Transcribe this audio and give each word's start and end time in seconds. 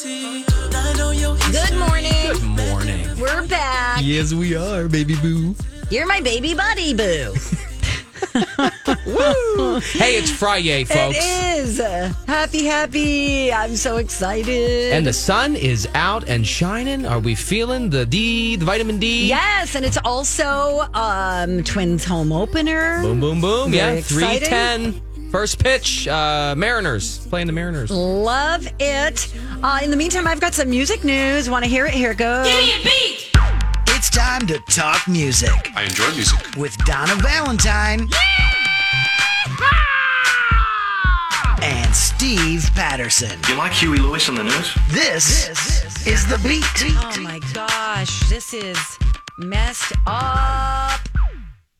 Good 0.00 1.74
morning. 1.76 2.12
Good 2.22 2.42
morning. 2.44 3.18
We're 3.18 3.44
back. 3.48 4.00
Yes, 4.04 4.32
we 4.32 4.54
are, 4.54 4.86
baby 4.86 5.16
boo. 5.16 5.56
You're 5.90 6.06
my 6.06 6.20
baby 6.20 6.54
buddy 6.54 6.94
boo. 6.94 7.34
Woo! 9.06 9.80
Hey, 9.80 10.14
it's 10.14 10.30
Friday, 10.30 10.84
folks. 10.84 11.16
It 11.18 11.58
is. 11.58 11.78
Happy, 12.28 12.64
happy. 12.64 13.52
I'm 13.52 13.74
so 13.74 13.96
excited. 13.96 14.92
And 14.92 15.04
the 15.04 15.12
sun 15.12 15.56
is 15.56 15.88
out 15.94 16.28
and 16.28 16.46
shining. 16.46 17.04
Are 17.04 17.18
we 17.18 17.34
feeling 17.34 17.90
the 17.90 18.06
D, 18.06 18.54
the 18.54 18.66
vitamin 18.66 19.00
D? 19.00 19.26
yes, 19.26 19.74
and 19.74 19.84
it's 19.84 19.98
also 20.04 20.82
um 20.94 21.64
Twins 21.64 22.04
home 22.04 22.32
opener. 22.32 23.02
Boom, 23.02 23.18
boom, 23.18 23.40
boom. 23.40 23.72
Very 23.72 23.94
yeah, 23.94 23.98
exciting. 23.98 24.48
310. 24.48 25.07
First 25.30 25.62
pitch, 25.62 26.08
uh, 26.08 26.54
Mariners 26.56 27.26
playing 27.26 27.46
the 27.48 27.52
Mariners. 27.52 27.90
Love 27.90 28.66
it. 28.78 29.34
Uh, 29.62 29.80
in 29.82 29.90
the 29.90 29.96
meantime, 29.96 30.26
I've 30.26 30.40
got 30.40 30.54
some 30.54 30.70
music 30.70 31.04
news. 31.04 31.50
Want 31.50 31.64
to 31.64 31.70
hear 31.70 31.84
it? 31.86 31.92
Here 31.92 32.12
it 32.12 32.18
goes. 32.18 32.46
It's 33.88 34.08
time 34.10 34.46
to 34.46 34.58
talk 34.70 35.06
music 35.08 35.50
I 35.74 35.82
enjoy 35.82 36.10
music. 36.12 36.38
with 36.56 36.76
Donna 36.86 37.14
Valentine 37.16 38.08
and 41.62 41.94
Steve 41.94 42.70
Patterson. 42.74 43.38
You 43.48 43.56
like 43.56 43.72
Huey 43.72 43.98
Lewis 43.98 44.28
on 44.28 44.36
the 44.36 44.44
news? 44.44 44.74
This, 44.90 45.48
is 46.06 46.26
the 46.26 46.38
beat. 46.38 46.64
Oh 47.02 47.20
my 47.20 47.40
gosh, 47.52 48.28
this 48.30 48.54
is 48.54 48.78
messed 49.36 49.92
up. 50.06 51.00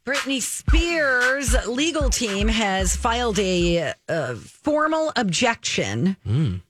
Britney 0.08 0.40
Spears' 0.40 1.54
legal 1.66 2.08
team 2.08 2.48
has 2.48 2.96
filed 2.96 3.38
a, 3.38 3.92
uh 4.08 4.34
formal 4.36 5.12
objection 5.16 6.16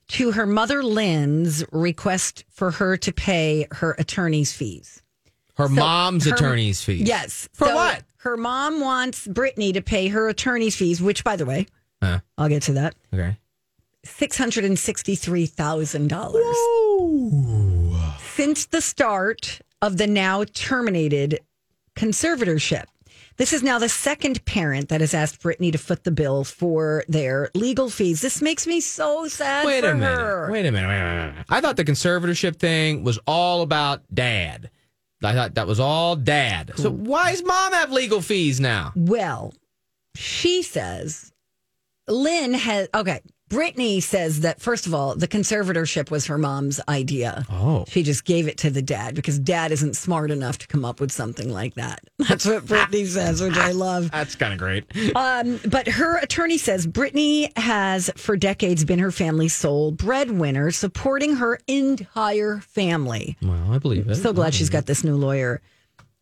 to 0.09 0.31
her 0.31 0.45
mother 0.45 0.83
Lynn's 0.83 1.63
request 1.71 2.43
for 2.49 2.71
her 2.71 2.97
to 2.97 3.13
pay 3.13 3.65
her 3.71 3.95
attorney's 3.97 4.51
fees. 4.51 5.01
Her 5.55 5.69
mom's 5.69 6.25
her- 6.25 6.35
attorney's 6.35 6.83
fees. 6.83 7.07
Yes. 7.07 7.47
For 7.53 7.67
So 7.67 7.75
what? 7.75 8.03
Her 8.17 8.35
mom 8.35 8.81
wants 8.81 9.25
Britney 9.25 9.73
to 9.73 9.81
pay 9.81 10.09
her 10.09 10.27
attorney's 10.27 10.75
fees, 10.75 11.01
which, 11.01 11.23
by 11.23 11.37
the 11.37 11.45
way, 11.45 11.65
Huh. 12.03 12.19
I'll 12.37 12.49
get 12.49 12.63
to 12.63 12.73
that. 12.73 12.95
Okay. 13.13 13.37
Six 14.03 14.37
hundred 14.37 14.65
and 14.65 14.77
sixty-three 14.77 15.45
thousand 15.45 16.09
dollars 16.09 16.57
since 18.35 18.65
the 18.65 18.81
start 18.81 19.61
of 19.81 19.95
the 19.97 20.07
now 20.07 20.43
terminated 20.53 21.39
conservatorship. 21.95 22.83
This 23.39 23.53
is 23.53 23.63
now 23.63 23.79
the 23.79 23.87
second 23.87 24.43
parent 24.43 24.89
that 24.89 24.99
has 24.99 25.13
asked 25.13 25.41
Britney 25.41 25.71
to 25.71 25.77
foot 25.77 26.03
the 26.03 26.11
bill 26.11 26.43
for 26.43 27.05
their 27.07 27.49
legal 27.53 27.89
fees. 27.89 28.19
This 28.19 28.41
makes 28.41 28.67
me 28.67 28.81
so 28.81 29.29
sad 29.29 29.65
Wait 29.65 29.81
for 29.81 29.91
a 29.91 29.95
minute. 29.95 30.13
her. 30.13 30.51
Wait 30.51 30.65
a 30.65 30.71
minute. 30.73 30.87
Wait 30.89 30.99
a 30.99 31.29
minute. 31.29 31.45
I 31.47 31.61
thought 31.61 31.77
the 31.77 31.85
conservatorship 31.85 32.57
thing 32.57 33.05
was 33.05 33.17
all 33.25 33.61
about 33.61 34.01
dad. 34.13 34.69
I 35.23 35.33
thought 35.33 35.55
that 35.55 35.67
was 35.67 35.79
all 35.79 36.17
dad. 36.17 36.73
So 36.75 36.91
why 36.91 37.31
does 37.31 37.41
mom 37.41 37.71
have 37.71 37.93
legal 37.93 38.19
fees 38.19 38.59
now? 38.59 38.91
Well, 38.93 39.53
she 40.15 40.61
says 40.61 41.31
Lynn 42.09 42.53
has 42.55 42.89
okay. 42.93 43.21
Britney 43.49 44.01
says 44.01 44.41
that 44.41 44.61
first 44.61 44.85
of 44.85 44.93
all, 44.93 45.15
the 45.15 45.27
conservatorship 45.27 46.11
was 46.11 46.27
her 46.27 46.37
mom's 46.37 46.79
idea. 46.87 47.45
Oh. 47.51 47.83
She 47.87 48.03
just 48.03 48.23
gave 48.23 48.47
it 48.47 48.57
to 48.59 48.69
the 48.69 48.81
dad 48.81 49.15
because 49.15 49.39
dad 49.39 49.71
isn't 49.71 49.95
smart 49.95 50.29
enough 50.29 50.59
to 50.59 50.67
come 50.67 50.85
up 50.85 50.99
with 50.99 51.11
something 51.11 51.51
like 51.51 51.73
that. 51.73 52.01
That's 52.19 52.45
what 52.45 52.65
Britney 52.65 53.07
says, 53.07 53.41
which 53.41 53.57
I 53.57 53.71
love. 53.71 54.11
That's 54.11 54.35
kind 54.35 54.53
of 54.53 54.59
great. 54.59 54.85
Um, 55.15 55.59
but 55.67 55.87
her 55.87 56.17
attorney 56.19 56.59
says 56.59 56.85
Britney 56.85 57.55
has 57.57 58.11
for 58.15 58.37
decades 58.37 58.85
been 58.85 58.99
her 58.99 59.11
family's 59.11 59.55
sole 59.55 59.91
breadwinner, 59.91 60.69
supporting 60.69 61.37
her 61.37 61.59
entire 61.67 62.59
family. 62.59 63.35
Well, 63.41 63.71
I 63.73 63.79
believe 63.79 64.07
it. 64.07 64.15
So 64.15 64.31
glad 64.31 64.53
she's 64.53 64.69
got 64.69 64.85
this 64.85 65.03
new 65.03 65.15
lawyer. 65.15 65.61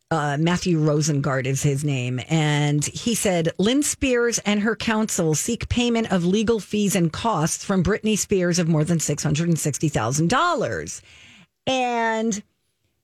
Uh, 0.09 0.37
Mathew 0.39 0.79
Rosengart 0.79 1.45
is 1.45 1.63
his 1.63 1.83
name. 1.83 2.21
And 2.29 2.85
he 2.85 3.13
said 3.13 3.49
Lynn 3.57 3.83
Spears 3.83 4.39
and 4.39 4.61
her 4.61 4.75
counsel 4.75 5.35
seek 5.35 5.67
payment 5.67 6.11
of 6.11 6.23
legal 6.23 6.59
fees 6.59 6.95
and 6.95 7.11
costs 7.11 7.65
from 7.65 7.83
Britney 7.83 8.17
Spears 8.17 8.57
of 8.57 8.69
more 8.69 8.85
than 8.85 8.99
$660,000. 8.99 11.01
And 11.65 12.43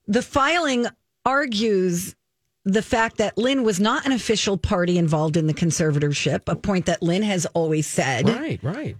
the 0.07 0.21
filing 0.21 0.87
argues 1.25 2.15
the 2.65 2.81
fact 2.81 3.17
that 3.17 3.37
Lynn 3.37 3.63
was 3.63 3.81
not 3.81 4.05
an 4.05 4.13
official 4.13 4.57
party 4.57 4.97
involved 4.97 5.35
in 5.35 5.47
the 5.47 5.53
conservatorship, 5.53 6.43
a 6.47 6.55
point 6.55 6.85
that 6.85 7.03
Lynn 7.03 7.23
has 7.23 7.45
always 7.47 7.85
said. 7.85 8.29
Right, 8.29 8.63
right. 8.63 8.95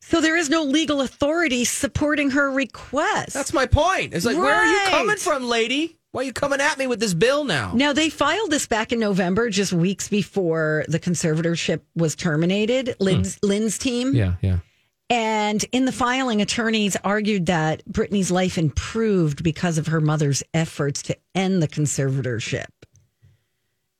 So 0.00 0.20
there 0.20 0.36
is 0.36 0.50
no 0.50 0.62
legal 0.62 1.00
authority 1.00 1.64
supporting 1.64 2.30
her 2.30 2.50
request. 2.50 3.32
That's 3.32 3.52
my 3.52 3.66
point. 3.66 4.14
It's 4.14 4.24
like, 4.24 4.36
where 4.36 4.54
are 4.54 4.66
you 4.66 4.90
coming 4.90 5.16
from, 5.16 5.48
lady? 5.48 5.96
Why 6.14 6.20
are 6.20 6.24
you 6.26 6.32
coming 6.32 6.60
at 6.60 6.78
me 6.78 6.86
with 6.86 7.00
this 7.00 7.12
bill 7.12 7.42
now? 7.42 7.72
Now 7.74 7.92
they 7.92 8.08
filed 8.08 8.52
this 8.52 8.68
back 8.68 8.92
in 8.92 9.00
November, 9.00 9.50
just 9.50 9.72
weeks 9.72 10.08
before 10.08 10.84
the 10.86 11.00
conservatorship 11.00 11.80
was 11.96 12.14
terminated. 12.14 12.94
Hmm. 12.98 13.04
Lynn's, 13.04 13.38
Lynn's 13.42 13.78
team, 13.78 14.14
Yeah, 14.14 14.34
yeah. 14.40 14.58
and 15.10 15.64
in 15.72 15.86
the 15.86 15.90
filing, 15.90 16.40
attorneys 16.40 16.94
argued 17.02 17.46
that 17.46 17.84
Britney's 17.86 18.30
life 18.30 18.56
improved 18.58 19.42
because 19.42 19.76
of 19.76 19.88
her 19.88 20.00
mother's 20.00 20.44
efforts 20.54 21.02
to 21.02 21.16
end 21.34 21.60
the 21.60 21.66
conservatorship. 21.66 22.66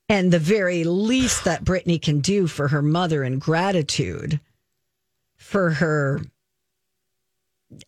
And 0.07 0.31
the 0.31 0.39
very 0.39 0.85
least 0.85 1.43
that 1.43 1.65
Britney 1.65 2.01
can 2.01 2.21
do 2.21 2.47
for 2.47 2.69
her 2.69 2.81
mother 2.81 3.25
in 3.25 3.39
gratitude 3.39 4.39
for 5.35 5.71
her 5.71 6.21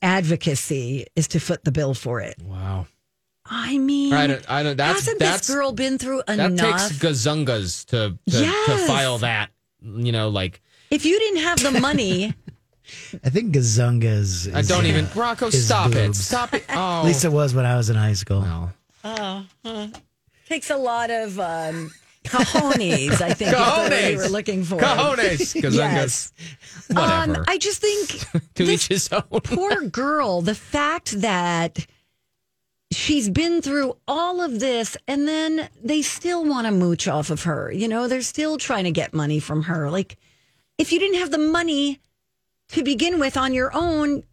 advocacy 0.02 1.06
is 1.16 1.30
to 1.30 1.40
foot 1.40 1.64
the 1.64 1.72
bill 1.72 1.94
for 1.94 2.20
it. 2.20 2.36
Wow. 2.44 2.88
I 3.50 3.78
mean, 3.78 4.14
I 4.14 4.28
don't. 4.28 4.50
I 4.50 4.64
don't. 4.64 4.78
That's 4.78 5.00
hasn't 5.02 5.20
that's 5.20 5.48
this 5.48 5.56
girl 5.56 5.72
been 5.72 5.98
through 5.98 6.22
enough? 6.28 6.38
that 6.38 6.52
enough? 6.52 6.88
takes 6.90 7.00
gazungas 7.00 7.86
to 7.88 8.18
to, 8.32 8.38
to 8.66 8.78
file 8.88 9.18
that. 9.20 9.50
You 9.82 10.12
know, 10.12 10.30
like 10.30 10.62
if 10.90 11.06
you 11.06 11.20
didn't 11.20 11.42
have 11.42 11.62
the 11.62 11.80
money, 11.80 12.34
I 13.24 13.30
think 13.30 13.54
Gazungas. 13.54 14.54
I 14.54 14.62
don't 14.62 14.86
even. 14.86 15.08
Rocco, 15.16 15.48
is 15.48 15.66
stop 15.66 15.92
it! 15.92 15.94
boobs. 16.08 16.26
Stop 16.26 16.54
it! 16.54 16.64
Oh, 16.70 17.00
At 17.00 17.06
least 17.06 17.26
it 17.26 17.32
was 17.32 17.54
when 17.54 17.66
I 17.66 17.76
was 17.76 17.90
in 17.90 17.96
high 17.96 18.14
school. 18.14 18.42
Well, 19.04 19.46
takes 20.48 20.70
a 20.70 20.78
lot 20.78 21.10
of 21.10 21.40
um, 21.40 21.92
cojones. 22.26 23.22
I 23.22 23.34
think 23.34 23.52
is 23.52 23.58
the 23.58 23.82
word 23.82 23.92
Cojones. 23.92 24.12
you 24.12 24.18
were 24.18 24.28
looking 24.30 24.64
for. 24.64 24.78
cojones, 24.78 25.62
gazungas. 25.62 25.74
Yes. 25.76 26.34
Whatever. 26.88 27.38
Um, 27.40 27.46
I 27.48 27.58
just 27.58 27.82
think 27.82 28.10
to 28.56 28.64
this 28.66 28.70
each 28.70 28.88
his 28.88 29.10
own. 29.12 29.24
poor 29.42 29.82
girl. 29.84 30.42
The 30.42 30.56
fact 30.56 31.22
that 31.22 31.86
she's 32.92 33.30
been 33.30 33.62
through 33.62 33.98
all 34.08 34.42
of 34.42 34.60
this, 34.60 34.96
and 35.08 35.28
then 35.28 35.70
they 35.84 36.02
still 36.02 36.44
want 36.46 36.68
to 36.68 36.72
mooch 36.72 37.08
off 37.08 37.30
of 37.30 37.44
her. 37.44 37.72
You 37.72 37.88
know, 37.88 38.08
they're 38.08 38.22
still 38.22 38.58
trying 38.58 38.86
to 38.86 38.92
get 38.92 39.14
money 39.14 39.40
from 39.40 39.64
her. 39.64 39.90
Like, 39.90 40.18
if 40.78 40.92
you 40.92 41.00
didn't 41.00 41.20
have 41.20 41.32
the 41.32 41.38
money 41.38 42.00
to 42.70 42.84
begin 42.84 43.20
with 43.20 43.38
on 43.38 43.54
your 43.54 43.72
own. 43.74 44.24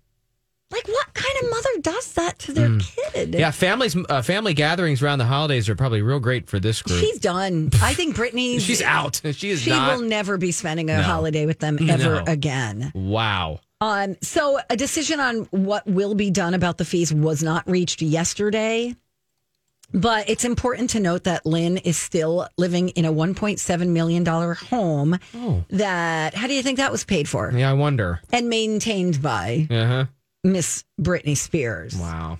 Like 0.70 0.88
what 0.88 1.14
kind 1.14 1.32
of 1.44 1.50
mother 1.50 1.68
does 1.82 2.12
that 2.14 2.38
to 2.40 2.52
their 2.52 2.78
kid? 2.80 3.32
Mm. 3.32 3.38
Yeah, 3.38 3.52
families, 3.52 3.94
uh, 4.08 4.22
family 4.22 4.54
gatherings 4.54 5.02
around 5.04 5.20
the 5.20 5.24
holidays 5.24 5.68
are 5.68 5.76
probably 5.76 6.02
real 6.02 6.18
great 6.18 6.48
for 6.48 6.58
this 6.58 6.82
group. 6.82 6.98
She's 6.98 7.20
done. 7.20 7.70
I 7.80 7.94
think 7.94 8.16
Britney's 8.16 8.62
She's 8.64 8.82
out. 8.82 9.20
She 9.34 9.50
is 9.50 9.60
She 9.60 9.70
not. 9.70 9.94
will 10.00 10.08
never 10.08 10.36
be 10.36 10.50
spending 10.50 10.90
a 10.90 10.96
No. 10.96 11.02
holiday 11.04 11.46
with 11.46 11.60
them 11.60 11.78
ever 11.88 12.16
No. 12.16 12.24
again. 12.26 12.90
wow. 12.92 13.60
Um, 13.84 14.16
so 14.22 14.58
a 14.70 14.76
decision 14.76 15.20
on 15.20 15.36
what 15.50 15.86
will 15.86 16.14
be 16.14 16.30
done 16.30 16.54
about 16.54 16.78
the 16.78 16.86
fees 16.86 17.12
was 17.12 17.42
not 17.42 17.68
reached 17.68 18.00
yesterday. 18.00 18.96
But 19.92 20.28
it's 20.30 20.44
important 20.44 20.90
to 20.90 21.00
note 21.00 21.24
that 21.24 21.44
Lynn 21.44 21.76
is 21.76 21.98
still 21.98 22.48
living 22.56 22.88
in 22.90 23.04
a 23.04 23.12
$1.7 23.12 23.88
million 23.88 24.24
home 24.26 25.18
oh. 25.36 25.64
that, 25.68 26.34
how 26.34 26.46
do 26.46 26.54
you 26.54 26.62
think 26.62 26.78
that 26.78 26.90
was 26.90 27.04
paid 27.04 27.28
for? 27.28 27.52
Yeah, 27.54 27.70
I 27.70 27.74
wonder. 27.74 28.20
And 28.32 28.48
maintained 28.48 29.20
by 29.20 29.68
Uh 29.70 29.86
huh. 29.86 30.04
Miss 30.42 30.84
Britney 30.98 31.36
Spears. 31.36 31.94
Wow. 31.96 32.38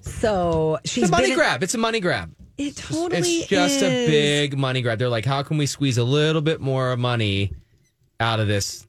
So 0.00 0.78
she's 0.86 1.04
It's 1.04 1.10
a 1.10 1.12
money 1.12 1.24
been 1.24 1.32
in- 1.32 1.38
grab. 1.38 1.62
It's 1.62 1.74
a 1.74 1.78
money 1.78 2.00
grab. 2.00 2.34
It 2.56 2.76
totally 2.76 3.18
is. 3.20 3.28
it's 3.42 3.46
just 3.46 3.82
a 3.82 4.06
big 4.06 4.56
money 4.56 4.80
grab. 4.80 4.98
They're 4.98 5.08
like, 5.10 5.26
how 5.26 5.42
can 5.42 5.58
we 5.58 5.66
squeeze 5.66 5.98
a 5.98 6.04
little 6.04 6.42
bit 6.42 6.60
more 6.60 6.96
money 6.96 7.52
out 8.18 8.40
of 8.40 8.48
this 8.48 8.86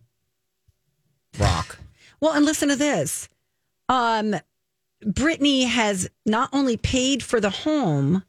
rock? 1.37 1.77
Well, 2.21 2.33
and 2.33 2.45
listen 2.45 2.69
to 2.69 2.75
this. 2.75 3.29
Um, 3.87 4.35
Britney 5.03 5.65
has 5.67 6.09
not 6.25 6.49
only 6.53 6.77
paid 6.77 7.23
for 7.23 7.39
the 7.39 7.49
home 7.49 8.23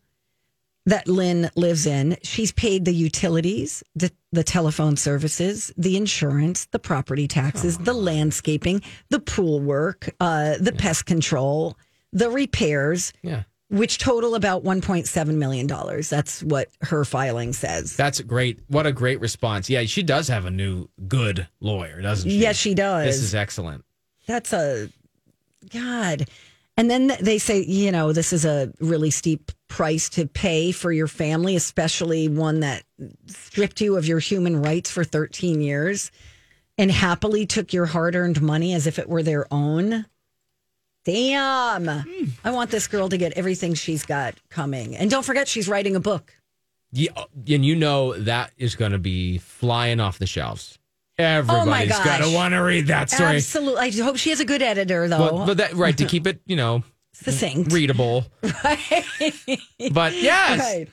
that 0.87 1.07
Lynn 1.09 1.51
lives 1.57 1.87
in, 1.87 2.17
she's 2.23 2.53
paid 2.53 2.85
the 2.85 2.95
utilities, 2.95 3.83
the, 3.95 4.11
the 4.33 4.45
telephone 4.45 4.97
services, 4.97 5.73
the 5.77 5.97
insurance, 5.97 6.67
the 6.67 6.79
property 6.79 7.29
taxes, 7.29 7.77
the 7.79 7.93
landscaping, 7.93 8.83
the 9.11 9.21
pool 9.21 9.61
work, 9.61 10.15
uh, 10.21 10.55
the 10.59 10.73
pest 10.73 11.07
control, 11.07 11.77
the 12.13 12.31
repairs, 12.31 13.13
Yeah. 13.23 13.43
Which 13.71 13.99
total 13.99 14.35
about 14.35 14.63
$1.7 14.65 15.35
million. 15.35 15.67
That's 15.67 16.43
what 16.43 16.69
her 16.83 17.05
filing 17.05 17.53
says. 17.53 17.97
That's 17.97 18.21
great. 18.21 18.61
What 18.69 18.87
a 18.87 18.93
great 18.93 19.21
response. 19.21 19.71
Yeah, 19.71 19.85
she 19.85 20.03
does 20.03 20.29
have 20.29 20.45
a 20.45 20.51
new 20.51 20.89
good 21.09 21.49
lawyer, 21.61 22.03
doesn't 22.03 22.29
she? 22.29 22.37
Yes, 22.37 22.57
she 22.57 22.75
does. 22.75 23.07
This 23.07 23.23
is 23.23 23.35
excellent. 23.35 23.85
that's 24.27 24.53
a 24.53 24.89
god 25.73 26.27
and 26.79 26.91
then 26.91 27.13
they 27.21 27.37
say 27.37 27.63
you 27.63 27.93
know 27.93 28.13
this 28.13 28.33
is 28.33 28.47
a 28.47 28.73
really 28.81 29.11
steep 29.11 29.53
price 29.69 30.09
to 30.09 30.27
pay 30.27 30.73
for 30.73 30.91
your 30.91 31.07
family 31.07 31.55
especially 31.55 32.29
one 32.29 32.61
that 32.61 32.83
stripped 33.27 33.81
you 33.83 33.97
of 33.97 34.07
your 34.07 34.19
human 34.21 34.63
rights 34.63 34.91
for 34.91 35.05
13 35.05 35.61
years 35.61 36.11
and 36.79 36.91
happily 36.91 37.45
took 37.45 37.75
your 37.75 37.85
hard-earned 37.85 38.41
money 38.41 38.73
as 38.73 38.87
if 38.87 38.99
it 38.99 39.09
were 39.09 39.23
their 39.23 39.47
own 39.53 40.07
damn 41.05 41.87
hmm. 41.87 42.25
i 42.45 42.51
want 42.51 42.71
this 42.71 42.87
girl 42.87 43.09
to 43.09 43.17
get 43.17 43.33
everything 43.33 43.75
she's 43.75 44.05
got 44.05 44.35
coming 44.51 44.97
and 44.97 45.11
don't 45.11 45.25
forget 45.25 45.49
she's 45.49 45.69
writing 45.69 45.97
a 45.97 46.01
book 46.01 46.33
Yeah, 46.93 47.11
uh, 47.17 47.25
and 47.49 47.65
you 47.65 47.75
know 47.77 48.15
that 48.19 48.53
is 48.59 48.75
going 48.75 48.93
to 48.93 48.99
be 48.99 49.39
flying 49.39 50.01
off 50.01 50.19
the 50.19 50.27
shelves. 50.27 50.79
Oh 51.19 51.23
Everybody's 51.23 51.91
gosh. 51.91 52.05
going 52.05 52.31
to 52.31 52.35
want 52.35 52.55
to 52.55 52.59
read 52.63 52.87
that 52.89 53.11
story. 53.11 53.37
absolutely 53.37 53.81
i 53.81 53.91
hope 53.91 54.17
she 54.17 54.31
has 54.31 54.41
a 54.41 54.45
good 54.45 54.63
editor 54.63 55.07
though 55.09 55.31
But, 55.31 55.47
but 55.47 55.57
that 55.59 55.75
right 55.75 55.97
to 55.99 56.05
keep 56.13 56.27
it, 56.27 56.41
you 56.47 56.57
know, 56.57 56.83
succinct 57.13 57.73
readable. 57.73 58.25
Right. 58.65 59.05
But 59.93 60.15
yes, 60.15 60.59
Right. 60.61 60.89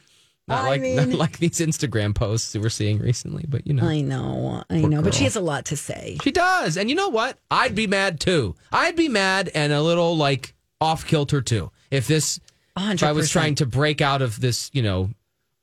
Not 0.47 0.63
I 0.63 0.67
like 0.69 0.81
mean- 0.87 0.95
not 0.95 1.09
like 1.09 1.39
these 1.39 1.59
Instagram 1.59 2.15
posts 2.15 2.53
that 2.53 2.61
we're 2.61 2.69
seeing 2.69 2.99
recently. 2.99 3.45
But 3.47 3.65
you 3.67 3.73
know, 3.73 3.83
i 3.87 4.01
know 4.01 4.63
i 4.69 4.81
know 4.81 5.01
but 5.01 5.13
she 5.13 5.23
has 5.25 5.35
a 5.35 5.41
lot 5.41 5.65
to 5.65 5.77
say 5.77 6.17
She 6.23 6.31
does. 6.31 6.77
And 6.77 6.89
you 6.89 6.95
know 6.95 7.09
what? 7.09 7.37
I'd 7.51 7.75
be 7.75 7.87
mad 7.87 8.19
too. 8.19 8.55
I'd 8.71 8.95
be 8.95 9.09
mad 9.09 9.49
and 9.53 9.73
a 9.73 9.81
little 9.81 10.15
like 10.17 10.53
off 10.79 11.05
kilter 11.05 11.41
too. 11.41 11.71
If 11.91 12.07
this, 12.07 12.39
if 12.77 13.03
I 13.03 13.11
was 13.11 13.31
trying 13.31 13.55
to 13.55 13.65
break 13.65 14.01
out 14.01 14.21
of 14.21 14.39
this, 14.39 14.69
you 14.73 14.81
know, 14.83 15.09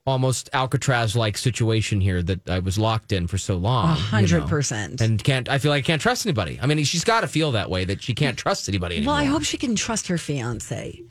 almost 0.07 0.51
Alcatraz 0.53 1.17
like 1.17 1.39
situation 1.39 2.01
here 2.01 2.23
that 2.23 2.49
I 2.49 2.59
was 2.59 2.79
locked 2.79 3.13
in 3.13 3.27
for 3.27 3.39
so 3.39 3.57
long. 3.57 3.87
A 3.87 3.89
you 3.91 3.97
know, 3.97 4.07
hundred 4.07 4.49
percent. 4.49 5.01
And 5.01 5.23
can't, 5.23 5.49
I 5.49 5.59
feel 5.59 5.71
like 5.71 5.85
I 5.85 5.87
can't 5.87 6.03
trust 6.03 6.27
anybody. 6.27 6.59
I 6.61 6.67
mean, 6.67 6.83
she's 6.85 7.05
got 7.05 7.21
to 7.23 7.29
feel 7.29 7.53
that 7.53 7.71
way 7.71 7.85
that 7.87 8.03
she 8.03 8.15
can't 8.15 8.37
trust 8.37 8.69
anybody 8.69 8.97
anymore. 8.97 9.15
Well, 9.15 9.23
I 9.23 9.27
hope 9.27 9.45
she 9.45 9.57
can 9.57 9.77
trust 9.77 10.09
her 10.09 10.19
fiance, 10.19 11.03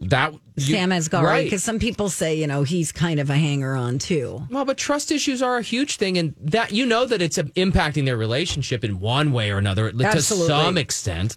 that 0.00 0.32
you- 0.56 0.74
Sam 0.74 0.90
Asghari, 0.90 1.22
right. 1.22 1.44
because 1.44 1.64
some 1.64 1.78
people 1.78 2.08
say, 2.08 2.34
you 2.36 2.46
know, 2.46 2.62
he's 2.62 2.92
kind 2.92 3.18
of 3.20 3.30
a 3.30 3.34
hanger 3.36 3.74
on 3.74 3.98
too. 3.98 4.42
Well, 4.50 4.64
but 4.64 4.76
trust 4.78 5.10
issues 5.12 5.42
are 5.42 5.56
a 5.56 5.62
huge 5.62 5.96
thing, 5.96 6.16
and 6.18 6.34
that 6.40 6.72
you 6.72 6.86
know 6.86 7.04
that 7.06 7.20
it's 7.22 7.38
uh, 7.38 7.42
impacting 7.56 8.04
their 8.04 8.16
relationship 8.16 8.84
in 8.84 9.00
one 9.00 9.32
way 9.32 9.50
or 9.50 9.58
another 9.58 9.90
to 9.92 10.22
some 10.22 10.78
extent. 10.78 11.36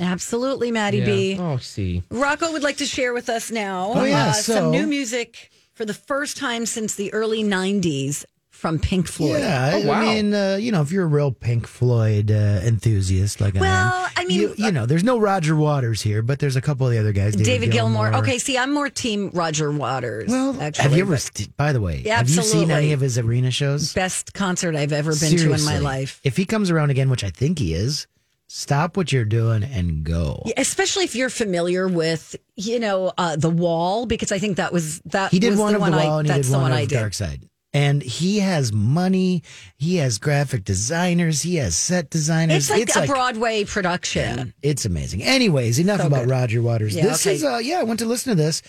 Absolutely, 0.00 0.70
Maddie 0.70 1.04
B. 1.04 1.36
Oh, 1.40 1.56
see. 1.56 2.02
Rocco 2.10 2.52
would 2.52 2.62
like 2.62 2.76
to 2.76 2.86
share 2.86 3.12
with 3.12 3.28
us 3.28 3.50
now 3.50 3.92
Oh, 3.94 4.04
yeah, 4.04 4.28
uh, 4.28 4.32
so- 4.32 4.52
some 4.54 4.70
new 4.70 4.86
music 4.86 5.50
for 5.74 5.84
the 5.84 5.94
first 5.94 6.36
time 6.36 6.66
since 6.66 6.94
the 6.94 7.12
early 7.12 7.42
90s 7.42 8.24
from 8.58 8.80
Pink 8.80 9.06
Floyd. 9.06 9.40
Yeah, 9.40 9.64
I- 9.66 9.72
Oh, 9.82 9.86
wow. 9.86 10.00
I 10.00 10.04
mean, 10.14 10.34
uh, 10.34 10.56
you 10.60 10.72
know, 10.72 10.82
if 10.82 10.90
you're 10.90 11.04
a 11.04 11.06
real 11.06 11.30
Pink 11.30 11.66
Floyd 11.68 12.30
uh, 12.32 12.60
enthusiast 12.64 13.40
like 13.40 13.54
I 13.54 13.58
am, 13.58 13.60
Well, 13.62 14.08
I 14.16 14.24
mean, 14.24 14.40
you, 14.40 14.54
you 14.58 14.72
know, 14.72 14.84
there's 14.84 15.04
no 15.04 15.18
Roger 15.18 15.54
Waters 15.54 16.02
here, 16.02 16.22
but 16.22 16.40
there's 16.40 16.56
a 16.56 16.60
couple 16.60 16.84
of 16.86 16.92
the 16.92 16.98
other 16.98 17.12
guys. 17.12 17.36
David, 17.36 17.70
Gilmour. 17.70 18.14
Okay, 18.16 18.38
see, 18.38 18.58
I'm 18.58 18.74
more 18.74 18.90
team 18.90 19.30
Roger 19.32 19.70
Waters. 19.70 20.28
Well, 20.28 20.60
actually, 20.60 20.82
have 20.82 20.92
you 20.96 21.02
ever? 21.04 21.12
but 21.16 21.48
By 21.56 21.72
the 21.72 21.80
way, 21.80 22.02
Yeah, 22.04 22.16
have 22.18 22.28
you 22.28 22.42
seen 22.42 22.70
any 22.72 22.92
of 22.92 23.00
his 23.00 23.16
arena 23.16 23.50
shows? 23.52 23.92
best 23.94 24.34
concert 24.34 24.74
I've 24.74 24.92
ever 24.92 25.12
been 25.14 25.36
to 25.36 25.52
in 25.52 25.64
my 25.64 25.78
life. 25.78 26.20
If 26.24 26.36
he 26.36 26.44
comes 26.44 26.70
around 26.70 26.90
again, 26.90 27.10
which 27.10 27.22
I 27.22 27.30
think 27.30 27.60
he 27.60 27.74
is, 27.74 28.06
stop 28.48 28.96
what 28.96 29.12
you're 29.12 29.24
doing 29.24 29.62
and 29.62 30.02
go. 30.04 30.42
Yeah, 30.46 30.54
especially 30.56 31.04
if 31.04 31.14
you're 31.14 31.30
familiar 31.30 31.86
with, 31.86 32.34
you 32.56 32.80
know, 32.80 33.12
uh, 33.16 33.36
the 33.36 33.50
Wall, 33.50 34.04
because 34.06 34.32
I 34.32 34.38
think 34.40 34.56
that 34.56 34.72
was 34.72 35.00
that 35.06 35.30
He 35.30 35.38
did 35.38 35.50
was 35.50 35.58
one 35.60 35.72
the 35.72 35.76
of 35.76 35.80
one 35.82 35.92
the 35.92 35.98
I, 35.98 36.04
wall 36.06 36.18
and 36.18 36.26
he 36.28 36.32
that's 36.34 36.48
did 36.48 36.54
the 36.54 36.58
one 36.58 36.62
one 36.62 36.72
of 36.72 36.78
I 36.78 36.84
did. 36.86 36.94
Dark 36.98 37.14
Side. 37.14 37.47
And 37.74 38.02
he 38.02 38.38
has 38.38 38.72
money. 38.72 39.42
He 39.76 39.96
has 39.96 40.18
graphic 40.18 40.64
designers. 40.64 41.42
He 41.42 41.56
has 41.56 41.76
set 41.76 42.08
designers. 42.08 42.70
It's 42.70 42.96
like 42.96 43.04
a 43.04 43.06
Broadway 43.06 43.64
production. 43.64 44.54
It's 44.62 44.86
amazing. 44.86 45.22
Anyways, 45.22 45.78
enough 45.78 46.00
So 46.00 46.06
about 46.06 46.20
good. 46.24 46.30
Roger 46.30 46.62
Waters. 46.62 46.96
Yeah, 46.96 47.04
this 47.08 47.26
okay. 47.26 47.36
is 47.36 47.44
uh 47.44 47.58
yeah, 47.62 47.80
I 47.80 47.84
went 47.84 48.00
to 48.00 48.06
listen 48.06 48.30
to 48.36 48.42
this. 48.42 48.62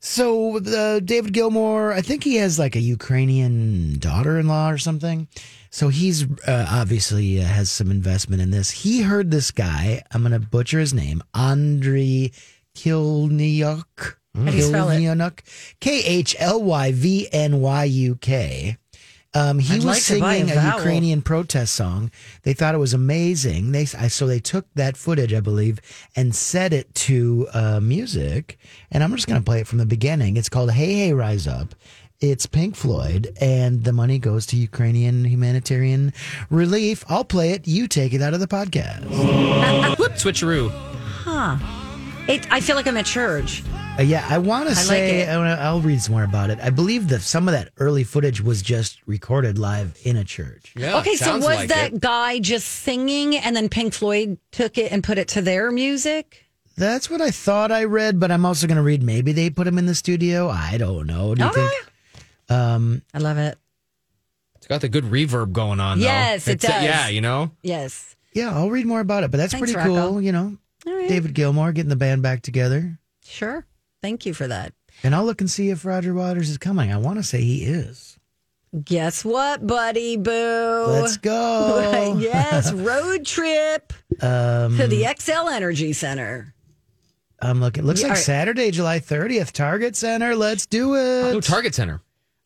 So 0.00 0.58
uh, 0.58 1.00
David 1.00 1.32
Gilmour, 1.34 1.92
I 1.92 2.00
think 2.02 2.22
he 2.22 2.36
has 2.36 2.56
like 2.58 2.76
a 2.76 2.80
Ukrainian 2.80 3.98
daughter-in-law 3.98 4.70
or 4.70 4.78
something. 4.78 5.26
So 5.70 5.88
he's 5.88 6.22
uh, 6.46 6.66
obviously 6.70 7.40
uh, 7.40 7.44
has 7.44 7.68
some 7.70 7.90
investment 7.90 8.40
in 8.40 8.50
this. 8.52 8.70
He 8.70 9.02
heard 9.02 9.30
this 9.32 9.50
guy. 9.50 10.02
I'm 10.12 10.22
going 10.22 10.32
to 10.32 10.38
butcher 10.38 10.78
his 10.78 10.94
name, 10.94 11.20
Andriy 11.34 12.32
Kilnyuk. 12.76 14.14
How 14.44 14.50
do 14.50 14.56
you 14.56 14.62
spell 14.62 14.90
it? 14.90 14.98
Kilnyuk. 14.98 15.40
K 15.80 16.02
H 16.04 16.36
L 16.38 16.62
Y 16.62 16.92
V 16.92 17.28
N 17.32 17.60
Y 17.60 17.84
U 17.84 18.16
K. 18.16 18.76
Um, 19.34 19.58
he 19.58 19.74
I'd 19.74 19.76
was 19.76 19.84
like 19.84 20.02
to 20.04 20.20
buy 20.20 20.34
a 20.34 20.38
singing 20.38 20.52
a, 20.52 20.54
vowel. 20.54 20.78
Ukrainian 20.78 21.22
protest 21.22 21.74
song. 21.74 22.10
They 22.44 22.54
thought 22.54 22.74
it 22.74 22.78
was 22.78 22.94
amazing. 22.94 23.72
They 23.72 23.82
I, 23.82 24.08
so 24.08 24.26
they 24.26 24.40
took 24.40 24.66
that 24.74 24.96
footage, 24.96 25.34
I 25.34 25.40
believe, 25.40 25.80
and 26.16 26.34
set 26.34 26.72
it 26.72 26.92
to 27.06 27.46
uh, 27.52 27.80
music. 27.80 28.58
And 28.90 29.04
I'm 29.04 29.14
just 29.14 29.28
going 29.28 29.40
to 29.40 29.44
play 29.44 29.60
it 29.60 29.66
from 29.66 29.78
the 29.78 29.86
beginning. 29.86 30.36
It's 30.36 30.48
called 30.48 30.70
"Hey 30.72 30.94
Hey 30.94 31.12
Rise 31.12 31.46
Up." 31.46 31.74
It's 32.20 32.46
Pink 32.46 32.74
Floyd, 32.74 33.32
and 33.40 33.84
the 33.84 33.92
money 33.92 34.18
goes 34.18 34.44
to 34.46 34.56
Ukrainian 34.56 35.24
humanitarian 35.24 36.12
relief. 36.50 37.04
I'll 37.08 37.22
play 37.24 37.52
it. 37.52 37.68
You 37.68 37.86
take 37.86 38.12
it 38.12 38.20
out 38.22 38.34
of 38.34 38.40
the 38.40 38.48
podcast. 38.48 39.04
Whoop, 39.98 40.12
switcheroo. 40.14 41.86
It, 42.28 42.46
I 42.52 42.60
feel 42.60 42.76
like 42.76 42.86
I'm 42.86 42.96
at 42.98 43.06
church. 43.06 43.62
Uh, 43.98 44.02
yeah, 44.02 44.24
I 44.28 44.36
want 44.38 44.68
to 44.68 44.74
say 44.76 45.20
it. 45.22 45.28
I 45.28 45.36
wanna, 45.38 45.56
I'll 45.60 45.80
read 45.80 46.00
some 46.00 46.12
more 46.14 46.24
about 46.24 46.50
it. 46.50 46.58
I 46.62 46.70
believe 46.70 47.08
that 47.08 47.20
some 47.22 47.48
of 47.48 47.52
that 47.52 47.70
early 47.78 48.04
footage 48.04 48.40
was 48.42 48.60
just 48.62 49.00
recorded 49.06 49.58
live 49.58 49.98
in 50.04 50.16
a 50.16 50.24
church. 50.24 50.72
Yeah, 50.76 50.98
okay, 50.98 51.16
so 51.16 51.34
was 51.36 51.44
like 51.44 51.68
that 51.70 51.94
it. 51.94 52.00
guy 52.00 52.38
just 52.38 52.68
singing 52.68 53.34
and 53.36 53.56
then 53.56 53.68
Pink 53.68 53.94
Floyd 53.94 54.38
took 54.52 54.76
it 54.78 54.92
and 54.92 55.02
put 55.02 55.18
it 55.18 55.28
to 55.28 55.40
their 55.42 55.72
music? 55.72 56.44
That's 56.76 57.10
what 57.10 57.20
I 57.20 57.30
thought 57.32 57.72
I 57.72 57.84
read, 57.84 58.20
but 58.20 58.30
I'm 58.30 58.44
also 58.46 58.66
going 58.68 58.76
to 58.76 58.82
read 58.82 59.02
maybe 59.02 59.32
they 59.32 59.50
put 59.50 59.66
him 59.66 59.78
in 59.78 59.86
the 59.86 59.94
studio. 59.96 60.48
I 60.48 60.76
don't 60.78 61.06
know. 61.08 61.34
Do 61.34 61.42
you 61.42 61.48
Okay. 61.50 61.66
think? 61.66 61.86
Um, 62.50 63.02
I 63.12 63.18
love 63.18 63.38
it. 63.38 63.58
It's 64.56 64.66
got 64.68 64.80
the 64.82 64.88
good 64.88 65.04
reverb 65.04 65.52
going 65.52 65.80
on. 65.80 65.98
though. 65.98 66.04
Yes, 66.04 66.46
it 66.46 66.62
It's- 66.62 66.70
does. 66.72 66.84
Yeah, 66.84 67.08
you 67.08 67.20
know. 67.20 67.50
Yes. 67.62 68.14
yeah, 68.32 68.54
I'll 68.54 68.70
read 68.70 68.86
more 68.86 69.00
about 69.00 69.24
it, 69.24 69.30
but 69.32 69.38
that's 69.38 69.52
Thanks, 69.54 69.72
pretty 69.72 69.88
Rocco. 69.90 70.10
cool. 70.12 70.22
You 70.22 70.30
know, 70.32 70.44
All 70.44 70.56
right. 70.96 71.08
David 71.08 71.34
Gilmour 71.34 71.72
getting 71.72 71.88
the 71.90 71.96
band 71.96 72.22
back 72.22 72.42
together, 72.42 72.98
Sure. 73.24 73.66
Thank 74.00 74.24
you 74.26 74.32
for 74.34 74.46
that. 74.46 74.72
and 75.02 75.14
I'll 75.14 75.24
look 75.24 75.40
and 75.40 75.50
see 75.50 75.70
if 75.70 75.84
Roger 75.84 76.14
Waters 76.14 76.48
is 76.50 76.58
coming. 76.58 76.92
I 76.92 76.96
want 76.98 77.18
to 77.18 77.22
say 77.22 77.40
he 77.40 77.64
is. 77.64 78.16
Guess 78.84 79.24
what, 79.24 79.66
buddy 79.66 80.16
boo? 80.16 80.84
Let's 80.88 81.16
go. 81.16 82.16
yes, 82.20 82.70
road 82.74 83.24
trip 83.26 83.92
Um, 84.20 84.76
to 84.76 84.86
the 84.86 85.02
Xcel 85.04 85.50
Energy 85.50 85.92
Center. 85.94 86.54
I'm 87.40 87.60
looking. 87.60 87.84
Looks 87.84 88.00
Yeah, 88.00 88.08
like 88.08 88.10
all 88.12 88.16
right. 88.16 88.24
Saturday, 88.24 88.70
July 88.70 88.98
30th, 89.00 89.52
Target 89.52 89.96
Center. 89.96 90.34
Let's 90.36 90.66
do 90.66 90.94
it. 90.96 91.34
Oh, 91.34 91.40
Target 91.40 91.74
Center. 91.74 92.00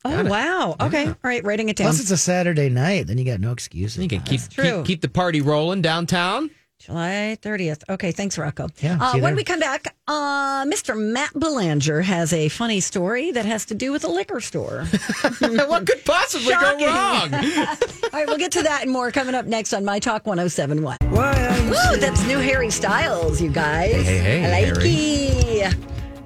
Oh, 0.05 0.25
wow. 0.25 0.77
Okay. 0.81 1.07
All 1.07 1.17
right. 1.23 1.43
Writing 1.45 1.69
it 1.69 1.77
down. 1.77 1.87
Plus, 1.87 2.01
it's 2.01 2.11
a 2.11 2.17
Saturday 2.17 2.69
night. 2.69 3.07
Then 3.07 3.19
you 3.19 3.25
got 3.25 3.41
no 3.41 3.53
excuses. 3.53 4.03
You 4.03 4.09
can 4.09 4.21
keep, 4.23 4.41
keep 4.51 4.85
keep 4.85 5.01
the 5.01 5.09
party 5.09 5.41
rolling 5.41 5.81
downtown. 5.81 6.51
July 6.85 7.39
30th. 7.41 7.83
Okay, 7.89 8.11
thanks, 8.11 8.37
Rocco. 8.37 8.67
Yeah, 8.81 8.99
Uh, 9.01 9.17
when 9.19 9.37
we 9.37 9.45
come 9.45 9.61
back, 9.61 9.95
uh, 10.09 10.65
Mr. 10.65 10.99
Matt 10.99 11.31
Belanger 11.39 12.03
has 12.03 12.33
a 12.33 12.49
funny 12.49 12.81
story 12.81 13.31
that 13.31 13.45
has 13.47 13.65
to 13.67 13.75
do 13.75 13.93
with 13.93 14.03
a 14.03 14.09
liquor 14.09 14.41
store. 14.41 14.85
what 15.39 15.87
could 15.87 16.05
possibly 16.05 16.53
Shocking. 16.53 16.81
go 16.81 16.87
wrong? 16.87 17.35
All 17.35 18.11
right, 18.13 18.27
we'll 18.27 18.37
get 18.39 18.51
to 18.53 18.65
that 18.65 18.83
and 18.83 18.91
more 18.91 19.13
coming 19.13 19.37
up 19.37 19.47
next 19.47 19.73
on 19.73 19.85
My 19.85 20.01
Talk 20.01 20.27
1071. 20.27 20.97
Woo, 21.13 21.97
that's 21.99 22.27
new 22.27 22.39
Harry 22.39 22.71
Styles, 22.71 23.41
you 23.41 23.51
guys. 23.51 23.93
Hey, 23.93 24.03
hey, 24.03 24.41
hey, 24.41 24.45
I 24.67 24.71
like 24.73 24.85
it. 24.85 25.77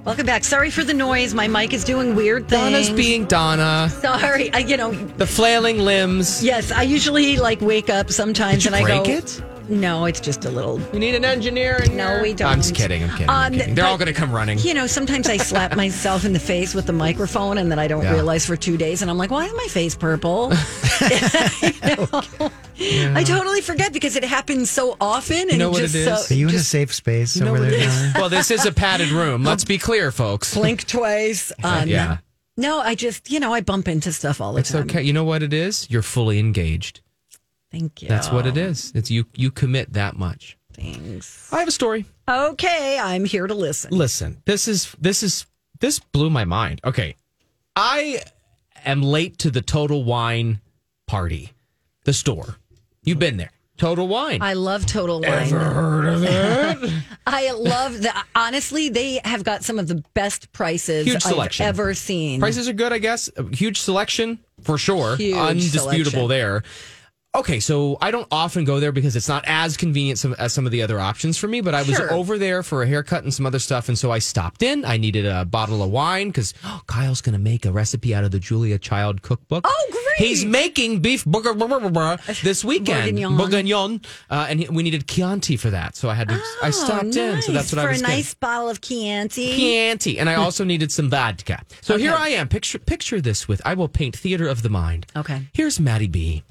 Welcome 0.05 0.25
back. 0.25 0.43
Sorry 0.43 0.71
for 0.71 0.83
the 0.83 0.93
noise. 0.93 1.33
My 1.35 1.47
mic 1.47 1.71
is 1.73 1.83
doing 1.83 2.15
weird 2.15 2.47
things. 2.47 2.61
Donna's 2.63 2.89
being 2.89 3.25
Donna. 3.25 3.89
Sorry. 4.01 4.51
I, 4.53 4.59
you 4.59 4.77
know, 4.77 4.91
The 4.93 5.27
flailing 5.27 5.79
limbs. 5.79 6.41
yes, 6.43 6.71
I 6.71 6.81
usually 6.83 7.35
like 7.37 7.59
wake 7.61 7.89
up 7.91 8.09
sometimes 8.09 8.65
and 8.65 8.73
I 8.75 8.87
go. 8.87 9.03
it? 9.03 9.41
No, 9.69 10.05
it's 10.05 10.19
just 10.19 10.45
a 10.45 10.49
little. 10.49 10.79
You 10.93 10.99
need 10.99 11.15
an 11.15 11.25
engineer. 11.25 11.77
In 11.83 11.97
No, 11.97 12.07
here? 12.07 12.21
we 12.21 12.33
don't. 12.33 12.49
I'm 12.51 12.57
just 12.61 12.73
kidding. 12.75 13.03
I'm 13.03 13.09
kidding. 13.11 13.29
I'm 13.29 13.53
Um, 13.53 13.59
kidding. 13.59 13.75
They're 13.75 13.83
but- 13.85 13.91
all 13.91 13.97
going 13.97 14.07
to 14.07 14.13
come 14.13 14.31
running. 14.31 14.59
You 14.59 14.73
know, 14.73 14.87
sometimes 14.87 15.27
I 15.29 15.37
slap 15.37 15.75
myself 15.83 16.23
in 16.25 16.33
the 16.33 16.39
face 16.39 16.73
with 16.73 16.85
the 16.85 16.93
microphone 16.93 17.57
and 17.57 17.69
then 17.71 17.77
I 17.79 17.87
don't 17.87 18.03
Yeah. 18.03 18.13
realize 18.13 18.45
for 18.45 18.55
two 18.55 18.77
days. 18.77 19.01
And 19.01 19.11
I'm 19.11 19.17
like, 19.17 19.29
why 19.31 19.45
is 19.45 19.53
my 19.53 19.67
face 19.69 19.95
purple? 19.95 20.51
You 21.01 21.73
know? 21.83 22.51
I 23.19 23.23
totally 23.25 23.61
forget 23.61 23.91
because 23.91 24.15
it 24.15 24.23
happens 24.23 24.69
so 24.69 24.95
often. 25.01 25.37
And 25.41 25.51
you 25.51 25.57
know 25.57 25.71
what 25.71 25.79
just 25.81 25.95
it 25.95 26.05
so. 26.05 26.33
Are 26.33 26.37
you 26.37 26.47
in 26.47 26.55
a 26.55 26.59
safe 26.59 26.93
space 26.93 27.35
You 27.35 27.45
know 27.45 27.51
over 27.51 27.59
there? 27.61 27.73
it 27.73 27.79
is? 27.81 27.93
Donna? 27.95 28.13
well, 28.15 28.29
this 28.29 28.51
is 28.51 28.65
a 28.65 28.71
padded 28.71 29.09
room. 29.09 29.43
Let's 29.43 29.63
be 29.65 29.77
clear, 29.77 30.11
folks. 30.11 30.53
blink 30.53 30.85
twice. 30.87 31.51
Um, 31.63 31.87
Yeah. 31.87 32.17
No, 32.59 32.79
I 32.79 32.95
just, 32.95 33.29
you 33.29 33.39
know, 33.39 33.53
I 33.53 33.61
bump 33.61 33.87
into 33.87 34.11
stuff 34.11 34.41
all 34.41 34.53
the 34.53 34.61
It's 34.61 34.71
time. 34.71 34.83
It's 34.83 34.91
okay. 34.91 35.03
You 35.03 35.13
know 35.13 35.23
what 35.23 35.43
it 35.43 35.53
is? 35.53 35.87
You're 35.91 36.01
fully 36.01 36.39
engaged. 36.39 37.01
Thank 37.71 38.01
you. 38.01 38.07
That's 38.07 38.31
what 38.31 38.45
it 38.45 38.57
is. 38.57 38.91
It's 38.95 39.11
you. 39.11 39.25
You 39.35 39.51
commit 39.51 39.93
that 39.93 40.15
much. 40.15 40.57
Thanks. 40.73 41.51
I 41.51 41.59
have 41.59 41.67
a 41.67 41.71
story. 41.71 42.05
Okay, 42.29 42.99
I'm 42.99 43.25
here 43.25 43.47
to 43.47 43.53
listen. 43.53 43.91
Listen, 43.91 44.41
this 44.45 44.67
is 44.67 44.95
this 44.99 45.23
is 45.23 45.45
this 45.79 45.99
blew 45.99 46.29
my 46.29 46.45
mind. 46.45 46.81
Okay, 46.85 47.15
I 47.75 48.21
am 48.85 49.01
late 49.01 49.37
to 49.39 49.49
the 49.51 49.61
Total 49.61 50.03
Wine 50.03 50.61
party, 51.07 51.51
the 52.03 52.13
store. 52.13 52.57
You've 53.03 53.19
been 53.19 53.37
there, 53.37 53.51
Total 53.77 54.07
Wine. 54.07 54.41
I 54.41 54.53
love 54.53 54.85
Total 54.85 55.19
Wine. 55.19 55.31
Ever 55.31 55.59
heard 55.59 56.05
of 56.05 56.23
it? 56.23 56.93
I 57.27 57.51
love 57.51 58.01
the 58.01 58.13
honestly, 58.35 58.89
they 58.89 59.19
have 59.25 59.43
got 59.43 59.63
some 59.63 59.79
of 59.79 59.87
the 59.87 60.03
best 60.13 60.51
prices 60.53 61.05
Huge 61.05 61.15
I've 61.17 61.23
selection. 61.23 61.65
ever 61.65 61.93
seen. 61.93 62.39
Prices 62.39 62.69
are 62.69 62.73
good, 62.73 62.93
I 62.93 62.99
guess. 62.99 63.29
Huge 63.51 63.79
selection 63.81 64.39
for 64.61 64.77
sure. 64.77 65.15
Huge 65.17 65.35
Undisputable 65.35 66.11
selection. 66.11 66.27
there. 66.29 66.63
Okay, 67.35 67.59
so 67.59 67.97
I 68.01 68.09
don't 68.09 68.27
often 68.31 68.63
go 68.63 68.79
there 68.79 68.91
because 68.91 69.15
it's 69.15 69.27
not 69.27 69.43
as 69.45 69.77
convenient 69.77 70.17
some, 70.17 70.33
as 70.39 70.53
some 70.53 70.65
of 70.65 70.71
the 70.71 70.81
other 70.81 70.99
options 70.99 71.37
for 71.37 71.47
me. 71.47 71.61
But 71.61 71.75
I 71.75 71.83
was 71.83 71.95
Sure. 71.95 72.11
over 72.11 72.37
there 72.39 72.63
for 72.63 72.81
a 72.81 72.87
haircut 72.87 73.23
and 73.23 73.33
some 73.33 73.45
other 73.45 73.59
stuff, 73.59 73.89
and 73.89 73.99
so 73.99 74.11
I 74.11 74.17
stopped 74.19 74.63
in. 74.63 74.83
I 74.85 74.97
needed 74.97 75.25
a 75.27 75.45
bottle 75.45 75.83
of 75.83 75.91
wine 75.91 76.29
because 76.29 76.55
oh, 76.63 76.81
Kyle's 76.87 77.21
going 77.21 77.33
to 77.33 77.39
make 77.39 77.65
a 77.65 77.71
recipe 77.71 78.15
out 78.15 78.23
of 78.23 78.31
the 78.31 78.39
Julia 78.39 78.79
Child 78.79 79.21
cookbook. 79.21 79.65
Oh, 79.67 79.87
great. 79.91 80.27
He's 80.27 80.45
making 80.45 81.01
beef 81.01 81.25
bourguignon 81.25 82.17
this 82.41 82.65
weekend, 82.65 83.17
Bourguignon. 83.17 83.37
bourguignon, 83.37 84.01
uh, 84.31 84.47
and 84.49 84.59
he, 84.61 84.67
we 84.69 84.81
needed 84.81 85.05
Chianti 85.07 85.57
for 85.57 85.69
that, 85.69 85.95
so 85.95 86.09
I 86.09 86.15
had 86.15 86.29
to. 86.29 86.41
I 86.63 86.71
stopped 86.71 87.15
in, 87.17 87.41
so 87.43 87.51
that's 87.51 87.71
what 87.71 87.79
Oh, 87.79 87.83
for 87.83 87.87
I 87.89 87.91
was 87.91 87.99
a 87.99 88.03
getting. 88.03 88.15
nice 88.17 88.33
bottle 88.33 88.69
of 88.69 88.81
Chianti. 88.81 89.55
Chianti, 89.55 90.17
and 90.17 90.27
I 90.27 90.35
also 90.35 90.63
needed 90.63 90.91
some 90.91 91.09
vodka. 91.11 91.61
So 91.81 91.97
here 91.99 92.15
I 92.17 92.29
am. 92.29 92.47
Picture 92.47 92.79
picture 92.79 93.21
this 93.21 93.47
with 93.47 93.61
I 93.63 93.75
will 93.75 93.89
paint 93.89 94.15
theater 94.17 94.47
of 94.47 94.63
the 94.63 94.69
mind. 94.69 95.05
Okay. 95.15 95.43
Here's 95.53 95.79
Maddie 95.79 96.07
B 96.07 96.41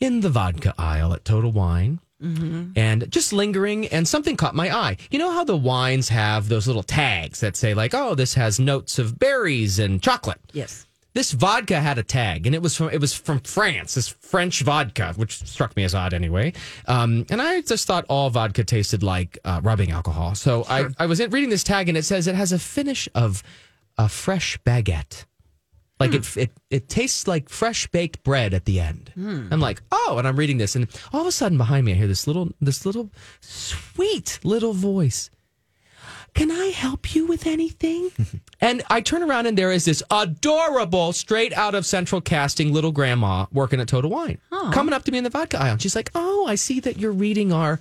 in 0.00 0.20
the 0.20 0.30
vodka 0.30 0.74
aisle 0.78 1.12
at 1.12 1.24
Total 1.24 1.52
Wine. 1.52 2.00
And 2.22 3.10
just 3.10 3.32
lingering, 3.32 3.86
and 3.86 4.06
something 4.06 4.36
caught 4.36 4.54
my 4.54 4.74
eye. 4.74 4.98
You 5.10 5.18
know 5.18 5.32
how 5.32 5.42
the 5.42 5.56
wines 5.56 6.10
have 6.10 6.50
those 6.50 6.66
little 6.66 6.82
tags 6.82 7.40
that 7.40 7.56
say, 7.56 7.72
like, 7.72 7.94
oh, 7.94 8.14
this 8.14 8.34
has 8.34 8.60
notes 8.60 8.98
of 8.98 9.18
berries 9.18 9.78
and 9.78 10.02
chocolate. 10.02 10.38
Yes. 10.52 10.86
This 11.14 11.32
vodka 11.32 11.80
had 11.80 11.96
a 11.96 12.02
tag, 12.02 12.46
and 12.46 12.54
it 12.54 12.60
was 12.60 12.76
from 12.76 12.90
it 12.90 13.00
was 13.00 13.14
from 13.14 13.40
France. 13.40 13.94
This 13.94 14.08
French 14.08 14.60
vodka, 14.60 15.14
which 15.16 15.42
struck 15.44 15.74
me 15.76 15.84
as 15.84 15.94
odd 15.94 16.12
anyway. 16.12 16.52
Um, 16.86 17.24
and 17.30 17.40
I 17.40 17.62
just 17.62 17.86
thought 17.86 18.04
all 18.10 18.28
vodka 18.28 18.64
tasted 18.64 19.02
like 19.02 19.38
uh, 19.44 19.60
rubbing 19.64 19.90
alcohol. 19.90 20.34
So 20.34 20.64
I, 20.68 20.88
I 20.98 21.06
was 21.06 21.26
reading 21.26 21.48
this 21.48 21.64
tag, 21.64 21.88
and 21.88 21.96
it 21.96 22.04
says 22.04 22.26
it 22.26 22.34
has 22.34 22.52
a 22.52 22.58
finish 22.58 23.08
of 23.14 23.42
a 23.96 24.10
fresh 24.10 24.58
baguette. 24.58 25.24
Like 26.00 26.10
hmm. 26.10 26.16
it, 26.16 26.36
it, 26.36 26.50
it 26.70 26.88
tastes 26.88 27.28
like 27.28 27.48
fresh 27.48 27.86
baked 27.88 28.24
bread 28.24 28.54
at 28.54 28.64
the 28.64 28.80
end. 28.80 29.12
Hmm. 29.14 29.48
I'm 29.50 29.60
like, 29.60 29.82
oh, 29.92 30.16
and 30.18 30.26
I'm 30.26 30.36
reading 30.36 30.58
this, 30.58 30.74
and 30.74 30.88
all 31.12 31.20
of 31.20 31.26
a 31.26 31.32
sudden 31.32 31.58
behind 31.58 31.84
me, 31.84 31.92
I 31.92 31.96
hear 31.96 32.08
this 32.08 32.26
little, 32.26 32.48
this 32.60 32.86
little 32.86 33.10
sweet 33.40 34.40
little 34.42 34.72
voice. 34.72 35.30
Can 36.32 36.50
I 36.50 36.66
help 36.66 37.14
you 37.14 37.26
with 37.26 37.46
anything? 37.46 38.10
and 38.60 38.82
I 38.88 39.00
turn 39.00 39.22
around, 39.22 39.46
and 39.46 39.58
there 39.58 39.72
is 39.72 39.84
this 39.84 40.02
adorable, 40.10 41.12
straight 41.12 41.52
out 41.52 41.74
of 41.74 41.84
Central 41.84 42.20
Casting 42.20 42.72
little 42.72 42.92
grandma 42.92 43.46
working 43.52 43.80
at 43.80 43.88
Total 43.88 44.08
Wine, 44.10 44.38
coming 44.72 44.94
up 44.94 45.04
to 45.04 45.12
me 45.12 45.18
in 45.18 45.24
the 45.24 45.30
vodka 45.30 45.60
aisle. 45.60 45.72
And 45.72 45.82
she's 45.82 45.96
like, 45.96 46.10
"Oh, 46.14 46.46
I 46.46 46.54
see 46.54 46.80
that 46.80 46.98
you're 46.98 47.12
reading 47.12 47.52
our." 47.52 47.80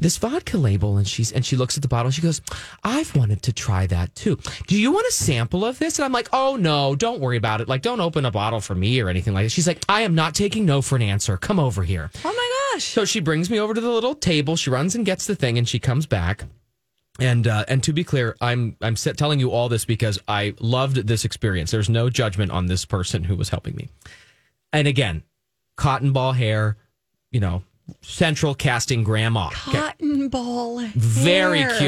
This 0.00 0.16
vodka 0.16 0.56
label 0.56 0.96
and 0.96 1.06
she's 1.06 1.30
and 1.30 1.44
she 1.44 1.56
looks 1.56 1.76
at 1.76 1.82
the 1.82 1.88
bottle 1.88 2.10
she 2.10 2.22
goes 2.22 2.40
i've 2.84 3.14
wanted 3.14 3.42
to 3.42 3.52
try 3.52 3.86
that 3.86 4.14
too. 4.14 4.38
Do 4.66 4.78
you 4.78 4.92
want 4.92 5.06
a 5.06 5.12
sample 5.12 5.64
of 5.64 5.78
this? 5.78 5.98
And 5.98 6.04
i'm 6.04 6.12
like 6.12 6.28
oh 6.32 6.56
no 6.56 6.94
don't 6.96 7.20
worry 7.20 7.36
about 7.36 7.60
it. 7.60 7.68
Like 7.68 7.82
don't 7.82 8.00
open 8.00 8.24
a 8.24 8.30
bottle 8.30 8.60
for 8.60 8.74
me 8.74 9.00
or 9.00 9.08
anything 9.08 9.34
like 9.34 9.44
that. 9.44 9.50
She's 9.50 9.66
like 9.66 9.84
i 9.88 10.02
am 10.02 10.14
not 10.14 10.34
taking 10.34 10.64
no 10.64 10.82
for 10.82 10.96
an 10.96 11.02
answer. 11.02 11.36
Come 11.36 11.60
over 11.60 11.82
here. 11.84 12.10
Oh 12.24 12.32
my 12.32 12.74
gosh. 12.74 12.84
so 12.84 13.04
she 13.04 13.20
brings 13.20 13.50
me 13.50 13.60
over 13.60 13.74
to 13.74 13.80
the 13.80 13.90
little 13.90 14.14
table. 14.14 14.56
She 14.56 14.70
runs 14.70 14.94
and 14.94 15.04
gets 15.06 15.26
the 15.26 15.36
thing 15.36 15.58
and 15.58 15.68
she 15.68 15.78
comes 15.78 16.06
back. 16.06 16.44
And 17.18 17.46
uh, 17.46 17.64
and 17.68 17.82
to 17.82 17.92
be 17.92 18.02
clear, 18.02 18.36
I'm 18.40 18.76
I'm 18.80 18.94
telling 18.94 19.40
you 19.40 19.50
all 19.50 19.68
this 19.68 19.84
because 19.84 20.18
I 20.26 20.54
loved 20.58 21.06
this 21.06 21.24
experience. 21.26 21.70
There's 21.70 21.90
no 21.90 22.08
judgment 22.08 22.50
on 22.50 22.66
this 22.66 22.86
person 22.86 23.24
who 23.24 23.36
was 23.36 23.50
helping 23.50 23.76
me. 23.76 23.88
And 24.72 24.88
again, 24.88 25.22
cotton 25.76 26.12
ball 26.12 26.32
hair, 26.32 26.76
you 27.30 27.40
know, 27.40 27.62
central 28.02 28.54
casting 28.54 29.02
grandma. 29.04 29.48
Okay. 29.68 29.78
Cotton 29.78 30.28
ball. 30.28 30.80
Very 30.94 31.60
hair. 31.60 31.78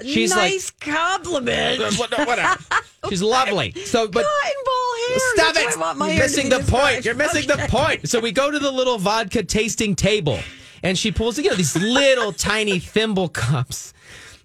cute. 0.00 0.12
She's 0.12 0.30
like- 0.30 0.52
nice 0.52 0.70
compliment. 0.70 1.80
Uh, 1.80 1.90
Whatever. 1.92 2.58
She's 3.08 3.22
lovely. 3.22 3.72
So, 3.72 4.08
but 4.08 4.24
Cotton 4.24 4.62
ball 4.64 4.94
hair. 5.08 5.18
Stop 5.18 5.54
That's 5.54 5.74
it! 5.74 5.78
I 5.78 5.80
want 5.80 5.98
my 5.98 6.10
You're 6.10 6.22
missing 6.22 6.48
the 6.48 6.60
point. 6.60 7.04
You're 7.04 7.14
missing 7.14 7.46
the 7.46 7.66
point. 7.68 8.08
So 8.08 8.18
we 8.20 8.32
go 8.32 8.50
to 8.50 8.58
the 8.58 8.70
little 8.72 8.98
vodka 8.98 9.42
tasting 9.42 9.94
table, 9.94 10.38
and 10.82 10.98
she 10.98 11.12
pulls 11.12 11.38
you 11.38 11.50
know 11.50 11.54
these 11.56 11.76
little 11.76 12.32
tiny 12.50 12.78
thimble 12.78 13.28
cups, 13.28 13.92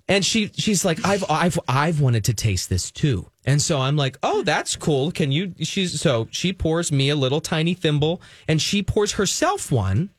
and 0.07 0.23
she 0.25 0.51
she's 0.55 0.83
like, 0.85 1.03
I've 1.05 1.23
I've 1.29 1.57
I've 1.67 2.01
wanted 2.01 2.25
to 2.25 2.33
taste 2.33 2.69
this 2.69 2.91
too, 2.91 3.29
and 3.45 3.61
so 3.61 3.79
I'm 3.79 3.95
like, 3.95 4.17
oh, 4.21 4.43
that's 4.43 4.75
cool. 4.75 5.11
Can 5.11 5.31
you? 5.31 5.53
She's 5.61 5.99
so 5.99 6.27
she 6.31 6.51
pours 6.53 6.91
me 6.91 7.09
a 7.09 7.15
little 7.15 7.41
tiny 7.41 7.73
thimble, 7.73 8.21
and 8.47 8.61
she 8.61 8.83
pours 8.83 9.13
herself 9.13 9.71
one, 9.71 10.09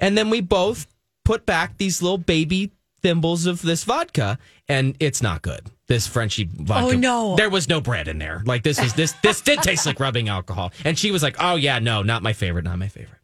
and 0.00 0.18
then 0.18 0.30
we 0.30 0.40
both 0.40 0.86
put 1.24 1.46
back 1.46 1.76
these 1.78 2.02
little 2.02 2.18
baby 2.18 2.72
thimbles 3.02 3.46
of 3.46 3.62
this 3.62 3.84
vodka, 3.84 4.38
and 4.68 4.96
it's 5.00 5.22
not 5.22 5.42
good. 5.42 5.66
This 5.86 6.06
Frenchy 6.06 6.48
vodka. 6.52 6.94
Oh, 6.94 6.98
no. 6.98 7.36
There 7.36 7.50
was 7.50 7.68
no 7.68 7.80
bread 7.80 8.08
in 8.08 8.18
there. 8.18 8.42
Like 8.44 8.62
this 8.62 8.78
is 8.78 8.94
this 8.94 9.12
this 9.22 9.40
did 9.40 9.60
taste 9.62 9.86
like 9.86 9.98
rubbing 9.98 10.28
alcohol. 10.28 10.72
And 10.84 10.98
she 10.98 11.10
was 11.10 11.22
like, 11.22 11.36
"Oh 11.40 11.56
yeah, 11.56 11.78
no, 11.78 12.02
not 12.02 12.22
my 12.22 12.32
favorite, 12.32 12.64
not 12.64 12.78
my 12.78 12.88
favorite." 12.88 13.18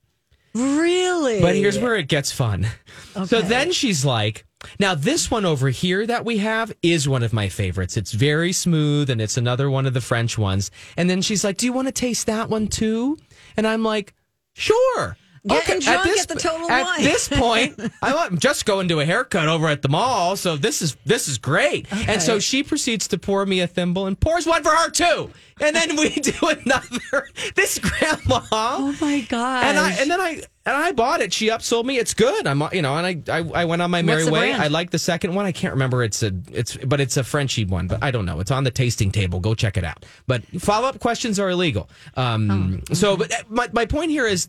Really? 0.55 1.41
But 1.41 1.55
here's 1.55 1.79
where 1.79 1.97
it 1.97 2.09
gets 2.09 2.33
fun. 2.33 2.67
Okay. 3.15 3.27
So 3.27 3.41
then 3.41 3.73
she's 3.73 4.05
like, 4.05 4.47
"Now 4.81 4.95
this 4.95 5.31
one 5.31 5.45
over 5.45 5.69
here 5.69 6.07
that 6.07 6.25
we 6.25 6.39
have 6.39 6.75
is 6.83 7.09
one 7.09 7.23
of 7.23 7.33
my 7.33 7.49
favorites. 7.49 7.97
It's 7.97 8.13
very 8.13 8.53
smooth 8.53 9.11
and 9.11 9.21
it's 9.21 9.37
another 9.37 9.71
one 9.71 9.87
of 9.87 9.95
the 9.95 10.01
French 10.01 10.37
ones." 10.37 10.71
And 10.97 11.09
then 11.09 11.23
she's 11.23 11.45
like, 11.45 11.59
"Do 11.59 11.67
you 11.67 11.73
want 11.73 11.89
to 11.89 11.93
taste 11.93 12.27
that 12.27 12.49
one 12.49 12.67
too?" 12.67 13.17
And 13.57 13.67
I'm 13.67 13.85
like, 13.85 14.15
"Sure." 14.55 15.17
Getting 15.47 15.81
drunk 15.81 16.07
at 16.07 16.29
the 16.29 16.35
Total 16.37 16.71
at 16.71 16.85
Wine. 16.85 17.03
this 17.03 17.29
point, 17.33 17.79
I'm 18.03 18.39
just 18.39 18.67
going 18.67 18.89
to 18.89 19.01
a 19.01 19.05
haircut 19.05 19.49
over 19.49 19.69
at 19.69 19.83
the 19.83 19.89
mall, 19.89 20.37
so 20.37 20.57
this 20.57 20.83
is 20.83 20.97
this 21.05 21.29
is 21.29 21.39
great. 21.39 21.87
And 22.09 22.21
so 22.23 22.39
she 22.39 22.63
proceeds 22.63 23.09
to 23.09 23.19
pour 23.19 23.45
me 23.47 23.61
a 23.61 23.67
thimble 23.67 24.07
and 24.07 24.19
pours 24.19 24.47
one 24.47 24.63
for 24.63 24.71
her 24.71 24.91
too. 24.91 25.31
And 25.61 25.75
then 25.75 25.97
we 25.97 26.11
do 26.11 26.33
another. 26.43 27.29
This 27.55 27.79
grandma. 27.79 28.41
Oh 28.53 28.95
my 29.01 29.21
god. 29.29 29.65
And 29.65 29.79
I 29.79 29.93
and 29.93 30.11
then 30.11 30.21
I 30.21 30.43
and 30.67 30.75
I 30.77 30.93
bought 30.93 31.21
it. 31.21 31.33
She 31.33 31.49
upsold 31.49 31.85
me. 31.87 31.97
It's 31.99 32.13
good. 32.13 32.47
I'm 32.47 32.63
you 32.73 32.83
know, 32.83 32.97
and 32.97 33.07
I 33.31 33.39
I, 33.39 33.63
I 33.63 33.65
went 33.65 33.81
on 33.83 33.91
my 33.91 34.03
merry 34.03 34.25
way. 34.25 34.51
brand? 34.51 34.61
I 34.61 34.67
like 34.67 34.91
the 34.91 34.99
second 34.99 35.35
one. 35.35 35.47
I 35.47 35.53
can't 35.53 35.73
remember. 35.73 36.03
It's 36.03 36.23
a 36.23 36.33
it's 36.53 36.77
but 36.77 37.01
it's 37.01 37.17
a 37.17 37.25
Frenchy 37.25 37.65
one. 37.65 37.87
But 37.87 38.03
I 38.03 38.11
don't 38.11 38.27
know. 38.27 38.41
It's 38.41 38.51
on 38.51 38.65
the 38.65 38.71
tasting 38.71 39.11
table. 39.13 39.41
Go 39.41 39.55
check 39.55 39.77
it 39.79 39.85
out. 39.85 40.05
But 40.27 40.45
follow 40.61 40.89
up 40.89 40.99
questions 41.01 41.39
are 41.39 41.49
illegal. 41.49 41.89
Um. 42.17 42.83
Oh, 42.91 42.95
So, 42.95 43.17
but 43.17 43.33
my 43.49 43.69
my 43.73 43.87
point 43.87 44.11
here 44.11 44.27
is, 44.27 44.49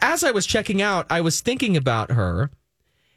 as 0.00 0.24
I 0.24 0.30
was 0.30 0.46
checking 0.46 0.80
out, 0.82 1.06
I 1.10 1.20
was 1.20 1.40
thinking 1.40 1.76
about 1.76 2.10
her. 2.12 2.50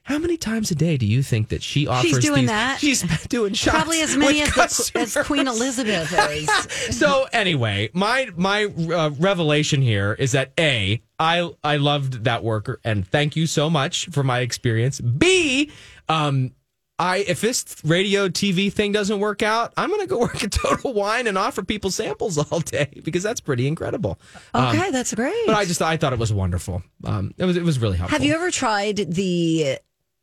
How 0.03 0.17
many 0.17 0.37
times 0.37 0.71
a 0.71 0.75
day 0.75 0.95
do 0.95 1.05
you 1.05 1.21
think 1.21 1.49
that 1.49 1.61
she 1.61 1.85
offers? 1.85 2.09
She's 2.09 2.19
doing 2.19 2.43
these- 2.43 2.49
that. 2.49 2.79
She's 2.79 3.01
doing 3.27 3.53
shots. 3.53 3.75
Probably 3.75 4.01
as 4.01 4.15
many 4.15 4.41
as, 4.41 4.53
the, 4.53 4.99
as 4.99 5.17
Queen 5.27 5.47
Elizabeth 5.49 6.13
is. 6.31 6.49
so 6.97 7.27
anyway, 7.33 7.89
my 7.91 8.29
my 8.37 8.65
uh, 8.65 9.09
revelation 9.19 9.81
here 9.81 10.13
is 10.13 10.31
that 10.31 10.53
a 10.57 11.01
I 11.19 11.51
I 11.61 11.75
loved 11.75 12.23
that 12.23 12.41
worker 12.41 12.79
and 12.85 13.05
thank 13.05 13.35
you 13.35 13.47
so 13.47 13.69
much 13.69 14.07
for 14.07 14.23
my 14.23 14.39
experience. 14.39 15.01
B 15.01 15.71
um 16.07 16.51
I 16.99 17.17
if 17.17 17.41
this 17.41 17.63
radio 17.83 18.27
TV 18.27 18.73
thing 18.73 18.91
doesn't 18.91 19.19
work 19.19 19.43
out, 19.43 19.71
I'm 19.77 19.89
going 19.89 20.01
to 20.01 20.07
go 20.07 20.17
work 20.27 20.43
at 20.43 20.51
Total 20.51 20.93
Wine 20.93 21.27
and 21.27 21.37
offer 21.37 21.63
people 21.63 21.91
samples 21.91 22.37
all 22.51 22.59
day 22.59 22.89
because 23.03 23.23
that's 23.23 23.39
pretty 23.39 23.67
incredible. 23.67 24.19
Um, 24.53 24.75
Okay, 24.75 24.89
that's 24.91 25.13
great. 25.13 25.45
but 25.45 25.55
I 25.55 25.65
just 25.65 25.81
I 25.81 25.97
thought 25.97 26.13
it 26.13 26.19
was 26.19 26.33
wonderful. 26.33 26.81
Um, 27.03 27.33
it 27.37 27.45
was 27.45 27.55
it 27.57 27.63
was 27.63 27.79
really 27.79 27.97
helpful. 27.97 28.17
Have 28.17 28.25
you 28.25 28.33
ever 28.33 28.49
tried 28.51 28.97
the? 28.97 29.77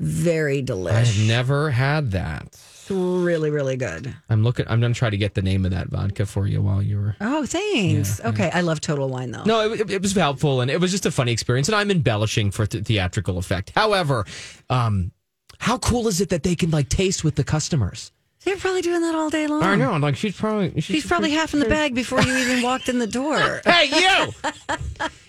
Very 0.00 0.62
delicious. 0.62 1.20
I've 1.20 1.28
never 1.28 1.70
had 1.70 2.12
that. 2.12 2.46
It's 2.46 2.90
really, 2.90 3.50
really 3.50 3.76
good. 3.76 4.14
I'm 4.30 4.42
looking 4.42 4.64
I'm 4.66 4.80
going 4.80 4.92
to 4.94 4.98
try 4.98 5.10
to 5.10 5.16
get 5.18 5.34
the 5.34 5.42
name 5.42 5.64
of 5.66 5.70
that 5.72 5.88
vodka 5.88 6.24
for 6.26 6.46
you 6.46 6.62
while 6.62 6.82
you 6.82 6.96
were 6.98 7.16
Oh, 7.20 7.44
thanks. 7.46 8.18
okay, 8.24 8.50
I 8.52 8.62
love 8.62 8.80
Total 8.80 9.08
Wine 9.08 9.30
though. 9.30 9.44
No, 9.44 9.72
it, 9.72 9.90
it 9.90 10.02
was 10.02 10.12
helpful 10.14 10.62
and 10.62 10.70
it 10.70 10.80
was 10.80 10.90
just 10.90 11.04
a 11.06 11.10
funny 11.10 11.32
experience. 11.32 11.68
And 11.68 11.76
I'm 11.76 11.90
embellishing 11.90 12.50
for 12.50 12.66
th- 12.66 12.84
theatrical 12.84 13.36
effect. 13.38 13.72
However, 13.74 14.24
um, 14.70 15.12
how 15.58 15.76
cool 15.78 16.08
is 16.08 16.20
it 16.22 16.30
that 16.30 16.42
they 16.42 16.54
can 16.56 16.70
like 16.70 16.88
taste 16.88 17.22
with 17.22 17.34
the 17.36 17.44
customers? 17.44 18.10
They're 18.44 18.56
probably 18.56 18.80
doing 18.80 19.02
that 19.02 19.14
all 19.14 19.28
day 19.28 19.46
long. 19.46 19.62
I 19.62 19.76
know. 19.76 19.96
Like 19.98 20.16
she's 20.16 20.34
probably 20.34 20.72
she's, 20.76 20.84
She's 20.84 21.06
probably 21.06 21.30
half 21.32 21.52
in 21.52 21.60
the 21.60 21.68
bag 21.68 21.94
before 21.94 22.22
you 22.22 22.34
even 22.34 22.62
walked 22.62 22.88
in 22.88 22.98
the 22.98 23.06
door. 23.06 23.60
Hey, 23.70 23.86
you! 23.88 24.32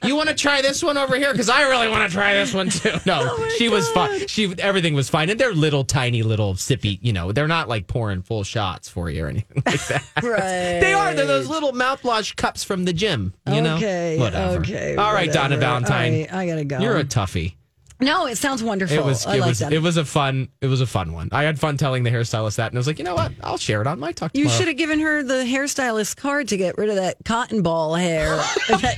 you 0.03 0.15
want 0.15 0.29
to 0.29 0.35
try 0.35 0.61
this 0.61 0.81
one 0.83 0.97
over 0.97 1.15
here? 1.17 1.31
Because 1.31 1.49
I 1.49 1.63
really 1.63 1.87
want 1.89 2.09
to 2.09 2.13
try 2.15 2.33
this 2.33 2.53
one 2.53 2.69
too. 2.69 2.93
No, 3.05 3.19
Oh 3.37 3.55
she 3.57 3.69
was 3.69 3.89
fine. 3.91 4.27
She 4.27 4.53
everything 4.59 4.93
was 4.93 5.09
fine, 5.09 5.29
and 5.29 5.39
they're 5.39 5.53
little, 5.53 5.83
tiny, 5.83 6.23
little 6.23 6.53
sippy. 6.55 6.99
You 7.01 7.13
know, 7.13 7.31
they're 7.31 7.47
not 7.47 7.67
like 7.69 7.87
pouring 7.87 8.21
full 8.21 8.43
shots 8.43 8.87
for 8.89 9.09
you 9.09 9.25
or 9.25 9.27
anything 9.27 9.61
like 9.65 9.85
that. 9.87 10.03
Right. 10.23 10.79
They 10.79 10.93
are. 10.93 11.13
They're 11.13 11.25
those 11.25 11.47
little 11.49 11.71
mouthwash 11.73 12.35
cups 12.35 12.63
from 12.63 12.85
the 12.85 12.93
gym. 12.93 13.33
You 13.47 13.61
know. 13.61 13.75
Okay. 13.75 14.17
Whatever. 14.17 14.61
Okay. 14.61 14.95
All 14.95 15.13
right, 15.13 15.31
Donna 15.31 15.55
whatever. 15.55 15.59
Valentine. 15.59 16.13
All 16.13 16.19
right, 16.19 16.33
I 16.33 16.47
gotta 16.47 16.65
go. 16.65 16.79
You're 16.79 16.97
a 16.97 17.03
toughie. 17.03 17.55
No. 18.01 18.25
It 18.25 18.37
sounds 18.37 18.61
wonderful. 18.63 18.97
It 18.97 19.05
was 19.05 19.25
I 19.25 19.35
it 19.35 19.39
like 19.39 19.49
was 19.49 19.59
that. 19.59 19.73
it 19.73 19.79
was 19.81 19.97
a 19.97 20.05
fun 20.05 20.49
it 20.61 20.67
was 20.67 20.81
a 20.81 20.85
fun 20.87 21.13
one. 21.13 21.29
I 21.31 21.43
had 21.43 21.59
fun 21.59 21.77
telling 21.77 22.03
the 22.03 22.09
hairstylist 22.09 22.57
that, 22.57 22.71
and 22.71 22.77
I 22.77 22.79
was 22.79 22.87
like, 22.87 22.99
you 22.99 23.05
know 23.05 23.15
what? 23.15 23.31
I'll 23.41 23.57
share 23.57 23.81
it 23.81 23.87
on 23.87 23.99
my 23.99 24.11
talk. 24.11 24.31
you 24.33 24.43
tomorrow. 24.43 24.57
should 24.57 24.67
have 24.67 24.77
given 24.77 24.99
her 24.99 25.23
the 25.23 25.43
hairstylist 25.45 26.17
card 26.17 26.47
to 26.49 26.57
get 26.57 26.77
rid 26.77 26.89
of 26.89 26.95
that 26.95 27.17
cotton 27.25 27.61
ball 27.61 27.95
hair. 27.95 28.35
that, 28.69 28.97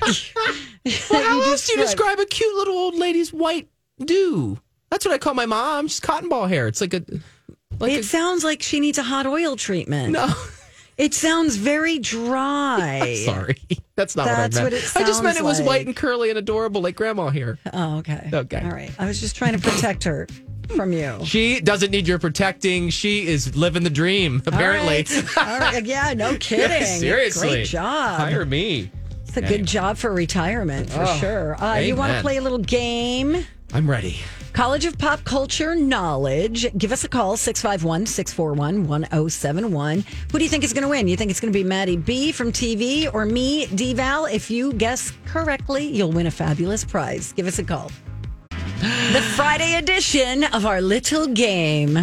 Well, 1.10 1.24
how 1.24 1.41
else 1.51 1.65
do 1.67 1.74
you 1.74 1.79
describe 1.79 2.19
a 2.19 2.25
cute 2.25 2.55
little 2.55 2.75
old 2.75 2.95
lady's 2.95 3.31
white 3.31 3.69
do? 4.03 4.60
That's 4.89 5.05
what 5.05 5.13
I 5.13 5.17
call 5.17 5.33
my 5.33 5.45
mom. 5.45 5.88
She's 5.88 6.00
cotton 6.00 6.29
ball 6.29 6.45
hair. 6.48 6.67
It's 6.67 6.81
like 6.81 6.93
a 6.93 7.03
like 7.79 7.93
it 7.93 8.00
a, 8.01 8.03
sounds 8.03 8.43
like 8.43 8.62
she 8.62 8.79
needs 8.79 8.98
a 8.98 9.03
hot 9.03 9.25
oil 9.25 9.55
treatment. 9.55 10.12
no. 10.13 10.27
It 10.97 11.13
sounds 11.13 11.55
very 11.55 12.00
dry. 12.00 13.15
Sorry, 13.25 13.57
that's 13.95 14.15
not 14.15 14.25
That's 14.25 14.55
what 14.55 14.62
I 14.62 14.63
what 14.65 14.73
meant. 14.73 14.83
it 14.85 14.91
I 14.97 15.03
just 15.03 15.23
meant 15.23 15.38
it 15.39 15.43
was 15.43 15.59
like. 15.59 15.67
white 15.67 15.85
and 15.88 15.95
curly 15.95 16.29
and 16.29 16.38
adorable, 16.38 16.81
like 16.81 16.95
grandma 16.95 17.29
here. 17.29 17.57
Oh, 17.71 17.97
okay. 18.00 18.29
Okay. 18.31 18.62
All 18.63 18.69
right. 18.71 18.91
I 19.00 19.05
was 19.07 19.19
just 19.19 19.35
trying 19.35 19.53
to 19.53 19.59
protect 19.59 20.03
her 20.03 20.27
from 20.75 20.93
you. 20.93 21.19
She 21.25 21.59
doesn't 21.62 21.91
need 21.91 22.07
your 22.07 22.19
protecting. 22.19 22.89
She 22.89 23.27
is 23.27 23.55
living 23.55 23.83
the 23.83 23.89
dream. 23.89 24.41
Apparently, 24.45 25.05
All 25.09 25.21
right. 25.23 25.38
All 25.38 25.59
right. 25.59 25.85
Yeah, 25.93 26.13
no 26.13 26.35
kidding. 26.38 26.85
seriously, 26.85 27.50
Great 27.50 27.67
job. 27.67 28.19
Hire 28.19 28.45
me. 28.45 28.91
It's 29.27 29.38
a 29.38 29.41
good 29.41 29.65
job 29.65 29.97
for 29.97 30.13
retirement 30.13 30.91
for 30.91 31.01
Oh, 31.07 31.17
sure. 31.17 31.62
Uh, 31.63 31.77
you 31.79 31.95
want 31.95 32.13
to 32.13 32.21
play 32.21 32.38
a 32.38 32.41
little 32.41 32.60
game? 32.60 33.43
I'm 33.73 33.89
ready. 33.89 34.19
College 34.53 34.86
of 34.86 34.99
Pop 34.99 35.23
Culture 35.23 35.73
Knowledge. 35.73 36.77
Give 36.77 36.91
us 36.91 37.03
a 37.03 37.09
call, 37.09 37.38
651 37.38 38.05
641 38.05 38.88
1071. 38.88 40.05
Who 40.31 40.38
do 40.38 40.43
you 40.43 40.49
think 40.49 40.63
is 40.63 40.73
going 40.73 40.83
to 40.83 40.89
win? 40.89 41.07
You 41.07 41.17
think 41.17 41.31
it's 41.31 41.39
going 41.39 41.51
to 41.51 41.57
be 41.57 41.63
Maddie 41.63 41.97
B 41.97 42.31
from 42.31 42.51
TV 42.51 43.12
or 43.12 43.25
me, 43.25 43.65
D 43.67 43.95
Val? 43.95 44.25
If 44.25 44.51
you 44.51 44.73
guess 44.73 45.12
correctly, 45.25 45.88
you'll 45.88 46.12
win 46.12 46.27
a 46.27 46.31
fabulous 46.31 46.83
prize. 46.86 47.33
Give 47.33 47.47
us 47.47 47.57
a 47.57 47.63
call. 47.63 47.91
The 49.12 49.21
Friday 49.36 49.75
edition 49.75 50.43
of 50.43 50.67
our 50.67 50.79
little 50.79 51.25
game. 51.25 51.97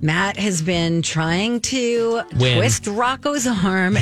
Matt 0.00 0.36
has 0.36 0.62
been 0.62 1.02
trying 1.02 1.60
to 1.60 2.22
Win. 2.38 2.56
twist 2.58 2.86
Rocco's 2.86 3.46
arm 3.46 3.94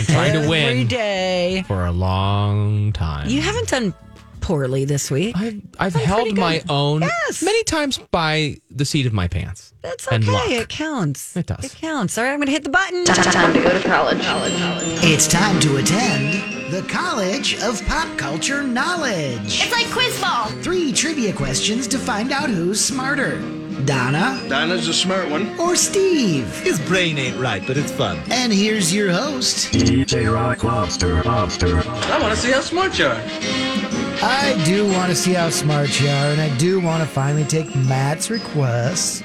win. 0.48 0.87
day. 0.87 1.64
For 1.66 1.87
a 1.87 1.92
long 1.92 2.92
time. 2.92 3.28
You 3.28 3.40
haven't 3.40 3.68
done 3.68 3.94
poorly 4.46 4.85
this 4.85 5.11
week. 5.11 5.35
I've, 5.37 5.61
I've 5.80 5.94
held 5.94 6.37
my 6.37 6.62
own 6.68 7.02
Yes. 7.02 7.42
many 7.42 7.62
times 7.64 7.98
by 8.12 8.56
the 8.70 8.85
seat 8.85 9.04
of 9.06 9.12
my 9.12 9.26
pants. 9.28 9.72
That's 9.82 10.06
and 10.06 10.24
luck. 10.26 10.44
okay. 10.46 10.59
It 10.59 10.68
counts. 10.68 11.37
It 11.37 11.46
does. 11.46 11.64
It 11.64 11.72
counts. 11.74 12.16
All 12.16 12.24
right, 12.24 12.30
I'm 12.30 12.38
going 12.38 12.46
to 12.46 12.52
hit 12.52 12.62
the 12.64 12.70
button. 12.70 13.04
Time 13.04 13.52
to 13.52 13.61
go 13.62 13.70
to 13.76 13.88
college. 13.88 14.22
college. 14.22 14.56
College. 14.56 14.85
It's 15.02 15.26
time 15.26 15.59
to 15.61 15.76
attend 15.78 16.72
the 16.72 16.82
College 16.88 17.61
of 17.62 17.85
Pop 17.87 18.16
Culture 18.18 18.62
Knowledge. 18.62 19.62
It's 19.62 19.72
like 19.72 19.87
quiz 19.90 20.20
ball. 20.20 20.46
Three 20.62 20.92
trivia 20.92 21.32
questions 21.32 21.87
to 21.88 21.98
find 21.98 22.30
out 22.32 22.48
who's 22.48 22.80
smarter 22.85 23.40
Donna 23.85 24.42
Donna's 24.48 24.88
a 24.88 24.94
smart 24.94 25.28
one. 25.28 25.59
or 25.61 25.76
Steve. 25.76 26.48
His 26.61 26.80
brain 26.80 27.18
ain't 27.18 27.38
right, 27.38 27.62
but 27.66 27.76
it's 27.76 27.92
fun. 27.92 28.18
And 28.30 28.50
here's 28.52 28.92
your 28.94 29.12
host. 29.12 29.70
DJ 29.72 30.32
Rock 30.32 30.64
Lobster. 30.64 31.22
Lobster. 31.24 31.76
I 31.87 32.18
want 32.20 32.35
to 32.35 32.40
see 32.40 32.50
how 32.52 32.61
smart 32.62 32.98
you 32.98 33.06
are. 33.06 33.20
I 34.28 34.60
do 34.64 34.84
want 34.84 35.08
to 35.10 35.14
see 35.14 35.34
how 35.34 35.50
smart 35.50 36.00
you 36.00 36.08
are, 36.08 36.32
and 36.32 36.40
I 36.40 36.52
do 36.58 36.80
want 36.80 37.00
to 37.00 37.08
finally 37.08 37.44
take 37.44 37.72
Matt's 37.76 38.28
request 38.28 39.22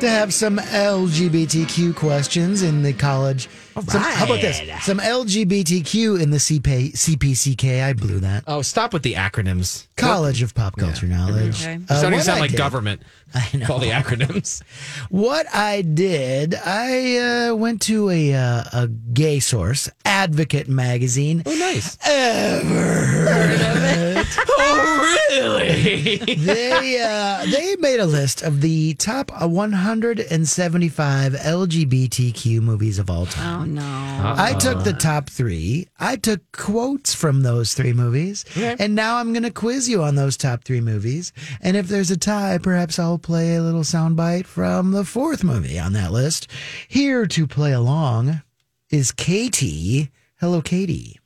to 0.00 0.10
have 0.10 0.34
some 0.34 0.56
LGBTQ 0.56 1.94
questions 1.94 2.62
in 2.62 2.82
the 2.82 2.92
college. 2.92 3.48
Some- 3.88 4.02
how 4.02 4.24
about 4.24 4.40
this? 4.40 4.60
Some 4.84 4.98
LGBTQ 4.98 6.20
in 6.20 6.30
the 6.30 6.38
CP, 6.38 6.92
CPCK. 6.92 7.82
I 7.84 7.92
blew 7.92 8.20
that. 8.20 8.44
Oh, 8.46 8.62
stop 8.62 8.92
with 8.92 9.02
the 9.02 9.14
acronyms. 9.14 9.86
College 9.96 10.42
of 10.42 10.54
Pop 10.54 10.76
Culture 10.76 11.06
Knowledge. 11.06 11.62
Okay. 11.62 11.74
Uh, 11.74 11.78
It's 11.88 11.98
starting 11.98 12.18
to 12.18 12.24
sound 12.24 12.38
I 12.38 12.40
like 12.40 12.50
did- 12.52 12.56
government. 12.58 13.02
I 13.34 13.48
know. 13.56 13.66
All 13.70 13.78
the 13.78 13.90
acronyms. 13.90 14.60
What 15.08 15.46
I 15.54 15.82
did, 15.82 16.54
I 16.56 17.50
uh, 17.50 17.54
went 17.54 17.80
to 17.82 18.10
a 18.10 18.34
uh, 18.34 18.64
a 18.72 18.88
gay 18.88 19.38
source, 19.38 19.88
Advocate 20.04 20.68
magazine. 20.68 21.44
Oh, 21.46 21.54
nice. 21.54 21.96
Ever 22.04 22.66
heard 22.66 23.60
of 23.60 23.84
it? 23.84 24.26
oh, 24.48 25.26
really? 25.30 26.16
they 26.34 27.00
uh, 27.00 27.44
they 27.46 27.76
made 27.76 28.00
a 28.00 28.06
list 28.06 28.42
of 28.42 28.62
the 28.62 28.94
top 28.94 29.30
uh, 29.40 29.46
175 29.46 31.32
LGBTQ 31.34 32.60
movies 32.60 32.98
of 32.98 33.10
all 33.10 33.26
time. 33.26 33.60
Oh, 33.60 33.64
no. 33.74 34.34
I 34.36 34.54
took 34.58 34.84
the 34.84 34.92
top 34.92 35.30
three. 35.30 35.88
I 35.98 36.16
took 36.16 36.40
quotes 36.52 37.14
from 37.14 37.42
those 37.42 37.74
three 37.74 37.92
movies, 37.92 38.44
and 38.56 38.94
now 38.94 39.16
I'm 39.16 39.32
going 39.32 39.44
to 39.44 39.50
quiz 39.50 39.88
you 39.88 40.02
on 40.02 40.14
those 40.14 40.36
top 40.36 40.64
three 40.64 40.80
movies. 40.80 41.32
And 41.60 41.76
if 41.76 41.88
there's 41.88 42.10
a 42.10 42.16
tie, 42.16 42.58
perhaps 42.58 42.98
I'll 42.98 43.18
play 43.18 43.56
a 43.56 43.62
little 43.62 43.82
soundbite 43.82 44.46
from 44.46 44.92
the 44.92 45.04
fourth 45.04 45.42
movie 45.44 45.78
on 45.78 45.92
that 45.94 46.12
list. 46.12 46.48
Here 46.88 47.26
to 47.26 47.46
play 47.46 47.72
along 47.72 48.42
is 48.90 49.12
Katie. 49.12 50.10
Hello, 50.40 50.60
Katie. 50.60 51.18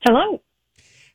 Hello. 0.00 0.40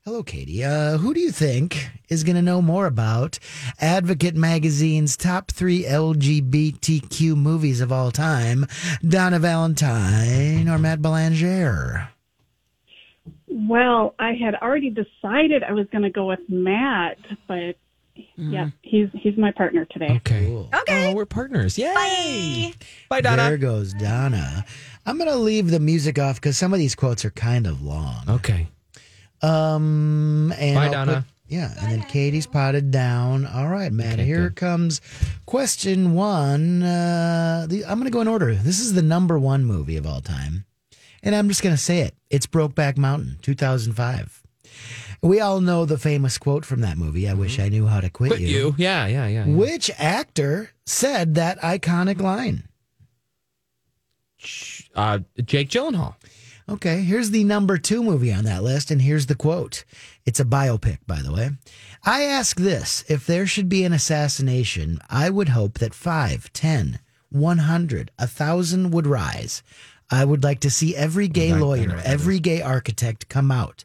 Hello, 0.04 0.24
Katie. 0.24 0.64
Uh, 0.64 0.98
who 0.98 1.14
do 1.14 1.20
you 1.20 1.32
think 1.32 1.92
is 2.10 2.24
going 2.24 2.36
to 2.36 2.42
know 2.42 2.60
more 2.60 2.88
about 2.88 3.38
Advocate 3.80 4.36
Magazine's 4.36 5.16
top 5.16 5.52
three 5.52 5.84
LGBTQ 5.84 7.36
movies 7.36 7.82
of 7.82 7.92
all 7.92 8.10
time? 8.10 8.66
Donna 9.08 9.38
Valentine 9.38 10.68
or 10.68 10.80
Matt 10.80 11.04
Belanger? 11.04 12.10
Well, 13.48 14.16
I 14.18 14.34
had 14.34 14.56
already 14.56 14.90
decided 14.90 15.62
I 15.62 15.72
was 15.74 15.86
going 15.92 16.04
to 16.04 16.10
go 16.10 16.26
with 16.26 16.40
Matt, 16.50 17.20
but 17.48 17.76
Yeah, 18.38 18.70
he's 18.82 19.10
he's 19.14 19.38
my 19.38 19.52
partner 19.52 19.86
today. 19.86 20.16
Okay. 20.18 20.48
Okay. 20.82 21.12
Oh, 21.12 21.14
we're 21.16 21.28
partners. 21.28 21.78
Yay. 21.78 21.94
Bye. 21.94 22.74
Bye, 23.08 23.22
Donna. 23.22 23.44
There 23.44 23.58
goes 23.58 23.94
Donna. 23.94 24.66
I'm 25.06 25.20
going 25.20 25.30
to 25.30 25.38
leave 25.38 25.70
the 25.70 25.80
music 25.80 26.18
off 26.18 26.36
because 26.42 26.58
some 26.58 26.74
of 26.74 26.80
these 26.80 26.96
quotes 26.96 27.24
are 27.24 27.30
kind 27.32 27.68
of 27.68 27.84
long. 27.84 28.24
Okay. 28.28 28.68
Um, 29.42 30.54
and 30.58 30.76
Bye, 30.76 30.86
I'll 30.86 30.92
Donna. 30.92 31.16
put- 31.16 31.24
yeah, 31.48 31.74
and 31.82 31.92
then 31.92 32.04
Katie's 32.04 32.48
potted 32.48 32.92
down. 32.92 33.46
All 33.46 33.68
right, 33.68 33.92
Matt. 33.92 34.20
here 34.20 34.52
comes 34.52 35.02
question 35.46 36.14
one. 36.14 36.82
Uh, 36.82 37.66
the, 37.68 37.84
I'm 37.84 37.96
going 38.00 38.06
to 38.06 38.10
go 38.14 38.22
in 38.22 38.30
order. 38.30 38.54
This 38.56 38.80
is 38.80 38.94
the 38.94 39.02
number 39.02 39.38
one 39.38 39.66
movie 39.66 39.98
of 39.98 40.06
all 40.08 40.22
time, 40.22 40.64
and 41.22 41.36
I'm 41.36 41.50
just 41.50 41.62
going 41.62 41.76
to 41.76 41.82
say 41.82 42.00
it. 42.00 42.16
It's 42.30 42.48
Brokeback 42.48 42.96
Mountain, 42.98 43.40
2005. 43.42 44.44
We 45.22 45.42
all 45.42 45.60
know 45.60 45.84
the 45.86 45.98
famous 45.98 46.38
quote 46.38 46.64
from 46.64 46.80
that 46.82 46.98
movie. 46.98 47.28
I 47.28 47.34
wish 47.34 47.60
I 47.60 47.68
knew 47.68 47.86
how 47.86 48.00
to 48.00 48.10
quit, 48.10 48.32
Mm-hmm. 48.32 48.38
Quit 48.44 48.50
you. 48.50 48.76
Yeah, 48.78 49.08
yeah, 49.08 49.28
yeah. 49.28 49.46
yeah. 49.46 49.54
Which 49.54 49.92
actor 50.00 50.72
said 50.86 51.36
that 51.36 51.60
iconic 51.60 52.22
line? 52.22 52.64
Uh, 54.96 55.20
Jake 55.44 55.70
Gyllenhaal. 55.70 56.16
Okay, 56.72 57.02
here's 57.02 57.32
the 57.32 57.44
number 57.44 57.78
two 57.78 58.02
movie 58.02 58.32
on 58.32 58.46
that 58.46 58.64
list, 58.64 58.92
and 58.92 59.02
here's 59.02 59.26
the 59.26 59.36
quote. 59.36 59.84
It's 60.26 60.40
a 60.40 60.46
biopic, 60.46 61.00
by 61.06 61.22
the 61.22 61.34
way. 61.34 61.50
I 62.06 62.24
ask 62.24 62.58
this 62.58 63.04
if 63.10 63.28
there 63.28 63.46
should 63.46 63.68
be 63.68 63.84
an 63.84 63.92
assassination, 63.92 65.00
I 65.10 65.30
would 65.30 65.50
hope 65.50 65.80
that 65.80 65.94
five, 65.94 66.52
ten, 66.54 67.00
one 67.30 67.58
hundred, 67.58 68.10
a 68.18 68.26
thousand 68.26 68.92
would 68.92 69.06
rise. 69.06 69.64
I 70.10 70.24
would 70.24 70.46
like 70.46 70.62
to 70.62 70.70
see 70.70 70.96
every 70.96 71.28
gay 71.28 71.52
I 71.52 71.58
lawyer, 71.58 72.02
every 72.06 72.40
gay 72.40 72.62
architect 72.62 73.28
come 73.28 73.52
out. 73.52 73.84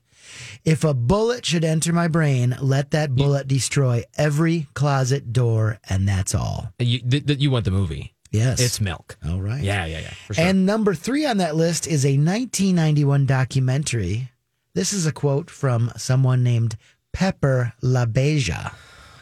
If 0.64 0.84
a 0.84 0.94
bullet 0.94 1.44
should 1.44 1.64
enter 1.64 1.92
my 1.92 2.06
brain, 2.08 2.56
let 2.60 2.92
that 2.92 3.14
bullet 3.14 3.48
destroy 3.48 4.04
every 4.16 4.68
closet 4.74 5.32
door, 5.32 5.78
and 5.88 6.06
that's 6.08 6.34
all. 6.34 6.72
You, 6.78 7.00
th- 7.00 7.26
th- 7.26 7.40
you 7.40 7.50
want 7.50 7.64
the 7.64 7.70
movie? 7.72 8.12
Yes. 8.36 8.60
It's 8.60 8.80
Milk. 8.80 9.16
All 9.28 9.40
right. 9.40 9.62
Yeah, 9.62 9.86
yeah, 9.86 10.00
yeah. 10.00 10.14
For 10.26 10.34
sure. 10.34 10.44
And 10.44 10.66
number 10.66 10.94
three 10.94 11.24
on 11.26 11.38
that 11.38 11.56
list 11.56 11.86
is 11.86 12.04
a 12.04 12.18
1991 12.18 13.26
documentary. 13.26 14.30
This 14.74 14.92
is 14.92 15.06
a 15.06 15.12
quote 15.12 15.50
from 15.50 15.90
someone 15.96 16.42
named 16.42 16.76
Pepper 17.12 17.72
LaBeija. 17.82 18.72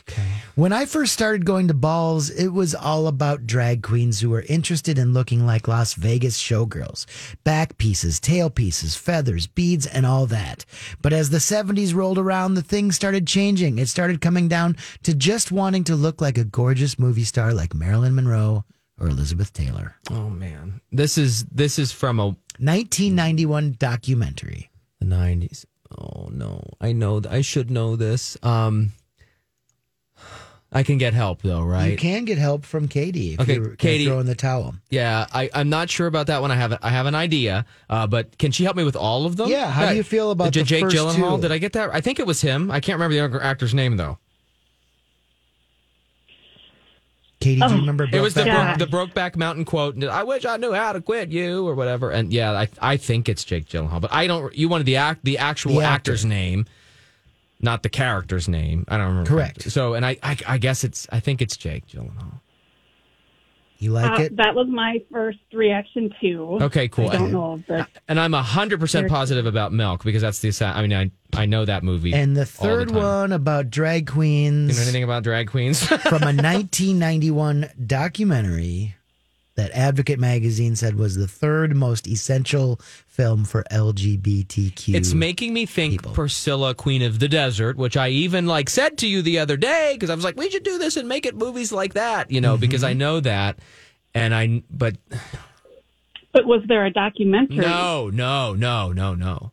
okay. 0.00 0.26
When 0.56 0.72
I 0.72 0.84
first 0.84 1.12
started 1.12 1.44
going 1.44 1.68
to 1.68 1.74
balls, 1.74 2.28
it 2.30 2.48
was 2.48 2.74
all 2.74 3.06
about 3.06 3.46
drag 3.46 3.82
queens 3.82 4.20
who 4.20 4.30
were 4.30 4.44
interested 4.48 4.98
in 4.98 5.12
looking 5.12 5.46
like 5.46 5.68
Las 5.68 5.94
Vegas 5.94 6.40
showgirls. 6.40 7.06
Back 7.44 7.78
pieces, 7.78 8.18
tail 8.20 8.50
pieces, 8.50 8.96
feathers, 8.96 9.46
beads, 9.46 9.86
and 9.86 10.04
all 10.04 10.26
that. 10.26 10.64
But 11.00 11.12
as 11.12 11.30
the 11.30 11.38
70s 11.38 11.94
rolled 11.94 12.18
around, 12.18 12.54
the 12.54 12.62
thing 12.62 12.90
started 12.92 13.26
changing. 13.26 13.78
It 13.78 13.88
started 13.88 14.20
coming 14.20 14.48
down 14.48 14.76
to 15.04 15.14
just 15.14 15.52
wanting 15.52 15.84
to 15.84 15.94
look 15.96 16.20
like 16.20 16.38
a 16.38 16.44
gorgeous 16.44 16.98
movie 16.98 17.24
star 17.24 17.52
like 17.54 17.74
Marilyn 17.74 18.14
Monroe 18.14 18.64
or 19.00 19.08
Elizabeth 19.08 19.52
Taylor. 19.52 19.96
Oh 20.10 20.30
man, 20.30 20.80
this 20.92 21.18
is 21.18 21.44
this 21.46 21.78
is 21.78 21.92
from 21.92 22.18
a 22.20 22.26
1991 22.58 23.76
documentary. 23.78 24.70
the 25.00 25.06
nineties. 25.06 25.66
Oh 25.96 26.28
no, 26.32 26.62
I 26.80 26.92
know. 26.92 27.20
I 27.28 27.40
should 27.40 27.70
know 27.70 27.96
this. 27.96 28.36
Um, 28.42 28.92
I 30.72 30.82
can 30.82 30.98
get 30.98 31.14
help 31.14 31.42
though, 31.42 31.62
right? 31.62 31.92
You 31.92 31.96
can 31.96 32.24
get 32.24 32.36
help 32.36 32.64
from 32.64 32.88
Katie 32.88 33.34
if 33.34 33.40
Okay, 33.40 33.54
you're 33.54 33.76
Katie- 33.76 34.06
throwing 34.06 34.26
the 34.26 34.34
towel. 34.34 34.74
Yeah, 34.90 35.26
I, 35.32 35.48
I'm 35.54 35.68
not 35.68 35.88
sure 35.88 36.08
about 36.08 36.26
that 36.26 36.40
one. 36.40 36.50
I 36.50 36.56
have 36.56 36.72
a, 36.72 36.78
I 36.84 36.88
have 36.90 37.06
an 37.06 37.14
idea, 37.14 37.64
uh, 37.88 38.08
but 38.08 38.36
can 38.38 38.50
she 38.50 38.64
help 38.64 38.76
me 38.76 38.82
with 38.82 38.96
all 38.96 39.24
of 39.24 39.36
them? 39.36 39.48
Yeah, 39.50 39.70
how 39.70 39.88
do 39.90 39.94
you 39.96 40.02
feel 40.02 40.32
about 40.32 40.52
J- 40.52 40.60
the 40.60 40.66
Jake 40.66 40.80
first 40.84 40.96
Gyllenhaal? 40.96 41.36
two? 41.36 41.42
Did 41.42 41.52
I 41.52 41.58
get 41.58 41.74
that? 41.74 41.90
I 41.94 42.00
think 42.00 42.18
it 42.18 42.26
was 42.26 42.40
him. 42.40 42.72
I 42.72 42.80
can't 42.80 42.98
remember 43.00 43.38
the 43.38 43.44
actor's 43.44 43.72
name 43.72 43.96
though. 43.96 44.18
Katie, 47.44 47.60
do 47.60 47.66
Oh, 47.66 47.68
you 47.70 47.76
remember? 47.80 48.08
It 48.10 48.20
was 48.20 48.34
the 48.34 48.44
Yeah. 48.46 48.76
Bro- 48.76 48.86
the 48.86 48.90
Brokeback 48.90 49.36
Mountain 49.36 49.64
quote. 49.66 50.02
I 50.02 50.22
wish 50.24 50.44
I 50.44 50.56
knew 50.56 50.72
how 50.72 50.92
to 50.92 51.00
quit 51.00 51.30
you 51.30 51.66
or 51.68 51.74
whatever. 51.74 52.10
And 52.10 52.32
yeah, 52.32 52.52
I 52.52 52.68
I 52.80 52.96
think 52.96 53.28
it's 53.28 53.44
Jake 53.44 53.68
Gyllenhaal, 53.68 54.00
but 54.00 54.12
I 54.12 54.26
don't. 54.26 54.54
You 54.56 54.68
wanted 54.68 54.86
the 54.86 54.96
act 54.96 55.20
the 55.24 55.38
actual 55.38 55.72
The 55.74 55.80
actor. 55.82 56.12
actor's 56.12 56.24
name, 56.24 56.64
not 57.60 57.82
the 57.82 57.88
character's 57.90 58.48
name. 58.48 58.84
I 58.88 58.96
don't 58.96 59.08
remember. 59.08 59.28
Correct. 59.28 59.70
So, 59.70 59.94
and 59.94 60.04
I, 60.06 60.16
I 60.22 60.36
I 60.46 60.58
guess 60.58 60.84
it's 60.84 61.06
I 61.12 61.20
think 61.20 61.42
it's 61.42 61.56
Jake 61.56 61.86
Gyllenhaal. 61.86 62.40
You 63.84 63.92
like 63.92 64.18
Uh, 64.18 64.22
it? 64.24 64.36
that 64.36 64.54
was 64.54 64.66
my 64.68 64.98
first 65.12 65.38
reaction 65.52 66.10
too. 66.20 66.58
Okay, 66.62 66.88
cool. 66.88 67.08
I 67.10 67.16
don't 67.16 67.32
know, 67.32 67.62
but 67.68 67.88
And 68.08 68.18
I'm 68.18 68.32
hundred 68.32 68.80
percent 68.80 69.08
positive 69.08 69.46
about 69.46 69.72
Milk 69.72 70.02
because 70.04 70.22
that's 70.22 70.40
the. 70.40 70.50
I 70.66 70.82
mean, 70.82 70.92
I 70.92 71.10
I 71.38 71.46
know 71.46 71.64
that 71.64 71.82
movie. 71.84 72.12
And 72.14 72.36
the 72.36 72.40
all 72.42 72.46
third 72.46 72.88
time. 72.88 72.96
one 72.98 73.32
about 73.32 73.70
drag 73.70 74.06
queens. 74.08 74.70
You 74.72 74.74
queens 74.74 74.76
know 74.76 74.82
anything 74.82 75.04
about 75.04 75.22
drag 75.22 75.48
queens? 75.48 75.86
from 75.86 76.22
a 76.22 76.26
1991 76.34 77.70
documentary 77.86 78.94
that 79.56 79.70
Advocate 79.72 80.18
magazine 80.18 80.74
said 80.74 80.96
was 80.96 81.14
the 81.14 81.28
third 81.28 81.76
most 81.76 82.08
essential 82.08 82.80
film 83.06 83.44
for 83.44 83.62
LGBTQ. 83.70 84.94
It's 84.94 85.14
making 85.14 85.54
me 85.54 85.64
think 85.64 85.92
people. 85.92 86.12
Priscilla, 86.12 86.74
Queen 86.74 87.02
of 87.02 87.20
the 87.20 87.28
Desert, 87.28 87.76
which 87.76 87.96
I 87.96 88.08
even 88.08 88.46
like 88.46 88.68
said 88.68 88.98
to 88.98 89.06
you 89.06 89.22
the 89.22 89.38
other 89.38 89.56
day 89.56 89.92
because 89.94 90.10
I 90.10 90.14
was 90.16 90.24
like, 90.24 90.36
we 90.36 90.50
should 90.50 90.64
do 90.64 90.78
this 90.78 90.96
and 90.96 91.08
make 91.08 91.24
it 91.24 91.36
movies 91.36 91.70
like 91.70 91.94
that, 91.94 92.30
you 92.30 92.40
know, 92.40 92.56
because 92.56 92.82
I 92.82 92.90
Mm-hmm. 92.90 92.98
know 92.98 93.20
that, 93.20 93.58
and 94.12 94.34
I 94.34 94.62
but 94.70 94.96
but 96.32 96.46
was 96.46 96.62
there 96.66 96.84
a 96.84 96.90
documentary? 96.90 97.56
no, 97.58 98.10
no, 98.12 98.54
no, 98.54 98.90
no, 98.92 99.14
no. 99.14 99.52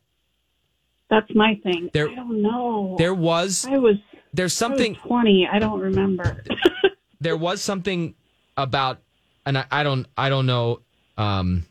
That's 1.10 1.30
my 1.36 1.60
thing. 1.62 1.90
There- 1.94 2.10
I 2.10 2.16
don't 2.16 2.42
know. 2.42 2.96
There 2.98 3.14
was 3.14 3.68
I 3.70 3.78
was 3.78 3.98
there's 4.34 4.52
I 4.60 4.66
was 4.66 4.74
something 4.78 4.96
twenty. 4.96 5.48
I 5.52 5.60
don't 5.60 5.80
remember. 5.80 6.44
there 7.22 7.38
was 7.38 7.62
something 7.62 8.16
about 8.58 9.00
and 9.46 9.58
I, 9.58 9.66
I 9.72 9.84
don't 9.84 10.06
I 10.18 10.30
don't 10.30 10.46
know 10.46 10.82
um 11.18 11.66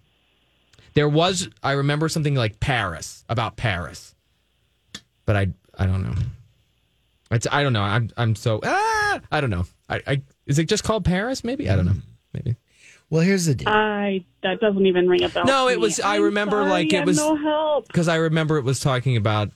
there 0.94 1.08
was 1.08 1.48
I 1.62 1.72
remember 1.72 2.08
something 2.08 2.34
like 2.34 2.60
Paris 2.60 3.24
about 3.28 3.56
Paris. 3.56 4.14
But 5.26 5.36
I 5.36 5.46
I 5.78 5.86
don't 5.86 6.02
know. 6.02 6.14
It's 7.30 7.46
I 7.50 7.62
don't 7.62 7.72
know. 7.72 7.82
I'm 7.82 8.10
I'm 8.16 8.34
so 8.34 8.60
ah 8.64 9.20
I 9.30 9.40
don't 9.40 9.50
know. 9.50 9.66
I, 9.88 10.02
I 10.06 10.22
is 10.46 10.58
it 10.58 10.68
just 10.68 10.82
called 10.84 11.04
Paris 11.04 11.44
maybe? 11.44 11.70
I 11.70 11.76
don't 11.76 11.86
know. 11.86 11.94
Maybe. 12.34 12.56
well, 13.08 13.22
here's 13.22 13.46
the 13.46 13.54
deal. 13.54 13.68
I 13.68 14.24
that 14.42 14.60
doesn't 14.60 14.86
even 14.86 15.08
ring 15.08 15.22
a 15.22 15.28
bell. 15.28 15.44
No, 15.44 15.66
to 15.68 15.72
it 15.72 15.76
me. 15.76 15.82
was- 15.82 16.00
I 16.00 16.16
I'm 16.16 16.22
remember, 16.22 16.56
sorry, 16.58 16.70
like, 16.70 16.92
it 16.92 17.00
I'm 17.00 17.06
was- 17.06 17.16
no 17.18 17.36
help. 17.36 17.92
Cuz 17.92 18.08
I 18.08 18.16
remember 18.16 18.56
it 18.58 18.64
was 18.64 18.80
talking 18.80 19.16
about 19.16 19.50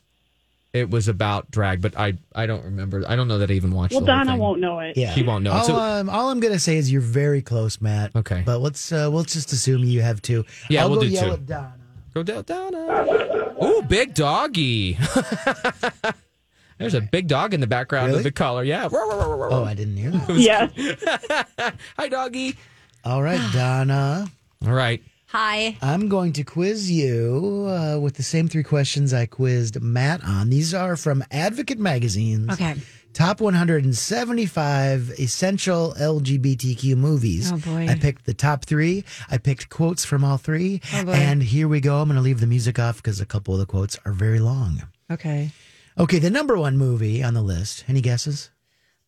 it 0.74 0.90
was 0.90 1.08
about 1.08 1.50
drag, 1.50 1.80
but 1.80 1.96
I 1.96 2.14
I 2.34 2.44
don't 2.44 2.64
remember. 2.64 3.02
I 3.08 3.16
don't 3.16 3.28
know 3.28 3.38
that 3.38 3.50
I 3.50 3.54
even 3.54 3.70
watched 3.70 3.92
Well, 3.94 4.00
the 4.02 4.06
whole 4.12 4.18
Donna 4.18 4.32
thing. 4.32 4.40
won't 4.40 4.60
know 4.60 4.80
it. 4.80 4.96
yeah, 4.98 5.14
she 5.14 5.22
won't 5.22 5.44
know. 5.44 5.52
All, 5.52 5.64
So- 5.64 5.76
um, 5.76 6.10
all 6.10 6.28
I'm 6.30 6.40
gonna 6.40 6.58
say 6.58 6.76
is 6.76 6.92
you're 6.92 7.00
very 7.00 7.40
close, 7.40 7.80
Matt. 7.80 8.10
Okay. 8.14 8.42
but 8.44 8.58
let's 8.58 8.92
uh, 8.92 9.08
we'll 9.10 9.24
just 9.24 9.52
assume 9.52 9.84
you 9.84 10.02
have 10.02 10.20
two. 10.20 10.44
Yeah, 10.68 10.82
I'll 10.82 10.90
we'll 10.90 11.00
go 11.00 11.06
do 11.06 11.12
yell 11.12 11.24
two. 11.28 11.32
at 11.32 11.46
Donna. 11.46 11.74
Go 12.12 12.22
down, 12.22 12.44
Donna. 12.44 13.54
Ooh, 13.64 13.82
big 13.82 14.14
doggy. 14.14 14.98
There's 16.78 16.94
a 16.94 17.00
big 17.00 17.28
dog 17.28 17.54
in 17.54 17.60
the 17.60 17.66
background 17.68 18.08
Really? 18.08 18.18
of 18.18 18.24
the 18.24 18.32
color. 18.32 18.64
Yeah. 18.64 18.88
Oh, 18.92 19.64
I 19.64 19.74
didn't 19.74 19.96
hear 19.96 20.10
that. 20.10 20.28
Yes. 20.36 21.74
Hi, 21.96 22.08
doggy. 22.08 22.56
All 23.04 23.22
right, 23.22 23.40
Donna. 23.52 24.26
All 24.66 24.72
right. 24.72 25.00
Hi. 25.34 25.76
I'm 25.82 26.08
going 26.08 26.32
to 26.34 26.44
quiz 26.44 26.88
you 26.92 27.66
uh, 27.68 27.98
with 27.98 28.14
the 28.14 28.22
same 28.22 28.46
three 28.46 28.62
questions 28.62 29.12
I 29.12 29.26
quizzed 29.26 29.82
Matt 29.82 30.22
on. 30.22 30.48
These 30.48 30.72
are 30.72 30.94
from 30.96 31.24
Advocate 31.32 31.80
Magazine's 31.80 32.52
Okay. 32.52 32.76
top 33.14 33.40
175 33.40 35.10
essential 35.18 35.92
LGBTQ 35.98 36.96
movies. 36.96 37.50
Oh, 37.50 37.56
boy. 37.58 37.88
I 37.88 37.96
picked 37.96 38.26
the 38.26 38.34
top 38.34 38.64
three. 38.64 39.02
I 39.28 39.38
picked 39.38 39.70
quotes 39.70 40.04
from 40.04 40.22
all 40.22 40.36
three. 40.36 40.80
Oh, 40.94 41.04
boy. 41.04 41.12
and 41.14 41.42
here 41.42 41.66
we 41.66 41.80
go. 41.80 42.00
I'm 42.00 42.06
going 42.06 42.14
to 42.14 42.22
leave 42.22 42.38
the 42.38 42.46
music 42.46 42.78
off 42.78 42.98
because 42.98 43.20
a 43.20 43.26
couple 43.26 43.54
of 43.54 43.58
the 43.60 43.66
quotes 43.66 43.98
are 44.04 44.12
very 44.12 44.38
long. 44.38 44.84
Okay. 45.10 45.50
Okay, 45.98 46.20
the 46.20 46.30
number 46.30 46.56
one 46.56 46.76
movie 46.78 47.24
on 47.24 47.34
the 47.34 47.42
list. 47.42 47.84
Any 47.88 48.00
guesses? 48.00 48.50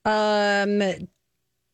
Um, 0.05 0.83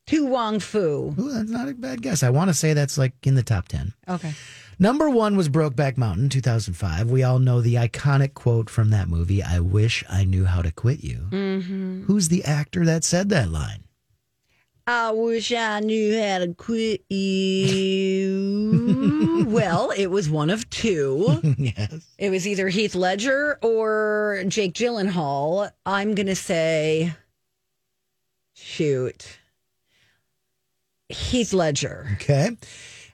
To 0.08 0.26
Wong 0.26 0.58
Foo. 0.58 1.14
Ooh, 1.18 1.32
that's 1.32 1.50
not 1.50 1.68
a 1.68 1.74
bad 1.74 2.02
guess. 2.02 2.22
I 2.22 2.30
want 2.30 2.50
to 2.50 2.54
say 2.54 2.74
that's 2.74 2.98
like 2.98 3.12
in 3.24 3.34
the 3.36 3.42
top 3.42 3.68
10. 3.68 3.94
Okay. 4.08 4.32
Number 4.78 5.08
one 5.08 5.36
was 5.36 5.48
Brokeback 5.48 5.96
Mountain, 5.96 6.28
2005. 6.28 7.10
We 7.10 7.22
all 7.22 7.38
know 7.38 7.60
the 7.60 7.76
iconic 7.76 8.34
quote 8.34 8.68
from 8.68 8.90
that 8.90 9.08
movie 9.08 9.42
I 9.42 9.60
wish 9.60 10.02
I 10.10 10.24
knew 10.24 10.44
how 10.44 10.60
to 10.62 10.72
quit 10.72 11.04
you. 11.04 11.28
Mm-hmm. 11.30 12.04
Who's 12.04 12.28
the 12.28 12.44
actor 12.44 12.84
that 12.86 13.04
said 13.04 13.28
that 13.28 13.50
line? 13.50 13.84
I 14.84 15.12
wish 15.12 15.52
I 15.52 15.78
knew 15.78 16.20
how 16.20 16.38
to 16.38 16.52
quit 16.54 17.04
you. 17.08 18.26
well, 19.48 19.92
it 19.96 20.08
was 20.08 20.28
one 20.28 20.50
of 20.50 20.68
two. 20.68 21.40
yes. 21.58 22.04
It 22.18 22.30
was 22.30 22.48
either 22.48 22.68
Heath 22.68 22.96
Ledger 22.96 23.60
or 23.62 24.42
Jake 24.48 24.74
Gyllenhaal. 24.74 25.70
I'm 25.86 26.16
going 26.16 26.26
to 26.26 26.34
say, 26.34 27.14
shoot, 28.54 29.38
Heath 31.12 31.53
Ledger. 31.53 32.09
Okay. 32.14 32.57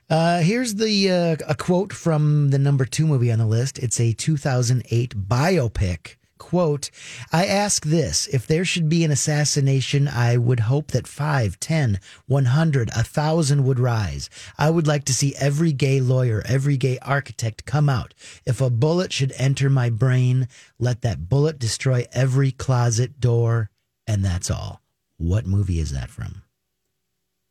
Uh, 0.09 0.39
here's 0.39 0.75
the 0.75 1.11
uh, 1.11 1.35
a 1.47 1.55
quote 1.55 1.93
from 1.93 2.49
the 2.49 2.57
number 2.57 2.85
two 2.85 3.05
movie 3.05 3.31
on 3.31 3.39
the 3.39 3.45
list. 3.45 3.77
It's 3.79 3.99
a 3.99 4.13
2008 4.13 5.27
biopic 5.27 6.15
Quote, 6.39 6.89
I 7.33 7.45
ask 7.45 7.85
this 7.85 8.25
if 8.27 8.47
there 8.47 8.65
should 8.65 8.87
be 8.89 9.03
an 9.03 9.11
assassination, 9.11 10.07
I 10.07 10.37
would 10.37 10.61
hope 10.61 10.91
that 10.91 11.05
five, 11.05 11.59
ten, 11.59 11.99
one 12.25 12.45
hundred, 12.45 12.89
a 12.95 13.03
thousand 13.03 13.65
would 13.65 13.77
rise. 13.77 14.29
I 14.57 14.69
would 14.69 14.87
like 14.87 15.03
to 15.05 15.13
see 15.13 15.35
every 15.37 15.73
gay 15.73 15.99
lawyer, 15.99 16.41
every 16.47 16.77
gay 16.77 16.97
architect 16.99 17.65
come 17.65 17.89
out. 17.89 18.13
If 18.45 18.61
a 18.61 18.69
bullet 18.69 19.11
should 19.13 19.33
enter 19.33 19.69
my 19.69 19.89
brain, 19.89 20.47
let 20.79 21.01
that 21.01 21.29
bullet 21.29 21.59
destroy 21.59 22.07
every 22.13 22.51
closet 22.51 23.19
door, 23.19 23.69
and 24.07 24.23
that's 24.23 24.49
all. 24.49 24.81
What 25.17 25.45
movie 25.45 25.79
is 25.79 25.91
that 25.91 26.09
from? 26.09 26.41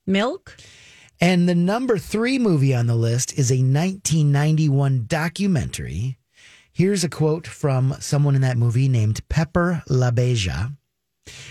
Milk? 0.09 0.57
And 1.21 1.47
the 1.49 1.55
number 1.55 1.99
three 1.99 2.39
movie 2.39 2.75
on 2.75 2.87
the 2.87 2.97
list 2.97 3.39
is 3.39 3.51
a 3.51 3.57
1991 3.57 5.05
documentary. 5.07 6.17
Here's 6.73 7.05
a 7.05 7.09
quote 7.09 7.47
from 7.47 7.95
someone 8.01 8.35
in 8.35 8.41
that 8.41 8.57
movie 8.57 8.89
named 8.89 9.21
Pepper 9.29 9.83
LaBeija. 9.89 10.78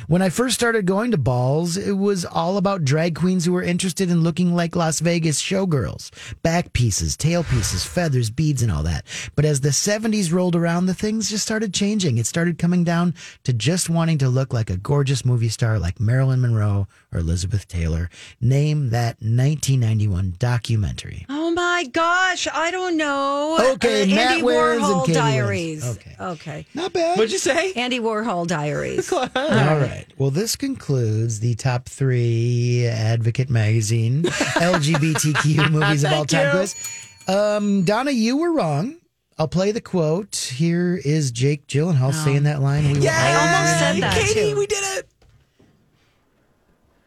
When 0.07 0.21
I 0.21 0.29
first 0.29 0.55
started 0.55 0.85
going 0.85 1.11
to 1.11 1.17
balls, 1.17 1.77
it 1.77 1.93
was 1.93 2.25
all 2.25 2.57
about 2.57 2.85
drag 2.85 3.15
queens 3.15 3.45
who 3.45 3.53
were 3.53 3.63
interested 3.63 4.09
in 4.09 4.23
looking 4.23 4.55
like 4.55 4.75
Las 4.75 4.99
Vegas 4.99 5.41
showgirls. 5.41 6.11
Back 6.41 6.73
pieces, 6.73 7.17
tail 7.17 7.43
pieces, 7.43 7.85
feathers, 7.85 8.29
beads, 8.29 8.61
and 8.61 8.71
all 8.71 8.83
that. 8.83 9.05
But 9.35 9.45
as 9.45 9.61
the 9.61 9.69
70s 9.69 10.31
rolled 10.31 10.55
around, 10.55 10.85
the 10.85 10.93
things 10.93 11.29
just 11.29 11.43
started 11.43 11.73
changing. 11.73 12.17
It 12.17 12.25
started 12.27 12.57
coming 12.57 12.83
down 12.83 13.13
to 13.43 13.53
just 13.53 13.89
wanting 13.89 14.17
to 14.19 14.29
look 14.29 14.53
like 14.53 14.69
a 14.69 14.77
gorgeous 14.77 15.25
movie 15.25 15.49
star 15.49 15.79
like 15.79 15.99
Marilyn 15.99 16.41
Monroe 16.41 16.87
or 17.11 17.19
Elizabeth 17.19 17.67
Taylor. 17.67 18.09
Name 18.41 18.89
that 18.89 19.17
1991 19.21 20.35
documentary. 20.39 21.25
Oh, 21.29 21.36
Oh 21.77 21.83
my 21.83 21.89
gosh, 21.89 22.47
I 22.51 22.71
don't 22.71 22.97
know. 22.97 23.57
Okay, 23.73 24.01
Uh, 24.01 24.15
Matt 24.15 24.31
Andy 24.31 24.41
wins 24.43 24.77
and 24.77 24.81
Warhol 24.83 25.05
Katie 25.05 25.11
wins. 25.11 25.17
Diaries. 25.17 25.85
Okay. 25.97 26.15
Okay. 26.19 26.65
Not 26.73 26.91
bad. 26.91 27.17
What'd 27.19 27.31
you 27.31 27.37
say? 27.37 27.71
Andy 27.73 27.99
Warhol 27.99 28.47
Diaries. 28.47 29.11
All 29.13 29.27
right. 29.35 30.05
Well, 30.17 30.31
this 30.31 30.55
concludes 30.55 31.39
the 31.39 31.53
top 31.53 31.87
three 31.87 32.87
Advocate 32.87 33.51
Magazine 33.51 34.23
LGBTQ 34.23 35.69
movies 35.69 36.03
of 36.03 36.13
all 36.13 36.25
time 36.25 36.45
you. 36.47 36.51
quiz. 36.51 37.07
Um, 37.27 37.83
Donna, 37.83 38.09
you 38.09 38.37
were 38.37 38.53
wrong. 38.53 38.95
I'll 39.37 39.47
play 39.47 39.71
the 39.71 39.81
quote. 39.81 40.35
Here 40.35 40.99
is 41.05 41.29
Jake 41.31 41.67
Gyllenhaal 41.67 42.11
saying 42.11 42.41
that 42.43 42.59
line. 42.59 42.91
We 42.91 42.99
will 43.01 43.07
I 43.07 43.35
almost 43.35 43.79
said 43.79 43.95
remember. 43.95 44.15
that 44.15 44.29
too. 44.33 44.57
We 44.57 44.65
did 44.65 44.83
it. 44.97 45.07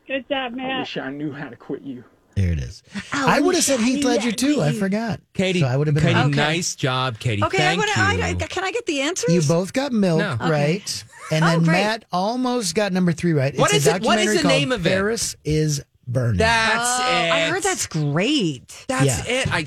Good 0.07 0.29
job, 0.29 0.53
Matt. 0.53 0.81
Wish 0.83 0.97
I 0.97 1.11
knew 1.11 1.33
how 1.33 1.49
to 1.49 1.57
quit 1.57 1.83
you. 1.83 2.05
There 2.37 2.53
it 2.53 2.59
is. 2.61 2.83
Oh, 2.95 3.01
I 3.13 3.41
would 3.41 3.55
have 3.55 3.65
said 3.65 3.81
Heath 3.81 4.05
Ledger 4.05 4.33
too. 4.33 4.63
I 4.63 4.73
forgot. 4.73 5.21
Katie, 5.35 5.61
So 5.61 5.67
I 5.67 5.77
would 5.77 5.87
have 5.89 5.95
been 5.95 6.03
Katie, 6.05 6.15
wrong. 6.15 6.29
Okay. 6.31 6.37
nice 6.37 6.75
job, 6.75 7.19
Katie. 7.19 7.43
Okay, 7.45 7.59
Thank 7.59 7.83
I 7.83 7.97
wanna, 7.97 8.17
you. 8.19 8.23
I, 8.25 8.29
I, 8.31 8.35
can 8.35 8.65
I 8.65 8.71
get 8.73 8.87
the 8.87 9.01
answers? 9.03 9.35
You 9.35 9.43
both 9.43 9.73
got 9.73 9.93
milk 9.93 10.21
No. 10.21 10.33
Okay. 10.33 10.51
right, 10.51 11.05
and 11.31 11.45
Oh, 11.45 11.49
then 11.49 11.59
great. 11.61 11.73
Matt 11.73 12.05
almost 12.13 12.75
got 12.75 12.93
number 12.93 13.13
three 13.13 13.33
right. 13.33 13.57
What 13.59 13.75
it's 13.75 13.87
is 13.87 13.93
a 13.93 13.97
it- 13.97 14.03
what 14.03 14.19
is 14.19 14.27
documentary 14.27 14.37
the 14.37 14.43
called 14.43 14.55
name 14.55 14.73
of 14.73 14.87
it? 14.87 14.91
Paris 14.91 15.37
is 15.45 15.83
burning. 16.07 16.39
That's 16.39 17.01
Oh, 17.01 17.09
it. 17.27 17.31
I 17.33 17.49
heard 17.51 17.63
that's 17.63 17.87
great. 17.87 18.85
That's 18.89 19.29
Yeah. 19.29 19.35
it. 19.41 19.53
I 19.53 19.65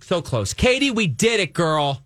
so 0.00 0.22
close. 0.22 0.54
Katie, 0.54 0.90
we 0.90 1.06
did 1.06 1.40
it, 1.40 1.52
girl. 1.52 2.02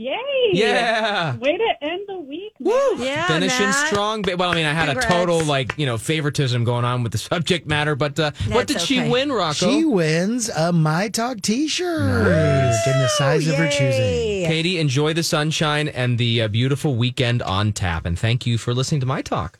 Yay! 0.00 0.16
Yeah. 0.52 1.36
Way 1.36 1.58
to 1.58 1.74
end 1.82 2.00
the 2.08 2.18
week. 2.18 2.54
Woo! 2.58 2.72
Matt. 2.96 3.00
Yeah, 3.00 3.26
Finishing 3.26 3.66
Matt. 3.66 3.88
strong. 3.88 4.22
Well, 4.22 4.50
I 4.50 4.54
mean, 4.54 4.64
I 4.64 4.72
had 4.72 4.86
Congrats. 4.86 5.06
a 5.06 5.10
total 5.10 5.44
like 5.44 5.74
you 5.76 5.84
know 5.84 5.98
favoritism 5.98 6.64
going 6.64 6.86
on 6.86 7.02
with 7.02 7.12
the 7.12 7.18
subject 7.32 7.66
matter. 7.66 7.94
But 7.94 8.18
uh, 8.18 8.30
what 8.48 8.66
did 8.66 8.76
That's 8.76 8.86
she 8.86 9.06
win, 9.10 9.30
Rocco? 9.30 9.52
She 9.70 9.84
wins 9.84 10.48
a 10.48 10.72
My 10.72 11.08
Talk 11.10 11.42
T-shirt 11.42 12.00
in 12.00 12.98
the 12.98 13.08
size 13.18 13.46
of 13.46 13.56
her 13.56 13.68
choosing. 13.68 14.46
Katie, 14.46 14.78
enjoy 14.78 15.12
the 15.12 15.22
sunshine 15.22 15.88
and 15.88 16.16
the 16.16 16.42
uh, 16.42 16.48
beautiful 16.48 16.96
weekend 16.96 17.42
on 17.42 17.72
tap. 17.72 18.06
And 18.06 18.18
thank 18.18 18.46
you 18.46 18.56
for 18.56 18.72
listening 18.72 19.02
to 19.02 19.06
my 19.06 19.20
talk. 19.20 19.58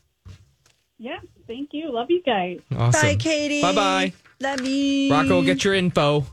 Yeah. 0.99 1.19
Thank 1.47 1.71
you. 1.75 1.93
Love 1.93 2.07
you 2.11 2.23
guys. 2.23 2.61
Awesome. 2.75 3.03
Bye, 3.09 3.17
Katie. 3.17 3.61
Bye 3.61 3.75
bye. 3.75 4.13
Love 4.41 4.63
you. 4.63 5.13
Rocco, 5.13 5.43
get 5.43 5.65
your 5.65 5.75
info. 5.75 6.25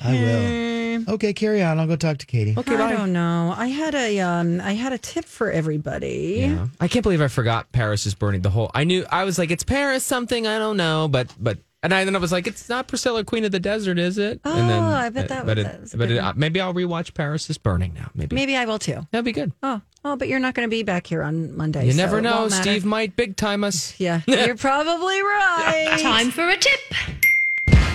I 0.00 0.12
will. 0.12 0.83
Okay, 1.08 1.32
carry 1.32 1.62
on. 1.62 1.78
I'll 1.78 1.86
go 1.86 1.96
talk 1.96 2.18
to 2.18 2.26
Katie. 2.26 2.54
Okay, 2.56 2.76
I 2.76 2.92
don't 2.92 3.12
know. 3.12 3.54
I 3.56 3.68
had 3.68 3.94
a 3.94 4.20
um 4.20 4.60
I 4.60 4.72
had 4.74 4.92
a 4.92 4.98
tip 4.98 5.24
for 5.24 5.50
everybody. 5.50 6.36
Yeah. 6.40 6.68
I 6.80 6.88
can't 6.88 7.02
believe 7.02 7.20
I 7.22 7.28
forgot 7.28 7.70
Paris 7.72 8.06
is 8.06 8.14
burning 8.14 8.42
the 8.42 8.50
whole. 8.50 8.70
I 8.74 8.84
knew 8.84 9.04
I 9.10 9.24
was 9.24 9.38
like 9.38 9.50
it's 9.50 9.64
Paris 9.64 10.04
something 10.04 10.46
I 10.46 10.58
don't 10.58 10.76
know, 10.76 11.08
but 11.08 11.32
but 11.38 11.58
and 11.82 11.92
I 11.92 12.04
then 12.06 12.16
I 12.16 12.18
was 12.18 12.32
like 12.32 12.46
it's 12.46 12.68
not 12.68 12.88
Priscilla 12.88 13.24
Queen 13.24 13.44
of 13.44 13.52
the 13.52 13.60
Desert, 13.60 13.98
is 13.98 14.16
it? 14.16 14.40
Oh, 14.44 14.58
and 14.58 14.70
then, 14.70 14.82
I 14.82 15.10
bet 15.10 15.28
that 15.28 15.44
But 15.44 15.58
was- 15.58 15.66
it, 15.66 15.70
that 15.70 15.80
was 15.82 15.90
but 15.92 16.08
good 16.08 16.16
it, 16.16 16.18
uh, 16.18 16.32
maybe 16.34 16.60
I'll 16.60 16.72
rewatch 16.72 17.12
Paris 17.14 17.50
is 17.50 17.58
burning 17.58 17.92
now. 17.94 18.10
Maybe 18.14 18.34
Maybe 18.34 18.56
I 18.56 18.64
will 18.64 18.78
too. 18.78 19.06
that'd 19.10 19.24
be 19.24 19.32
good. 19.32 19.52
Oh, 19.62 19.82
oh, 20.04 20.16
but 20.16 20.28
you're 20.28 20.40
not 20.40 20.54
going 20.54 20.66
to 20.66 20.70
be 20.74 20.82
back 20.82 21.06
here 21.06 21.22
on 21.22 21.54
Monday. 21.56 21.84
You 21.84 21.92
so 21.92 21.98
never 21.98 22.18
it 22.18 22.22
know. 22.22 22.36
won't 22.38 22.50
matter. 22.52 22.62
Steve 22.70 22.84
might 22.86 23.16
big 23.16 23.36
time 23.36 23.64
us. 23.64 23.98
Yeah, 24.00 24.22
you're 24.26 24.56
probably 24.56 25.20
right. 25.22 25.98
Time 26.00 26.30
for 26.30 26.48
a 26.48 26.56
tip. 26.56 26.80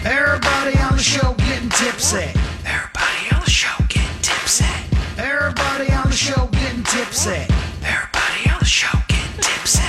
Everybody 0.05 0.77
on 0.79 0.95
the 0.95 1.03
show 1.03 1.33
getting 1.33 1.69
tipsy. 1.69 2.31
Everybody 2.65 3.35
on 3.35 3.41
the 3.43 3.49
show 3.49 3.83
getting 3.89 4.21
tipsy. 4.21 4.63
Everybody 5.17 5.91
on 5.91 6.09
the 6.09 6.15
show 6.15 6.47
getting 6.53 6.83
tipsy. 6.83 7.31
Everybody 7.83 8.49
on 8.49 8.59
the 8.59 8.65
show 8.65 8.87
getting 9.09 9.41
tipsy. 9.41 9.83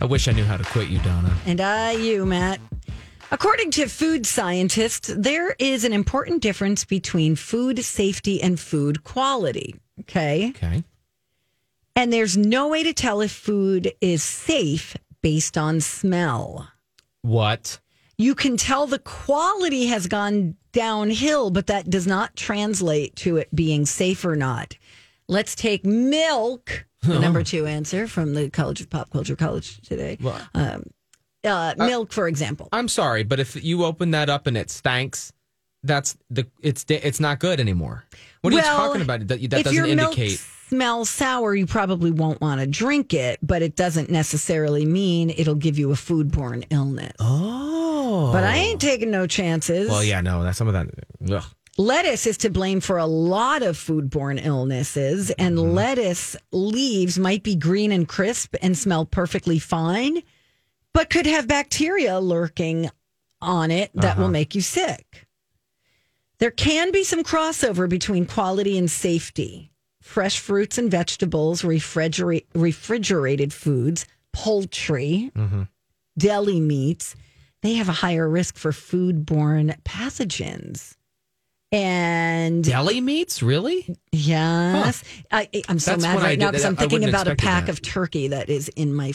I 0.00 0.04
wish 0.08 0.28
I 0.28 0.32
knew 0.32 0.44
how 0.44 0.56
to 0.56 0.62
quit 0.62 0.88
you, 0.88 1.00
Donna. 1.00 1.36
And 1.44 1.60
I, 1.60 1.92
you, 1.92 2.24
Matt. 2.24 2.60
According 3.32 3.72
to 3.72 3.88
food 3.88 4.26
scientists, 4.26 5.12
there 5.12 5.56
is 5.58 5.82
an 5.84 5.92
important 5.92 6.40
difference 6.40 6.84
between 6.84 7.34
food 7.34 7.84
safety 7.84 8.40
and 8.40 8.60
food 8.60 9.02
quality. 9.02 9.74
Okay. 10.02 10.50
Okay. 10.50 10.84
And 11.96 12.12
there's 12.12 12.36
no 12.36 12.68
way 12.68 12.84
to 12.84 12.92
tell 12.92 13.20
if 13.20 13.32
food 13.32 13.92
is 14.00 14.22
safe 14.22 14.96
based 15.26 15.58
on 15.58 15.80
smell. 15.80 16.68
What? 17.22 17.80
You 18.16 18.36
can 18.36 18.56
tell 18.56 18.86
the 18.86 19.00
quality 19.00 19.86
has 19.86 20.06
gone 20.06 20.54
downhill, 20.70 21.50
but 21.50 21.66
that 21.66 21.90
does 21.90 22.06
not 22.06 22.36
translate 22.36 23.16
to 23.16 23.36
it 23.38 23.52
being 23.52 23.86
safe 23.86 24.24
or 24.24 24.36
not. 24.36 24.76
Let's 25.26 25.56
take 25.56 25.84
milk, 25.84 26.86
the 27.02 27.18
number 27.18 27.42
two 27.42 27.66
answer 27.66 28.06
from 28.06 28.34
the 28.34 28.50
College 28.50 28.80
of 28.82 28.88
Pop 28.88 29.10
Culture 29.10 29.34
College 29.34 29.80
today. 29.80 30.16
Well, 30.20 30.40
Um, 30.54 30.84
uh, 31.42 31.74
milk, 31.76 32.12
for 32.12 32.28
example. 32.28 32.68
I'm 32.70 32.86
sorry, 32.86 33.24
but 33.24 33.40
if 33.40 33.60
you 33.64 33.84
open 33.84 34.12
that 34.12 34.30
up 34.30 34.46
and 34.46 34.56
it 34.56 34.70
stanks, 34.70 35.32
that's 35.82 36.16
the 36.30 36.46
it's 36.62 36.84
it's 36.88 37.18
not 37.18 37.40
good 37.40 37.58
anymore. 37.58 38.04
What 38.42 38.52
are 38.52 38.56
you 38.58 38.62
talking 38.62 39.02
about? 39.02 39.26
That, 39.26 39.40
that 39.50 39.64
doesn't 39.64 39.86
indicate. 39.86 40.40
Smells 40.68 41.08
sour, 41.10 41.54
you 41.54 41.66
probably 41.66 42.10
won't 42.10 42.40
want 42.40 42.60
to 42.60 42.66
drink 42.66 43.14
it, 43.14 43.38
but 43.42 43.62
it 43.62 43.76
doesn't 43.76 44.10
necessarily 44.10 44.84
mean 44.84 45.30
it'll 45.30 45.54
give 45.54 45.78
you 45.78 45.90
a 45.90 45.94
foodborne 45.94 46.64
illness. 46.70 47.12
Oh. 47.20 48.30
But 48.32 48.44
I 48.44 48.56
ain't 48.56 48.80
taking 48.80 49.10
no 49.10 49.26
chances. 49.26 49.88
Well, 49.88 50.04
yeah, 50.04 50.20
no, 50.20 50.42
that's 50.42 50.58
some 50.58 50.68
of 50.68 50.74
that. 50.74 50.86
Ugh. 51.32 51.44
Lettuce 51.78 52.26
is 52.26 52.38
to 52.38 52.48
blame 52.50 52.80
for 52.80 52.96
a 52.96 53.04
lot 53.06 53.62
of 53.62 53.76
foodborne 53.76 54.42
illnesses, 54.44 55.30
and 55.32 55.58
Mm-hmm. 55.58 55.74
lettuce 55.74 56.34
leaves 56.50 57.18
might 57.18 57.42
be 57.42 57.54
green 57.54 57.92
and 57.92 58.08
crisp 58.08 58.54
and 58.62 58.76
smell 58.78 59.04
perfectly 59.04 59.58
fine, 59.58 60.22
but 60.94 61.10
could 61.10 61.26
have 61.26 61.46
bacteria 61.46 62.18
lurking 62.18 62.88
on 63.42 63.70
it 63.70 63.90
that 63.94 64.12
Uh-huh. 64.12 64.22
will 64.22 64.30
make 64.30 64.54
you 64.54 64.62
sick. 64.62 65.26
There 66.38 66.50
can 66.50 66.92
be 66.92 67.04
some 67.04 67.22
crossover 67.22 67.88
between 67.88 68.24
quality 68.26 68.78
and 68.78 68.90
safety. 68.90 69.70
Fresh 70.06 70.38
fruits 70.38 70.78
and 70.78 70.88
vegetables, 70.90 71.62
refrigerate, 71.62 72.44
refrigerated 72.54 73.52
foods, 73.52 74.06
poultry, 74.32 75.30
Mm-hmm. 75.34 75.62
deli 76.16 76.60
meats, 76.60 77.16
they 77.62 77.74
have 77.74 77.88
a 77.88 77.92
higher 77.92 78.28
risk 78.28 78.56
for 78.56 78.70
foodborne 78.70 79.76
pathogens. 79.82 80.94
And 81.72 82.62
Deli 82.62 83.00
meats, 83.00 83.42
really? 83.42 83.96
yes, 84.12 85.02
I, 85.32 85.48
I'm 85.68 85.80
so 85.80 85.90
That's 85.90 86.02
mad 86.04 86.22
right 86.22 86.38
now 86.38 86.50
because 86.52 86.64
I'm 86.64 86.76
thinking 86.76 87.04
about 87.04 87.26
a 87.26 87.34
pack 87.34 87.66
that. 87.66 87.72
of 87.72 87.82
turkey 87.82 88.28
that 88.28 88.48
is 88.48 88.68
in 88.68 88.94
my 88.94 89.12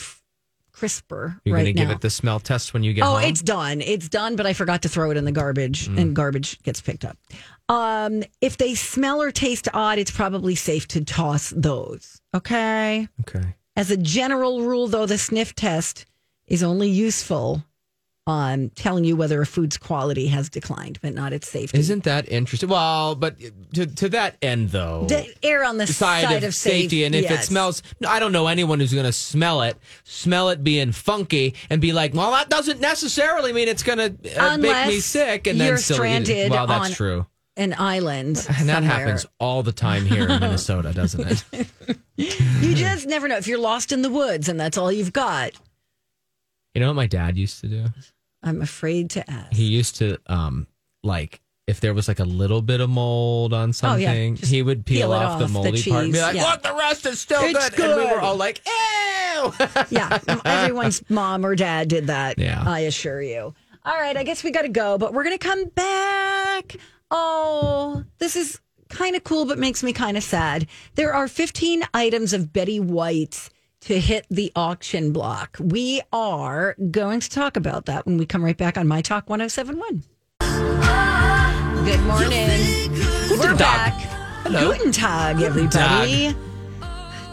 crisper 0.72 1.40
You're 1.44 1.54
right 1.54 1.62
going 1.64 1.74
to 1.74 1.80
now. 1.82 1.88
give 1.88 1.96
it 1.96 2.00
the 2.00 2.10
smell 2.10 2.40
test 2.40 2.72
when 2.74 2.82
you 2.82 2.92
get 2.92 3.04
oh, 3.04 3.12
home? 3.16 3.22
it's 3.24 3.42
done. 3.42 3.80
It's 3.80 4.08
done, 4.08 4.36
but 4.36 4.46
I 4.46 4.52
forgot 4.52 4.82
to 4.82 4.88
throw 4.88 5.10
it 5.10 5.16
in 5.16 5.24
the 5.24 5.32
garbage, 5.32 5.88
Mm. 5.88 5.98
and 6.00 6.16
garbage 6.16 6.60
gets 6.62 6.80
picked 6.80 7.04
up. 7.04 7.16
Um, 7.68 8.22
if 8.40 8.56
they 8.56 8.74
smell 8.74 9.20
or 9.22 9.30
taste 9.30 9.68
odd, 9.72 9.98
it's 9.98 10.10
probably 10.10 10.54
safe 10.54 10.88
to 10.88 11.04
toss 11.04 11.52
those. 11.56 12.20
Okay. 12.34 13.08
okay. 13.20 13.54
As 13.76 13.90
a 13.90 13.96
general 13.96 14.62
rule, 14.62 14.88
though, 14.88 15.06
the 15.06 15.18
sniff 15.18 15.54
test 15.54 16.04
is 16.46 16.62
only 16.62 16.88
useful 16.90 17.64
on 18.26 18.70
telling 18.76 19.02
you 19.04 19.16
whether 19.16 19.40
a 19.42 19.46
food's 19.46 19.76
quality 19.76 20.28
has 20.28 20.48
declined, 20.48 20.98
but 21.02 21.12
not 21.12 21.32
its 21.32 21.48
safety. 21.48 21.78
Isn't 21.78 22.04
that 22.04 22.28
interesting? 22.30 22.68
Well, 22.68 23.14
but 23.16 23.36
to, 23.74 23.86
to 23.86 24.08
that 24.10 24.36
end, 24.40 24.70
though, 24.70 25.06
err 25.42 25.64
on 25.64 25.78
the 25.78 25.86
side, 25.88 26.24
side, 26.24 26.44
of, 26.44 26.54
safe- 26.54 26.72
safety, 26.82 27.04
and 27.04 27.14
if 27.14 27.30
it 27.30 27.40
smells, 27.42 27.82
I 28.06 28.20
don't 28.20 28.32
know 28.32 28.46
anyone 28.46 28.78
who's 28.80 28.92
going 28.92 29.06
to 29.06 29.12
smell 29.12 29.62
it, 29.62 29.76
smell 30.04 30.50
it 30.50 30.62
being 30.62 30.92
funky, 30.92 31.54
and 31.68 31.80
be 31.80 31.92
like, 31.92 32.14
"Well, 32.14 32.30
that 32.30 32.48
doesn't 32.48 32.80
necessarily 32.80 33.52
mean 33.52 33.66
it's 33.68 33.82
going 33.82 33.98
to 33.98 34.40
uh, 34.40 34.56
make 34.56 34.86
me 34.86 35.00
sick," 35.00 35.46
and 35.48 35.60
then 35.60 35.66
you're 35.68 35.76
still 35.78 35.94
eat 35.96 35.98
stranded 35.98 36.50
Well, 36.52 36.66
that's 36.68 36.90
on- 36.90 36.92
true. 36.92 37.26
an 37.56 37.74
island. 37.76 38.36
And 38.48 38.68
that 38.68 38.82
somewhere. 38.82 38.82
happens 38.82 39.26
all 39.40 39.62
the 39.64 39.72
time 39.72 40.06
here 40.06 40.22
in 40.28 40.28
Minnesota, 40.40 40.92
doesn't 40.94 41.44
it? 41.52 41.96
You 42.16 42.74
just 42.74 43.06
never 43.08 43.26
know 43.26 43.36
if 43.36 43.48
you're 43.48 43.58
lost 43.58 43.90
in 43.90 44.02
the 44.02 44.10
woods 44.10 44.48
and 44.48 44.60
that's 44.60 44.78
all 44.78 44.92
you've 44.92 45.12
got. 45.12 45.52
You 46.74 46.80
know 46.80 46.88
what 46.88 46.94
my 46.96 47.06
dad 47.06 47.36
used 47.36 47.60
to 47.60 47.68
do? 47.68 47.84
I'm 48.42 48.62
afraid 48.62 49.10
to 49.10 49.30
ask. 49.30 49.52
He 49.52 49.64
used 49.64 49.96
to 49.96 50.18
um 50.26 50.66
like 51.02 51.40
if 51.66 51.80
there 51.80 51.94
was 51.94 52.08
like 52.08 52.18
a 52.18 52.24
little 52.24 52.60
bit 52.60 52.80
of 52.80 52.90
mold 52.90 53.52
on 53.54 53.72
Oh, 53.84 53.94
yeah. 53.96 54.08
something, 54.08 54.36
Just 54.36 54.50
he 54.50 54.62
would 54.62 54.84
peel, 54.84 55.08
peel 55.08 55.12
it 55.12 55.16
off, 55.16 55.38
the 55.38 55.44
off, 55.44 55.50
the 55.50 55.52
moldy 55.54 55.82
part 55.90 56.04
and 56.04 56.12
be 56.12 56.20
like, 56.20 56.34
yeah. 56.34 56.50
"Look, 56.50 56.62
the 56.62 56.74
rest 56.74 57.06
is 57.06 57.20
still 57.20 57.40
It's 57.44 57.70
good. 57.70 57.90
And 57.98 58.00
we 58.00 58.14
were 58.14 58.20
all 58.20 58.36
like, 58.36 58.60
"Ew!" 58.66 59.52
yeah, 59.90 60.18
everyone's 60.44 61.02
mom 61.10 61.46
or 61.46 61.54
dad 61.54 61.88
did 61.88 62.08
that. 62.08 62.38
Yeah. 62.38 62.62
I 62.66 62.80
assure 62.80 63.22
you. 63.22 63.54
All 63.84 63.94
right, 63.94 64.16
I 64.16 64.24
guess 64.24 64.42
we 64.44 64.50
got 64.50 64.62
to 64.62 64.68
go, 64.68 64.98
but 64.98 65.12
we're 65.12 65.24
going 65.24 65.38
to 65.38 65.44
come 65.44 65.64
back. 65.66 66.76
Oh, 67.10 68.04
this 68.18 68.36
is 68.36 68.60
kind 68.88 69.14
of 69.16 69.24
cool, 69.24 69.44
but 69.44 69.58
makes 69.58 69.82
me 69.82 69.92
kind 69.92 70.16
of 70.16 70.22
sad. 70.22 70.66
There 70.94 71.12
are 71.14 71.26
15 71.28 71.82
items 71.94 72.32
of 72.32 72.52
Betty 72.52 72.78
White's 72.80 73.50
to 73.82 73.98
hit 73.98 74.26
the 74.30 74.52
auction 74.54 75.12
block. 75.12 75.56
We 75.60 76.02
are 76.12 76.76
going 76.90 77.20
to 77.20 77.28
talk 77.30 77.56
about 77.56 77.86
that 77.86 78.06
when 78.06 78.16
we 78.16 78.26
come 78.26 78.44
right 78.44 78.56
back 78.56 78.76
on 78.78 78.86
My 78.86 79.02
Talk 79.02 79.28
1071. 79.28 80.04
Good 81.84 82.00
morning. 82.02 82.92
We're 83.38 83.56
back. 83.56 83.94
Hello. 84.44 84.72
Guten 84.72 84.92
Tag, 84.92 85.42
everybody. 85.42 86.34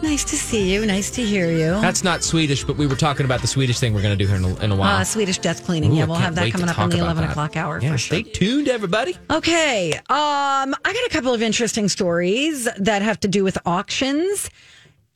Nice 0.02 0.24
to 0.24 0.36
see 0.36 0.72
you. 0.72 0.86
Nice 0.86 1.10
to 1.12 1.22
hear 1.22 1.50
you. 1.50 1.78
That's 1.80 2.02
not 2.02 2.24
Swedish, 2.24 2.64
but 2.64 2.76
we 2.76 2.86
were 2.86 2.96
talking 2.96 3.26
about 3.26 3.42
the 3.42 3.46
Swedish 3.46 3.78
thing 3.78 3.92
we're 3.92 4.02
going 4.02 4.16
to 4.16 4.24
do 4.24 4.26
here 4.26 4.36
in 4.36 4.44
a, 4.44 4.56
in 4.64 4.72
a 4.72 4.76
while. 4.76 4.96
Uh, 5.00 5.04
Swedish 5.04 5.38
death 5.38 5.64
cleaning. 5.64 5.92
Ooh, 5.92 5.96
yeah, 5.96 6.06
we'll 6.06 6.16
have 6.16 6.34
that 6.36 6.50
coming 6.50 6.68
up 6.70 6.78
on 6.78 6.88
the 6.88 6.98
11 6.98 7.22
that. 7.22 7.30
o'clock 7.30 7.56
hour 7.56 7.78
Yeah, 7.80 7.92
for 7.92 7.98
sure. 7.98 8.18
stay 8.18 8.22
tuned, 8.30 8.66
everybody. 8.66 9.14
Okay. 9.30 9.92
Um, 9.92 10.02
I 10.08 10.72
got 10.84 10.94
a 11.06 11.10
couple 11.10 11.34
of 11.34 11.42
interesting 11.42 11.88
stories 11.88 12.66
that 12.78 13.02
have 13.02 13.20
to 13.20 13.28
do 13.28 13.44
with 13.44 13.58
auctions. 13.66 14.48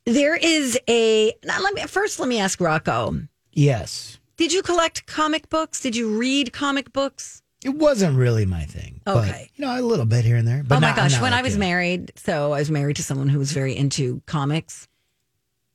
There 0.07 0.37
is 0.37 0.79
a 0.89 1.33
now 1.45 1.61
let 1.63 1.75
me 1.75 1.83
first 1.83 2.19
let 2.21 2.29
me 2.29 2.39
ask 2.39 2.61
Rocco. 2.61 3.23
Yes. 3.53 4.19
Did 4.37 4.53
you 4.53 4.63
collect 4.63 5.07
comic 5.07 5.49
books? 5.49 5.81
Did 5.81 5.97
you 5.97 6.19
read 6.19 6.53
comic 6.53 6.93
books? 6.93 7.41
It 7.65 7.71
wasn't 7.71 8.19
really 8.19 8.45
my 8.45 8.65
thing. 8.65 9.01
But, 9.05 9.29
Okay. 9.29 9.51
you 9.55 9.65
know, 9.65 9.79
a 9.79 9.81
little 9.81 10.05
bit 10.05 10.25
here 10.25 10.37
and 10.37 10.47
there. 10.47 10.63
But 10.63 10.77
oh 10.77 10.81
my 10.81 10.89
not- 10.89 10.97
gosh, 10.97 11.13
not 11.13 11.23
when 11.23 11.31
like 11.31 11.39
I 11.41 11.43
was 11.43 11.55
you. 11.55 11.61
married, 11.61 12.13
so 12.17 12.53
I 12.53 12.59
was 12.59 12.71
married 12.71 12.97
to 12.97 13.03
someone 13.03 13.29
who 13.29 13.39
was 13.39 13.53
very 13.53 13.75
into 13.77 14.21
comics. 14.27 14.87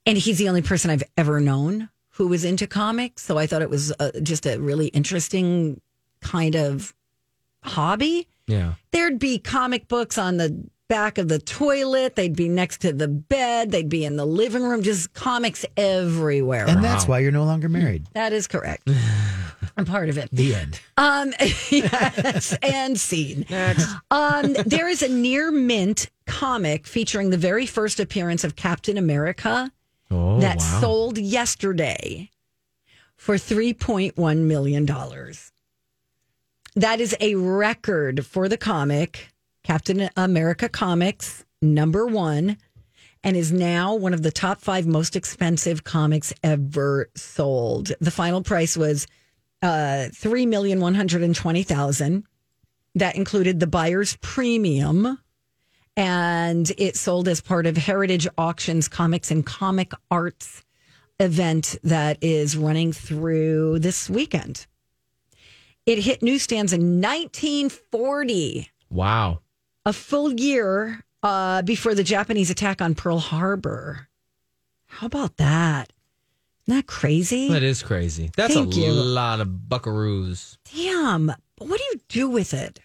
And 0.06 0.18
he's 0.18 0.38
the 0.38 0.50
only 0.50 0.62
person 0.62 0.92
I've 0.92 1.04
ever 1.18 1.39
known 1.39 1.89
who 2.12 2.28
was 2.28 2.44
into 2.46 2.68
comics, 2.68 3.24
so 3.24 3.38
I 3.39 3.48
thought 3.48 3.62
it 3.63 3.70
was 3.70 3.92
uh, 4.00 4.12
just 4.22 4.46
a 4.46 4.60
really 4.60 4.88
interesting 4.88 5.82
kind 6.22 6.56
of 6.56 6.94
hobby. 7.63 8.28
Yeah. 8.46 8.74
there'd 8.92 9.20
be 9.20 9.38
comic 9.39 9.88
books 9.88 10.18
on 10.18 10.38
the 10.38 10.65
back 10.89 11.17
of 11.17 11.30
the 11.30 11.39
toilet. 11.39 12.15
They'd 12.15 12.36
be 12.36 12.49
next 12.49 12.82
to 12.82 12.91
the 12.91 13.08
bed. 13.08 13.71
They'd 13.71 13.88
be 13.88 14.04
in 14.04 14.17
the 14.17 14.25
living 14.25 14.63
room. 14.63 14.82
Just 14.84 15.13
comics 15.13 15.65
everywhere. 15.78 16.67
And 16.67 16.84
that's 16.84 17.08
why 17.08 17.19
you're 17.19 17.32
no 17.32 17.45
longer 17.45 17.69
married. 17.69 18.08
that 18.13 18.34
is 18.34 18.47
correct. 18.47 18.89
I'm 19.78 19.86
part 19.86 20.10
of 20.10 20.17
it. 20.17 20.30
The 20.34 20.56
end. 20.56 20.82
Um, 20.97 21.32
yes, 21.69 22.58
and 22.62 22.99
scene. 22.99 23.45
Um, 24.12 24.54
there 24.65 24.89
is 24.89 25.02
a 25.02 25.08
near 25.08 25.52
mint 25.52 26.10
comic 26.25 26.86
featuring 26.86 27.30
the 27.30 27.38
very 27.38 27.65
first 27.65 27.99
appearance 28.02 28.43
of 28.43 28.58
Captain 28.58 28.97
America 28.97 29.71
Oh, 30.12 30.39
that 30.39 30.58
wow. 30.58 30.80
sold 30.82 31.17
yesterday 31.19 32.32
for 33.15 33.36
$3.1 33.36 34.38
million. 34.39 34.86
That 36.75 36.99
is 36.99 37.15
a 37.19 37.36
record 37.36 38.25
for 38.25 38.49
the 38.49 38.58
comic, 38.58 39.30
Captain 39.63 40.10
America 40.15 40.69
Comics, 40.69 41.45
number 41.62 42.06
one, 42.06 42.58
and 43.24 43.36
is 43.36 43.52
now 43.52 43.95
one 43.95 44.13
of 44.13 44.24
the 44.24 44.32
top 44.32 44.62
five 44.62 44.88
most 44.88 45.15
expensive 45.15 45.84
comics 45.84 46.34
ever 46.43 47.10
sold. 47.15 47.91
The 48.00 48.12
final 48.12 48.41
price 48.41 48.78
was 48.78 49.06
uh, 49.62 50.08
three 50.13 50.45
million 50.45 50.80
one 50.80 50.95
hundred 50.95 51.22
and 51.24 51.36
twenty 51.36 51.63
thousand. 51.63 52.24
That 52.95 53.15
included 53.15 53.60
the 53.60 53.67
buyer's 53.67 54.17
premium, 54.22 55.19
and 55.95 56.72
it 56.78 56.95
sold 56.95 57.28
as 57.28 57.41
part 57.41 57.67
of 57.67 57.78
Heritage 57.78 58.28
Auctions 58.38 58.88
Comics 58.88 59.30
and 59.30 59.45
Comic 59.45 59.91
Arts 60.10 60.63
event 61.19 61.76
that 61.84 62.17
is 62.22 62.56
running 62.58 62.93
through 62.93 63.80
this 63.80 64.10
weekend. 64.10 64.65
It 65.86 66.00
hit 66.00 66.24
newsstands 66.24 66.72
in 66.72 67.02
1940, 67.02 68.69
Wow. 68.89 69.41
A 69.86 69.94
full 69.94 70.34
year 70.34 71.04
uh, 71.24 71.62
before 71.63 71.96
the 71.96 72.04
Japanese 72.04 72.50
attack 72.50 72.82
on 72.82 72.96
Pearl 72.96 73.20
Harbor. 73.20 74.08
How 74.88 75.08
about 75.08 75.38
that? 75.38 75.94
Isn't 76.68 76.78
that 76.78 76.88
crazy? 76.88 77.50
That 77.50 77.63
is 77.63 77.82
crazy. 77.84 78.32
That's 78.38 78.54
Thank 78.54 78.76
a 78.76 78.80
you. 78.80 78.92
lot 78.92 79.39
of 79.39 79.48
buckaroos. 79.48 80.58
Damn. 80.74 81.28
But 81.28 81.68
what 81.68 81.78
do 81.80 81.84
you 81.92 82.00
do 82.10 82.30
with 82.30 82.54
it? 82.54 82.80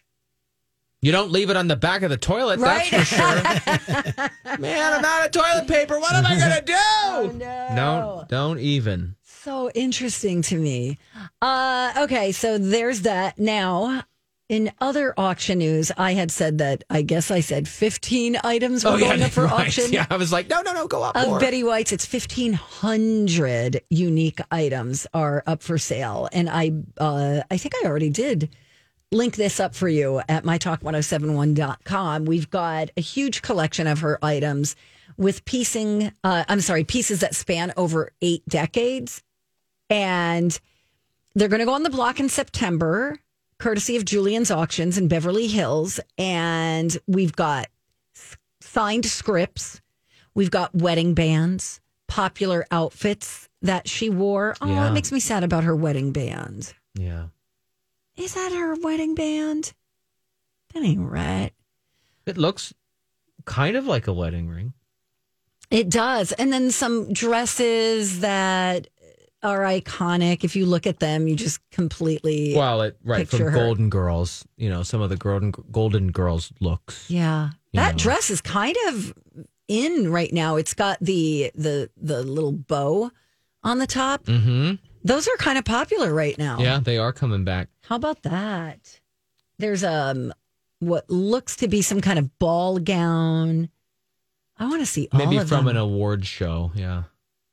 You 1.03 1.13
don't 1.13 1.31
leave 1.31 1.51
it 1.51 1.57
on 1.57 1.69
the 1.69 1.77
back 1.77 2.01
of 2.03 2.09
the 2.09 2.17
toilet, 2.17 2.61
Right? 2.61 2.91
that's 2.91 3.11
for 3.11 3.15
sure. 3.17 4.31
Man, 4.59 4.93
I'm 4.95 5.05
out 5.05 5.27
of 5.27 5.33
toilet 5.33 5.69
paper. 5.69 6.01
What 6.01 6.15
am 6.15 6.25
I 6.25 6.39
going 6.39 6.59
to 6.59 6.63
do? 6.65 6.75
Oh, 7.17 7.31
no. 7.37 7.77
Don't, 7.77 8.29
don't 8.29 8.59
even. 8.59 9.15
So 9.23 9.71
interesting 9.75 10.41
to 10.43 10.57
me. 10.57 10.99
Uh, 11.43 11.93
okay, 11.99 12.33
so 12.33 12.57
there's 12.59 13.03
that. 13.03 13.39
Now, 13.39 14.03
in 14.49 14.71
other 14.81 15.15
auction 15.17 15.59
news, 15.59 15.91
I 15.97 16.13
had 16.13 16.31
said 16.31 16.59
that 16.59 16.85
I 16.91 17.03
guess 17.03 17.31
I 17.31 17.41
said 17.41 17.67
15 17.67 18.37
items 18.45 18.85
were 18.85 18.99
going 18.99 19.23
up 19.23 19.31
for 19.33 19.43
Oh, 19.45 19.47
right. 19.47 19.67
auction. 19.69 19.93
Yeah, 19.93 20.07
I 20.11 20.17
was 20.17 20.33
like, 20.33 20.49
no, 20.51 20.61
no, 20.63 20.73
no, 20.75 20.87
go 20.87 21.03
up 21.03 21.17
Of 21.17 21.29
more. 21.29 21.41
Betty 21.41 21.63
White's, 21.65 21.93
it's 21.93 22.11
1,500 22.11 23.81
unique 23.91 24.41
items 24.51 25.07
are 25.15 25.43
up 25.47 25.63
for 25.63 25.79
sale. 25.79 26.29
And 26.33 26.51
I, 26.51 26.73
uh, 26.99 27.41
I 27.51 27.57
think 27.57 27.75
I 27.83 27.87
already 27.87 28.11
did 28.11 28.55
link 29.13 29.37
this 29.37 29.61
up 29.61 29.75
for 29.75 29.89
you 29.89 30.21
at 30.29 30.45
mytalk1071.com. 30.45 32.25
We've 32.25 32.51
got 32.51 32.91
a 32.97 33.01
huge 33.01 33.43
collection 33.43 33.87
of 33.87 34.01
her 34.01 34.19
items 34.23 34.77
with 35.17 35.45
piecing, 35.45 36.13
uh, 36.25 36.45
I'm 36.49 36.61
sorry, 36.61 36.85
pieces 36.85 37.21
that 37.21 37.35
span 37.35 37.73
over 37.77 38.11
eight 38.21 38.43
decades. 38.49 39.23
And 39.89 40.59
they're 41.35 41.49
going 41.49 41.61
to 41.61 41.67
go 41.67 41.75
on 41.75 41.83
the 41.83 41.91
block 41.91 42.19
in 42.21 42.29
September, 42.29 43.19
courtesy 43.59 43.97
of 43.97 44.05
Julien's 44.05 44.51
Auctions 44.51 44.99
in 44.99 45.09
Beverly 45.09 45.47
Hills. 45.47 46.01
And 46.19 46.97
we've 47.07 47.35
got 47.35 47.69
signed 48.61 49.07
scripts, 49.07 49.81
we've 50.35 50.51
got 50.51 50.75
wedding 50.75 51.15
bands, 51.15 51.81
popular 52.09 52.67
outfits 52.71 53.49
that 53.63 53.89
she 53.89 54.11
wore. 54.11 54.57
Oh, 54.61 54.67
Yeah. 54.69 54.89
it 54.89 54.93
makes 54.93 55.13
me 55.13 55.21
sad 55.21 55.45
about 55.45 55.65
her 55.65 55.77
wedding 55.77 56.13
band. 56.13 56.75
yeah. 56.95 57.27
Is 58.17 58.35
that 58.35 58.53
her 58.53 58.77
wedding 58.77 59.15
band? 59.17 59.73
That 60.73 60.85
ain't 60.85 61.01
right. 61.01 61.51
It 62.27 62.39
looks 62.39 62.73
kind 63.45 63.77
of 63.77 63.87
like 63.87 64.07
a 64.07 64.13
wedding 64.13 64.49
ring. 64.49 64.73
It 65.71 65.91
does. 65.91 66.31
And 66.33 66.53
then 66.53 66.71
some 66.71 67.13
dresses 67.13 68.21
that 68.21 68.87
are 69.45 69.61
iconic. 69.61 70.43
If 70.43 70.57
you 70.57 70.67
look 70.67 70.87
at 70.87 70.99
them, 70.99 71.29
you 71.29 71.37
just 71.37 71.61
completely. 71.71 72.55
Well, 72.57 72.83
it, 72.83 72.97
right, 73.05 73.29
from 73.29 73.41
her. 73.41 73.51
Golden 73.51 73.91
Girls, 73.91 74.45
you 74.57 74.71
know, 74.71 74.83
some 74.83 75.01
of 75.01 75.11
the 75.11 75.17
Golden, 75.17 75.53
Golden 75.71 76.11
Girls 76.11 76.53
looks. 76.61 77.11
Yeah. 77.11 77.51
That 77.75 77.93
know. 77.93 77.99
dress 77.99 78.31
is 78.31 78.41
kind 78.41 78.77
of 78.89 79.15
in 79.69 80.11
right 80.11 80.33
now. 80.33 80.57
It's 80.57 80.75
got 80.75 80.99
the 81.01 81.51
the 81.55 81.91
the 81.97 82.23
little 82.23 82.53
bow 82.53 83.11
on 83.63 83.79
the 83.79 83.87
top. 83.87 84.25
Mm-hmm. 84.25 84.75
Those 85.03 85.29
are 85.29 85.37
kind 85.39 85.59
of 85.59 85.65
popular 85.65 86.15
right 86.15 86.37
now. 86.39 86.59
Yeah, 86.61 86.81
they 86.81 86.99
are 86.99 87.13
coming 87.13 87.45
back. 87.45 87.69
How 87.83 87.97
about 87.97 88.23
that? 88.23 89.01
There's 89.59 89.85
um 89.85 90.33
what 90.79 91.09
looks 91.11 91.57
to 91.57 91.69
be 91.69 91.83
some 91.83 92.01
kind 92.01 92.19
of 92.19 92.39
ball 92.39 92.79
gown. 92.79 93.69
I 94.57 94.69
want 94.69 94.83
to 94.83 94.87
see 94.87 95.09
all 95.13 95.19
Maybe 95.19 95.39
from 95.39 95.65
them. 95.65 95.69
an 95.69 95.77
award 95.77 96.27
show. 96.27 96.71
Yeah. 96.75 97.05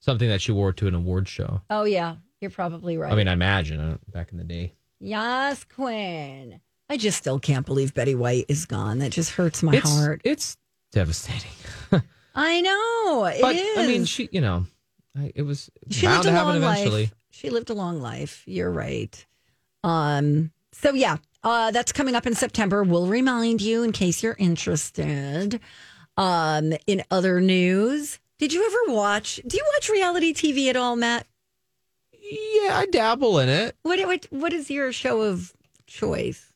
Something 0.01 0.29
that 0.29 0.41
she 0.41 0.51
wore 0.51 0.73
to 0.73 0.87
an 0.87 0.95
award 0.95 1.29
show. 1.29 1.61
Oh 1.69 1.83
yeah, 1.83 2.15
you're 2.41 2.51
probably 2.51 2.97
right. 2.97 3.11
I 3.11 3.15
mean, 3.15 3.27
I 3.27 3.33
imagine 3.33 3.79
uh, 3.79 3.97
back 4.11 4.31
in 4.31 4.37
the 4.37 4.43
day. 4.43 4.73
yes, 4.99 5.63
Quinn. 5.63 6.59
I 6.89 6.97
just 6.97 7.17
still 7.17 7.39
can't 7.39 7.65
believe 7.65 7.93
Betty 7.93 8.15
White 8.15 8.45
is 8.49 8.65
gone. 8.65 8.99
That 8.99 9.11
just 9.11 9.31
hurts 9.31 9.63
my 9.63 9.75
it's, 9.75 9.89
heart. 9.89 10.21
It's 10.25 10.57
devastating. 10.91 11.51
I 12.35 12.61
know 12.61 13.25
it 13.25 13.35
is. 13.35 13.41
but 13.41 13.81
I 13.81 13.87
mean, 13.87 14.03
she, 14.03 14.27
you 14.31 14.41
know, 14.41 14.65
I, 15.17 15.31
it 15.35 15.43
was 15.43 15.69
she 15.89 16.05
bound 16.05 16.17
lived 16.17 16.23
to 16.23 16.29
a 16.29 16.33
happen 16.33 16.61
long 16.61 16.73
eventually. 16.73 17.01
life. 17.03 17.15
She 17.29 17.49
lived 17.49 17.69
a 17.69 17.73
long 17.73 18.01
life. 18.01 18.43
You're 18.45 18.71
right. 18.71 19.25
Um. 19.83 20.51
So 20.73 20.93
yeah, 20.93 21.17
uh, 21.43 21.71
that's 21.71 21.91
coming 21.91 22.15
up 22.15 22.25
in 22.25 22.33
September. 22.33 22.83
We'll 22.83 23.07
remind 23.07 23.61
you 23.61 23.83
in 23.83 23.91
case 23.91 24.23
you're 24.23 24.35
interested. 24.39 25.59
Um. 26.17 26.73
In 26.87 27.03
other 27.11 27.39
news, 27.39 28.19
did 28.41 28.53
you 28.53 28.65
ever 28.65 28.95
watch? 28.95 29.39
Do 29.45 29.55
you 29.55 29.63
watch 29.75 29.87
reality 29.87 30.33
TV 30.33 30.67
at 30.67 30.75
all, 30.75 30.95
Matt? 30.95 31.27
Yeah, 32.11 32.75
I 32.75 32.87
dabble 32.91 33.37
in 33.37 33.49
it. 33.49 33.75
What 33.83 33.99
what 34.07 34.25
what 34.31 34.51
is 34.51 34.71
your 34.71 34.91
show 34.91 35.21
of 35.21 35.53
choice? 35.85 36.51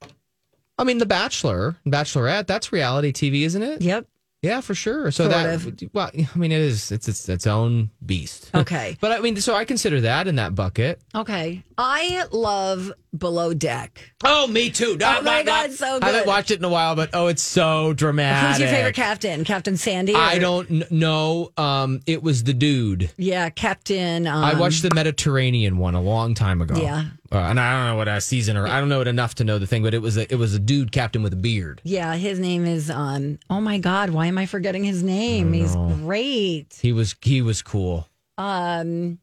I 0.80 0.84
mean, 0.84 0.98
The 0.98 1.06
Bachelor, 1.06 1.78
Bachelorette, 1.86 2.48
that's 2.48 2.74
reality 2.74 3.14
TV, 3.14 3.44
isn't 3.44 3.62
it? 3.62 3.84
Yep. 3.84 4.08
Yeah, 4.42 4.62
for 4.62 4.74
sure. 4.74 5.12
So 5.12 5.30
Sort 5.30 5.32
that, 5.32 5.54
of. 5.54 5.94
well, 5.94 6.10
I 6.14 6.28
mean, 6.38 6.52
it 6.52 6.60
is. 6.60 6.92
It's 6.92 7.08
it's 7.08 7.30
its 7.30 7.46
own 7.46 7.92
beast. 8.04 8.50
Okay. 8.56 8.98
but 9.02 9.12
I 9.12 9.20
mean, 9.20 9.36
so 9.38 9.54
I 9.54 9.64
consider 9.64 10.02
that 10.02 10.28
in 10.28 10.38
that 10.38 10.56
bucket. 10.56 11.02
Okay. 11.14 11.64
I 11.78 12.26
love 12.32 12.92
Below 13.18 13.53
Deck. 13.53 14.11
Oh, 14.24 14.47
me 14.47 14.70
too. 14.70 14.97
Oh 15.01 15.22
my 15.22 15.43
God, 15.43 15.72
so 15.72 15.99
good. 15.99 16.03
I 16.03 16.11
haven't 16.11 16.28
watched 16.28 16.51
it 16.51 16.59
in 16.59 16.66
a 16.66 16.70
while, 16.70 16.95
but 16.95 17.09
oh, 17.13 17.28
it's 17.28 17.41
so 17.43 17.93
dramatic. 17.93 18.49
Who's 18.49 18.59
your 18.59 18.70
favorite 18.70 18.95
captain? 18.95 19.43
Captain 19.43 19.78
Sandy? 19.78 20.13
I 20.16 20.39
don't 20.39 20.68
kn- 20.68 20.84
know. 20.91 21.51
Um, 21.57 22.01
it 22.05 22.22
was 22.24 22.43
the 22.43 22.53
dude. 22.53 23.11
Yeah, 23.18 23.49
Captain. 23.49 24.28
Um, 24.28 24.43
I 24.43 24.59
watched 24.59 24.82
the 24.82 24.91
Mediterranean 24.93 25.78
one 25.78 25.95
a 25.95 26.01
long 26.01 26.34
time 26.34 26.61
ago. 26.61 26.76
Yeah. 26.76 27.05
uh, 27.32 27.38
and 27.38 27.59
I 27.59 27.78
don't 27.78 27.91
know 27.91 27.97
what 27.97 28.07
a 28.07 28.22
season 28.22 28.57
or 28.57 28.68
I 28.68 28.80
don't 28.80 28.89
know 28.89 29.01
it 29.01 29.07
enough 29.07 29.36
to 29.36 29.43
know 29.43 29.59
the 29.59 29.68
thing, 29.68 29.84
but 29.84 29.93
it 29.93 30.01
was 30.01 30.18
a, 30.18 30.32
it 30.32 30.36
was 30.38 30.53
a 30.53 30.59
dude 30.59 30.91
captain 30.91 31.24
with 31.24 31.34
a 31.34 31.38
beard. 31.38 31.82
Yeah, 31.84 32.16
his 32.16 32.39
name 32.39 32.66
is. 32.66 32.89
um 32.89 33.39
Oh 33.49 33.61
my 33.61 33.78
God, 33.78 34.09
why 34.09 34.28
am 34.28 34.38
I 34.38 34.45
forgetting 34.45 34.84
his 34.84 35.03
name? 35.03 35.53
He's 35.53 35.76
great. 35.76 36.78
He 36.82 36.91
was 36.93 37.16
he 37.22 37.41
was 37.41 37.61
cool. 37.61 38.07
Um, 38.38 39.20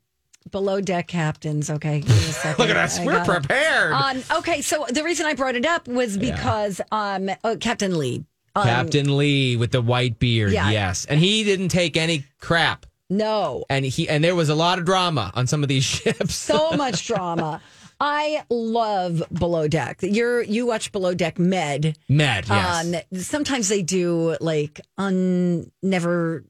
below 0.51 0.81
deck 0.81 1.09
captains. 1.09 1.71
Okay, 1.71 2.01
give 2.01 2.09
me 2.09 2.15
a 2.17 2.19
second. 2.33 2.59
Look 2.63 2.71
at 2.71 2.77
us, 2.77 2.99
I 2.99 3.05
we're 3.07 3.25
prepared. 3.25 3.93
Um, 3.93 4.23
okay, 4.39 4.61
so 4.63 4.87
the 4.89 5.05
reason 5.05 5.27
I 5.27 5.35
brought 5.35 5.55
it 5.57 5.67
up 5.67 5.89
was 5.89 6.17
because 6.19 6.81
um, 6.91 7.31
oh, 7.45 7.57
Captain 7.57 7.99
Lee. 7.99 8.25
Um, 8.55 8.65
Captain 8.65 9.17
Lee 9.17 9.57
with 9.57 9.71
the 9.73 9.81
white 9.81 10.19
beard. 10.19 10.53
Yeah. 10.53 10.71
Yes, 10.71 11.05
and 11.07 11.19
he 11.19 11.45
didn't 11.45 11.69
take 11.69 11.97
any 11.97 12.25
crap. 12.41 12.87
No, 13.09 13.67
And 13.69 13.85
he 13.85 14.09
and 14.09 14.25
there 14.25 14.35
was 14.35 14.49
a 14.49 14.55
lot 14.55 14.79
of 14.79 14.87
drama 14.87 15.31
on 15.35 15.47
some 15.47 15.63
of 15.63 15.69
these 15.69 15.85
ships. 15.85 16.35
so 16.35 16.71
much 16.73 17.07
drama. 17.07 17.61
I 18.01 18.43
love 18.51 19.23
Below 19.33 19.69
Deck. 19.69 19.99
You're 20.03 20.43
you 20.43 20.67
watch 20.67 20.91
Below 20.93 21.15
Deck 21.15 21.39
Med. 21.39 21.97
Med, 22.09 22.49
yes. 22.49 22.95
Um, 23.13 23.21
sometimes 23.21 23.69
they 23.69 23.83
do 23.83 24.37
like 24.41 24.81
un 24.99 25.71
never 25.83 26.43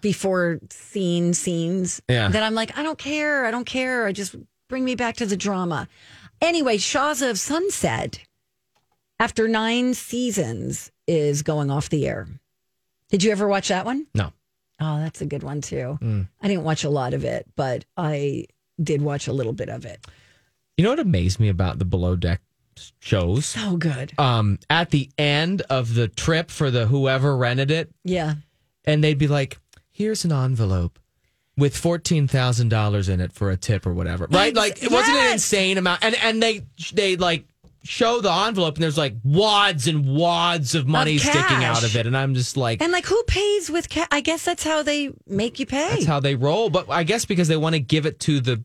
before 0.00 0.58
seen 0.70 1.34
scenes. 1.34 2.00
Yeah. 2.08 2.28
That 2.28 2.42
I'm 2.42 2.54
like, 2.54 2.76
I 2.78 2.82
don't 2.82 2.98
care. 2.98 3.44
I 3.46 3.50
don't 3.50 3.64
care. 3.66 4.06
I 4.06 4.12
just 4.12 4.34
bring 4.68 4.84
me 4.84 4.94
back 4.94 5.16
to 5.16 5.26
the 5.26 5.36
drama. 5.36 5.88
Anyway, 6.40 6.78
Shahs 6.78 7.20
of 7.22 7.38
Sunset, 7.38 8.20
after 9.18 9.46
nine 9.48 9.94
seasons, 9.94 10.90
is 11.06 11.42
going 11.42 11.70
off 11.70 11.88
the 11.90 12.06
air. 12.06 12.28
Did 13.10 13.22
you 13.24 13.32
ever 13.32 13.48
watch 13.48 13.68
that 13.68 13.84
one? 13.84 14.06
no. 14.14 14.32
Oh, 14.82 14.98
that's 14.98 15.20
a 15.20 15.26
good 15.26 15.42
one 15.42 15.60
too. 15.60 15.98
Mm. 16.00 16.26
I 16.40 16.48
didn't 16.48 16.64
watch 16.64 16.84
a 16.84 16.88
lot 16.88 17.12
of 17.12 17.22
it, 17.22 17.44
but 17.54 17.84
I 17.98 18.46
did 18.82 19.02
watch 19.02 19.26
a 19.28 19.32
little 19.34 19.52
bit 19.52 19.68
of 19.68 19.84
it. 19.84 20.06
You 20.78 20.84
know 20.84 20.88
what 20.90 21.00
amazed 21.00 21.38
me 21.38 21.50
about 21.50 21.78
the 21.78 21.84
below 21.84 22.16
deck 22.16 22.40
shows? 23.00 23.44
So 23.44 23.76
good. 23.76 24.14
Um, 24.18 24.58
at 24.70 24.88
the 24.88 25.10
end 25.18 25.60
of 25.68 25.92
the 25.92 26.08
trip 26.08 26.50
for 26.50 26.70
the 26.70 26.86
whoever 26.86 27.36
rented 27.36 27.70
it, 27.70 27.90
Yeah. 28.04 28.36
and 28.86 29.04
they'd 29.04 29.18
be 29.18 29.28
like, 29.28 29.58
"Here's 30.00 30.24
an 30.24 30.32
envelope 30.32 30.98
with 31.58 31.76
fourteen 31.76 32.26
thousand 32.26 32.70
dollars 32.70 33.08
in 33.10 33.20
it 33.20 33.32
for 33.32 33.50
a 33.50 33.56
tip 33.56 33.86
or 33.86 33.92
whatever." 33.92 34.26
Right? 34.30 34.54
Like, 34.54 34.82
it 34.82 34.90
wasn't 34.90 35.18
an 35.18 35.32
insane 35.32 35.76
amount, 35.76 36.02
and 36.02 36.14
and 36.16 36.42
they 36.42 36.64
they 36.94 37.16
like 37.16 37.44
show 37.82 38.20
the 38.20 38.32
envelope, 38.32 38.76
and 38.76 38.82
there's 38.82 38.98
like 38.98 39.14
wads 39.24 39.86
and 39.86 40.16
wads 40.16 40.74
of 40.74 40.86
money 40.86 41.18
sticking 41.18 41.64
out 41.64 41.84
of 41.84 41.94
it, 41.96 42.06
and 42.06 42.16
I'm 42.16 42.34
just 42.34 42.56
like. 42.56 42.80
And 42.82 42.92
like, 42.92 43.04
who 43.06 43.22
pays 43.26 43.70
with 43.70 43.88
cash? 43.90 44.08
I 44.10 44.20
guess 44.22 44.44
that's 44.44 44.64
how 44.64 44.82
they 44.82 45.10
make 45.26 45.60
you 45.60 45.66
pay. 45.66 45.90
That's 45.90 46.04
how 46.06 46.20
they 46.20 46.34
roll. 46.34 46.70
But 46.70 46.90
I 46.90 47.04
guess 47.04 47.24
because 47.26 47.48
they 47.48 47.56
want 47.58 47.74
to 47.74 47.80
give 47.80 48.06
it 48.06 48.20
to 48.20 48.40
the 48.40 48.62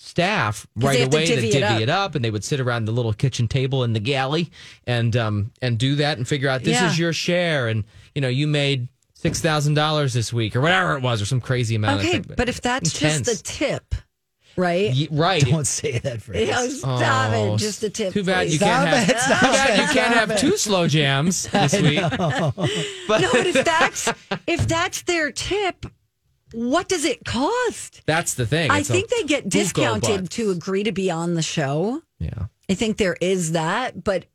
staff 0.00 0.66
right 0.76 0.98
to 0.98 1.02
away 1.04 1.26
to 1.26 1.34
divvy 1.34 1.50
divvy, 1.50 1.58
it 1.58 1.62
up. 1.64 1.80
it, 1.80 1.88
up. 1.88 2.14
and 2.14 2.24
they 2.24 2.30
would 2.30 2.44
sit 2.44 2.60
around 2.60 2.84
the 2.84 2.92
little 2.92 3.12
kitchen 3.12 3.48
table 3.48 3.82
in 3.82 3.94
the 3.94 4.00
galley 4.00 4.48
and 4.86 5.16
um 5.16 5.50
and 5.60 5.76
do 5.76 5.96
that 5.96 6.16
and 6.18 6.28
figure 6.28 6.48
out 6.48 6.62
this 6.62 6.80
Yeah. 6.80 6.88
is 6.88 6.98
your 6.98 7.12
share, 7.12 7.68
and 7.68 7.84
you 8.14 8.20
know 8.22 8.28
you 8.28 8.46
made 8.46 8.88
six 9.20 9.40
thousand 9.40 9.74
dollars 9.74 10.12
this 10.14 10.32
week 10.32 10.54
or 10.56 10.60
whatever 10.60 10.96
it 10.96 11.02
was 11.02 11.20
or 11.20 11.26
some 11.26 11.40
crazy 11.40 11.74
amount. 11.74 12.00
okay, 12.00 12.18
of 12.18 12.26
thing. 12.26 12.34
but 12.36 12.48
if 12.48 12.60
that's 12.60 12.94
Intense. 12.94 13.26
just 13.26 13.44
the 13.44 13.52
tip, 13.52 13.94
right? 14.56 14.92
Ye- 14.92 15.08
right. 15.10 15.44
Don't 15.44 15.66
say 15.66 15.98
that 15.98 16.22
phrase. 16.22 16.48
Yeah, 16.48 16.68
stop 16.68 17.32
Oh, 17.34 17.54
it. 17.54 17.58
Just 17.58 17.80
the 17.80 17.90
tip. 17.90 18.12
Too 18.12 18.22
bad 18.24 18.48
you 18.50 18.58
can't 18.58 18.88
Stop 18.88 18.94
have. 18.94 19.08
it, 19.10 19.18
stop 19.18 19.40
too 19.40 19.46
bad 19.46 19.70
it, 19.70 19.82
you 19.82 19.88
can't 19.94 20.14
stop 20.14 20.28
have 20.30 20.38
two 20.40 20.56
slow 20.56 20.86
jams 20.88 21.48
this 21.52 21.80
week. 21.80 22.00
But 23.08 23.20
No, 23.22 23.30
but 23.32 23.46
if 23.46 23.64
that's 23.64 24.08
if 24.46 24.68
that's 24.68 25.02
their 25.02 25.32
tip, 25.32 25.86
what 26.52 26.88
does 26.88 27.04
it 27.04 27.24
cost? 27.24 28.02
that's 28.06 28.34
the 28.34 28.46
thing. 28.46 28.70
I 28.70 28.78
It's 28.80 28.90
a 28.90 28.92
think 28.92 29.08
they 29.10 29.24
get 29.24 29.48
discounted 29.48 30.30
to 30.32 30.50
agree 30.50 30.84
to 30.84 30.92
be 30.92 31.10
on 31.10 31.34
the 31.34 31.42
show. 31.42 32.02
Yeah. 32.20 32.46
I 32.70 32.74
think 32.74 32.96
there 32.98 33.16
is 33.20 33.52
that, 33.52 34.04
but 34.04 34.26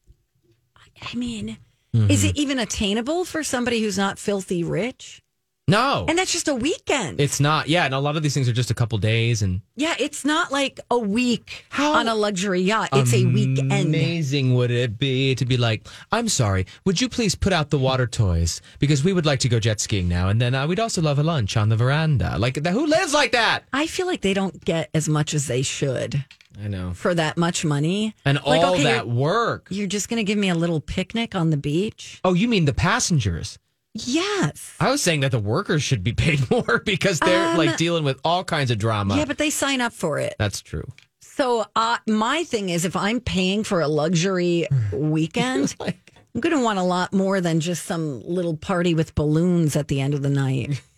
I 1.01 1.15
mean, 1.15 1.57
Mm-hmm. 1.95 2.09
is 2.09 2.23
it 2.23 2.35
even 2.35 2.57
attainable 2.57 3.23
for 3.23 3.43
somebody 3.43 3.79
who's 3.81 3.97
not 3.97 4.17
filthy 4.17 4.63
rich? 4.63 5.21
No, 5.65 6.05
And 6.09 6.17
that's 6.17 6.33
just 6.33 6.49
a 6.49 6.53
weekend. 6.55 7.21
it's 7.21 7.39
not. 7.39 7.69
Yeah, 7.69 7.85
and 7.85 7.93
a 7.93 7.99
lot 7.99 8.17
of 8.17 8.21
these 8.23 8.33
things 8.33 8.49
are 8.49 8.53
just 8.53 8.69
a 8.69 8.73
couple 8.73 8.97
days 8.97 9.41
and. 9.41 9.61
yeah, 9.77 9.95
it's 9.97 10.25
not 10.25 10.51
like 10.51 10.81
a 10.91 10.97
week 10.99 11.65
How 11.69 11.93
on 11.93 12.09
a 12.09 12.15
luxury 12.15 12.59
yacht. 12.61 12.89
It's 12.91 13.13
a 13.13 13.23
weekend. 13.25 13.71
Amazing 13.71 14.55
would 14.55 14.71
it 14.71 14.99
be 14.99 15.35
to 15.35 15.45
be 15.45 15.55
like, 15.55 15.87
I'm 16.11 16.27
sorry, 16.27 16.65
would 16.85 16.99
you 16.99 17.07
please 17.07 17.33
put 17.35 17.53
out 17.53 17.69
the 17.69 17.79
water 17.79 18.07
toys 18.07 18.59
because 18.79 19.05
we 19.05 19.13
would 19.13 19.25
like 19.25 19.39
to 19.39 19.47
go 19.49 19.57
jet 19.57 19.79
skiing 19.79 20.09
now, 20.09 20.27
and 20.27 20.41
then 20.41 20.53
uh, 20.53 20.67
we'd 20.67 20.81
also 20.81 21.01
love 21.01 21.17
a 21.17 21.23
lunch 21.23 21.55
on 21.55 21.69
the 21.69 21.77
veranda. 21.77 22.35
Like, 22.37 22.65
who 22.65 22.85
lives 22.85 23.13
like 23.13 23.31
that? 23.31 23.63
I 23.71 23.87
feel 23.87 24.05
like 24.05 24.19
they 24.19 24.33
don't 24.33 24.65
get 24.65 24.89
as 24.93 25.07
much 25.07 25.33
as 25.33 25.47
they 25.47 25.61
should 25.61 26.25
I 26.61 26.67
know, 26.67 26.93
for 26.93 27.13
that 27.15 27.37
much 27.37 27.63
money. 27.65 28.15
and 28.25 28.39
Like, 28.45 28.61
all 28.61 28.73
okay, 28.73 28.83
that 28.83 29.05
you're- 29.07 29.15
work. 29.17 29.67
You're 29.69 29.87
just 29.87 30.09
going 30.09 30.17
to 30.17 30.23
give 30.23 30.37
me 30.37 30.49
a 30.49 30.55
little 30.55 30.79
picnic 30.81 31.35
on 31.35 31.49
the 31.49 31.57
beach? 31.57 32.19
Oh, 32.23 32.33
you 32.33 32.47
mean 32.47 32.65
the 32.65 32.73
passengers? 32.73 33.57
Yes. 33.95 34.73
I 34.79 34.89
was 34.89 35.01
saying 35.03 35.19
that 35.21 35.31
the 35.31 35.39
workers 35.39 35.83
should 35.83 36.03
be 36.03 36.13
paid 36.25 36.49
more 36.49 36.81
because 36.85 37.19
they're 37.19 37.49
Um, 37.51 37.57
like 37.57 37.77
dealing 37.77 38.03
with 38.03 38.19
all 38.23 38.43
kinds 38.43 38.71
of 38.71 38.77
drama. 38.79 39.15
Yeah, 39.17 39.25
but 39.25 39.37
they 39.37 39.49
sign 39.49 39.81
up 39.81 39.93
for 39.93 40.19
it. 40.19 40.35
That's 40.39 40.61
true. 40.61 40.87
So 41.21 41.65
uh, 41.75 41.97
my 42.07 42.43
thing 42.43 42.69
is, 42.69 42.85
if 42.85 42.95
I'm 42.95 43.19
paying 43.19 43.63
for 43.63 43.81
a 43.81 43.87
luxury 43.87 44.67
weekend, 44.93 45.75
I'm 45.79 46.41
going 46.41 46.55
to 46.55 46.63
want 46.63 46.79
a 46.79 46.83
lot 46.83 47.13
more 47.13 47.41
than 47.41 47.59
just 47.59 47.85
some 47.85 48.21
little 48.23 48.57
party 48.57 48.93
with 48.95 49.15
balloons 49.15 49.75
at 49.75 49.87
the 49.87 50.01
end 50.01 50.13
of 50.13 50.21
the 50.21 50.29
night. 50.29 50.81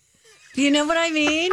You 0.56 0.70
know 0.70 0.86
what 0.86 0.96
I 0.96 1.10
mean? 1.10 1.52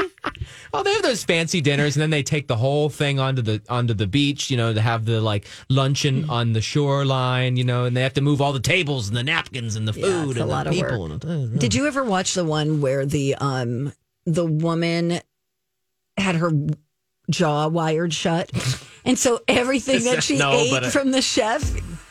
Well, 0.74 0.84
they 0.84 0.93
have 0.93 1.04
those 1.04 1.24
fancy 1.24 1.62
dinners, 1.62 1.95
and 1.95 2.01
then 2.01 2.10
they 2.10 2.24
take 2.24 2.47
the 2.47 2.56
whole 2.56 2.89
thing 2.89 3.20
onto 3.20 3.41
the 3.41 3.62
onto 3.70 3.93
the 3.93 4.08
beach. 4.08 4.49
You 4.49 4.58
know, 4.58 4.74
to 4.74 4.82
have 4.82 5.06
the 5.06 5.20
like 5.22 5.45
luncheon 5.70 6.30
on 6.30 6.54
the 6.54 6.62
shoreline. 6.62 7.58
You 7.58 7.64
know, 7.66 7.86
and 7.86 7.95
they 7.95 8.01
have 8.01 8.14
to 8.14 8.22
move 8.22 8.41
all 8.41 8.54
the 8.54 8.60
tables 8.60 9.08
and 9.10 9.18
the 9.18 9.24
napkins 9.24 9.76
and 9.76 9.88
the 9.88 9.93
Yeah, 9.99 10.24
food 10.24 10.32
it's 10.32 10.39
a 10.39 10.41
and 10.43 10.49
lot 10.49 10.64
the 10.64 10.70
of 10.70 10.76
people. 10.76 11.10
work. 11.10 11.24
And, 11.24 11.60
Did 11.60 11.74
you 11.76 11.86
ever 11.88 12.04
watch 12.04 12.34
the 12.34 12.45
one 12.45 12.82
where 12.82 13.06
the 13.06 13.36
um 13.36 13.91
the 14.26 14.45
woman 14.45 15.20
had 16.18 16.36
her 16.36 16.51
jaw 17.30 17.68
wired 17.68 18.14
shut, 18.14 18.51
and 19.06 19.18
so 19.20 19.41
everything 19.47 20.04
that 20.06 20.24
she 20.24 20.38
No, 20.38 20.51
ate 20.54 20.86
from 20.88 21.12
the 21.12 21.22
chef 21.22 21.62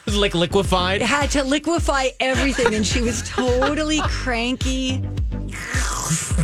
It's 0.07 0.17
like 0.17 0.35
liquefied. 0.35 1.01
had 1.03 1.31
to 1.33 1.43
liquefy 1.45 2.09
everything, 2.21 2.75
and 2.75 2.87
she 2.87 3.01
was 3.01 3.23
totally 3.29 4.01
cranky. 4.03 5.03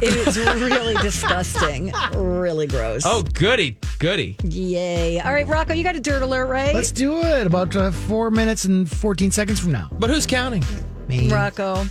It 0.01 0.27
was 0.27 0.37
really 0.39 0.95
disgusting, 1.03 1.93
really 2.15 2.67
gross. 2.67 3.03
Oh, 3.05 3.23
goody, 3.23 3.77
goody. 3.99 4.37
yay! 4.45 5.19
All 5.21 5.33
right, 5.33 5.47
Rocco, 5.47 5.73
you 5.75 5.83
got 5.83 5.97
a 5.97 6.01
dirt 6.01 6.23
alert, 6.23 6.47
right? 6.47 6.75
Let's 6.75 6.93
do 6.93 7.19
it. 7.21 7.47
About 7.47 7.75
uh, 7.75 7.91
four 7.91 8.31
minutes 8.31 8.65
and 8.65 8.89
14 8.89 9.31
seconds 9.31 9.59
from 9.59 9.73
now. 9.73 9.89
But 9.93 10.11
who's 10.11 10.27
counting? 10.27 10.65
Me. 11.09 11.31
Rocco. 11.31 11.85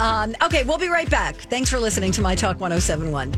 Um, 0.00 0.34
okay, 0.42 0.64
we'll 0.64 0.78
be 0.78 0.88
right 0.88 1.08
back. 1.10 1.36
Thanks 1.36 1.70
for 1.70 1.78
listening 1.78 2.12
to 2.12 2.22
My 2.22 2.34
Talk 2.34 2.60
1071. 2.60 3.32